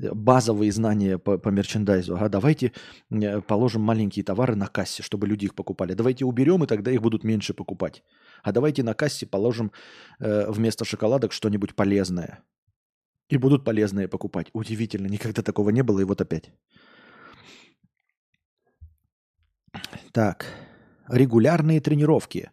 [0.00, 2.16] базовые знания по, по мерчендайзу.
[2.16, 2.72] А давайте
[3.10, 5.94] э, положим маленькие товары на кассе, чтобы люди их покупали.
[5.94, 8.02] Давайте уберем, и тогда их будут меньше покупать.
[8.42, 9.72] А давайте на кассе положим
[10.18, 12.42] э, вместо шоколадок что-нибудь полезное.
[13.28, 14.48] И будут полезные покупать.
[14.52, 16.50] Удивительно, никогда такого не было, и вот опять.
[20.12, 20.46] Так,
[21.08, 22.50] регулярные тренировки.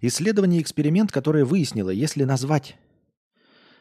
[0.00, 2.76] Исследование эксперимент, которое выяснило, если назвать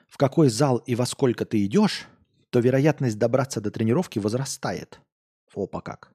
[0.07, 2.07] в какой зал и во сколько ты идешь,
[2.53, 4.99] то вероятность добраться до тренировки возрастает.
[5.55, 6.11] Опа как.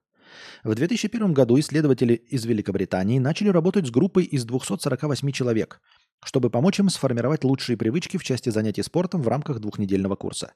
[0.62, 5.81] В 2001 году исследователи из Великобритании начали работать с группой из 248 человек,
[6.24, 10.52] чтобы помочь им сформировать лучшие привычки в части занятий спортом в рамках двухнедельного курса.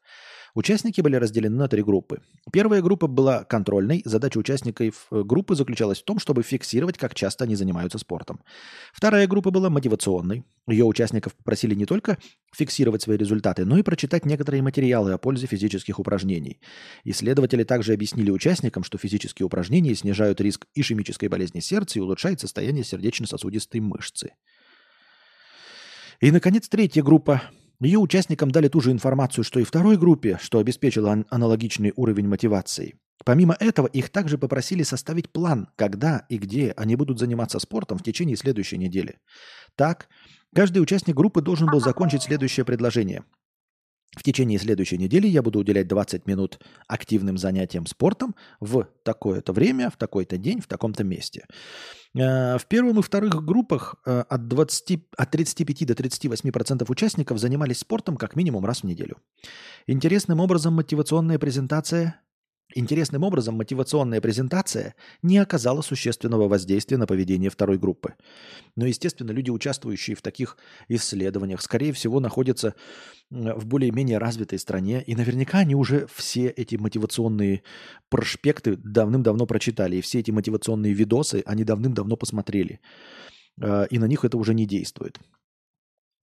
[0.54, 2.20] Участники были разделены на три группы.
[2.52, 4.02] Первая группа была контрольной.
[4.04, 8.42] Задача участников э, группы заключалась в том, чтобы фиксировать, как часто они занимаются спортом.
[8.92, 10.44] Вторая группа была мотивационной.
[10.68, 12.18] Ее участников попросили не только
[12.54, 16.60] фиксировать свои результаты, но и прочитать некоторые материалы о пользе физических упражнений.
[17.04, 22.84] Исследователи также объяснили участникам, что физические упражнения снижают риск ишемической болезни сердца и улучшают состояние
[22.84, 24.34] сердечно-сосудистой мышцы.
[26.20, 27.42] И, наконец, третья группа
[27.84, 32.94] ее участникам дали ту же информацию, что и второй группе, что обеспечило аналогичный уровень мотивации.
[33.24, 38.02] Помимо этого, их также попросили составить план, когда и где они будут заниматься спортом в
[38.02, 39.18] течение следующей недели.
[39.76, 40.08] Так,
[40.54, 43.24] каждый участник группы должен был закончить следующее предложение–
[44.14, 49.90] в течение следующей недели я буду уделять 20 минут активным занятиям спортом в такое-то время,
[49.90, 51.46] в такой-то день, в таком-то месте.
[52.14, 57.78] Э, в первом и вторых группах э, от, 20, от 35 до 38% участников занимались
[57.78, 59.16] спортом как минимум раз в неделю.
[59.86, 62.20] Интересным образом мотивационная презентация
[62.74, 68.14] Интересным образом, мотивационная презентация не оказала существенного воздействия на поведение второй группы.
[68.76, 70.56] Но, естественно, люди, участвующие в таких
[70.88, 72.74] исследованиях, скорее всего, находятся
[73.30, 77.62] в более-менее развитой стране, и наверняка они уже все эти мотивационные
[78.08, 82.80] проспекты давным-давно прочитали, и все эти мотивационные видосы они давным-давно посмотрели,
[83.60, 85.18] а, и на них это уже не действует.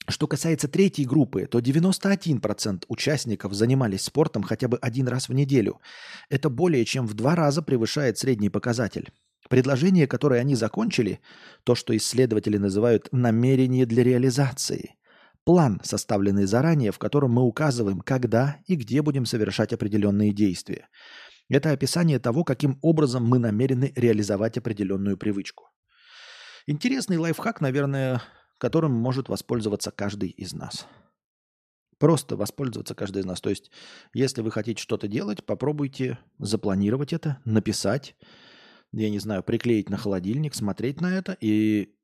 [0.08, 5.80] Что касается третьей группы, то 91% участников занимались спортом хотя бы один раз в неделю.
[6.30, 9.10] Это более чем в два раза превышает средний показатель.
[9.50, 11.20] Предложение, которое они закончили,
[11.64, 14.96] то, что исследователи называют намерение для реализации.
[15.44, 20.88] План, составленный заранее, в котором мы указываем, когда и где будем совершать определенные действия.
[21.50, 25.70] Это описание того, каким образом мы намерены реализовать определенную привычку.
[26.68, 28.22] Интересный лайфхак, наверное,
[28.60, 30.86] которым может воспользоваться каждый из нас.
[31.98, 33.42] Просто воспользоваться каждый из нас.
[33.42, 33.72] То есть,
[34.14, 38.16] если вы хотите что-то делать, попробуйте запланировать это, написать,
[38.92, 41.38] я не знаю, приклеить на холодильник, смотреть на это.
[41.42, 41.96] И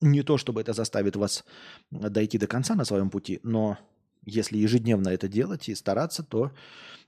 [0.00, 1.44] не то, чтобы это заставит вас
[1.90, 3.78] дойти до конца на своем пути, но
[4.24, 6.52] если ежедневно это делать и стараться, то,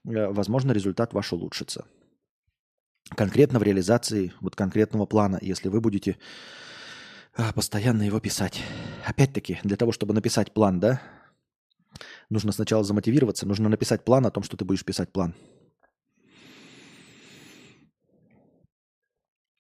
[0.04, 1.84] э, возможно, результат ваш улучшится.
[3.16, 6.16] Конкретно в реализации вот конкретного плана, если вы будете
[7.36, 8.62] а, постоянно его писать.
[9.06, 11.02] Опять-таки, для того, чтобы написать план, да,
[12.30, 15.34] нужно сначала замотивироваться, нужно написать план о том, что ты будешь писать план.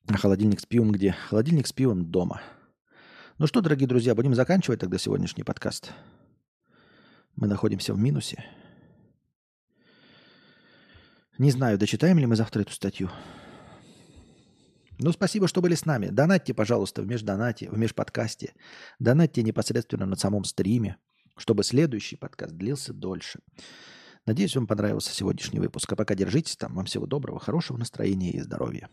[0.06, 1.12] А холодильник с пивом где?
[1.28, 2.42] Холодильник с пивом дома.
[3.38, 5.92] Ну что, дорогие друзья, будем заканчивать тогда сегодняшний подкаст.
[7.36, 8.44] Мы находимся в минусе.
[11.36, 13.10] Не знаю, дочитаем ли мы завтра эту статью.
[14.98, 16.06] Ну, спасибо, что были с нами.
[16.06, 18.54] Донатьте, пожалуйста, в междонате, в межподкасте.
[18.98, 20.96] Донатьте непосредственно на самом стриме,
[21.36, 23.40] чтобы следующий подкаст длился дольше.
[24.26, 25.92] Надеюсь, вам понравился сегодняшний выпуск.
[25.92, 26.74] А пока держитесь там.
[26.74, 28.88] Вам всего доброго, хорошего настроения и здоровья.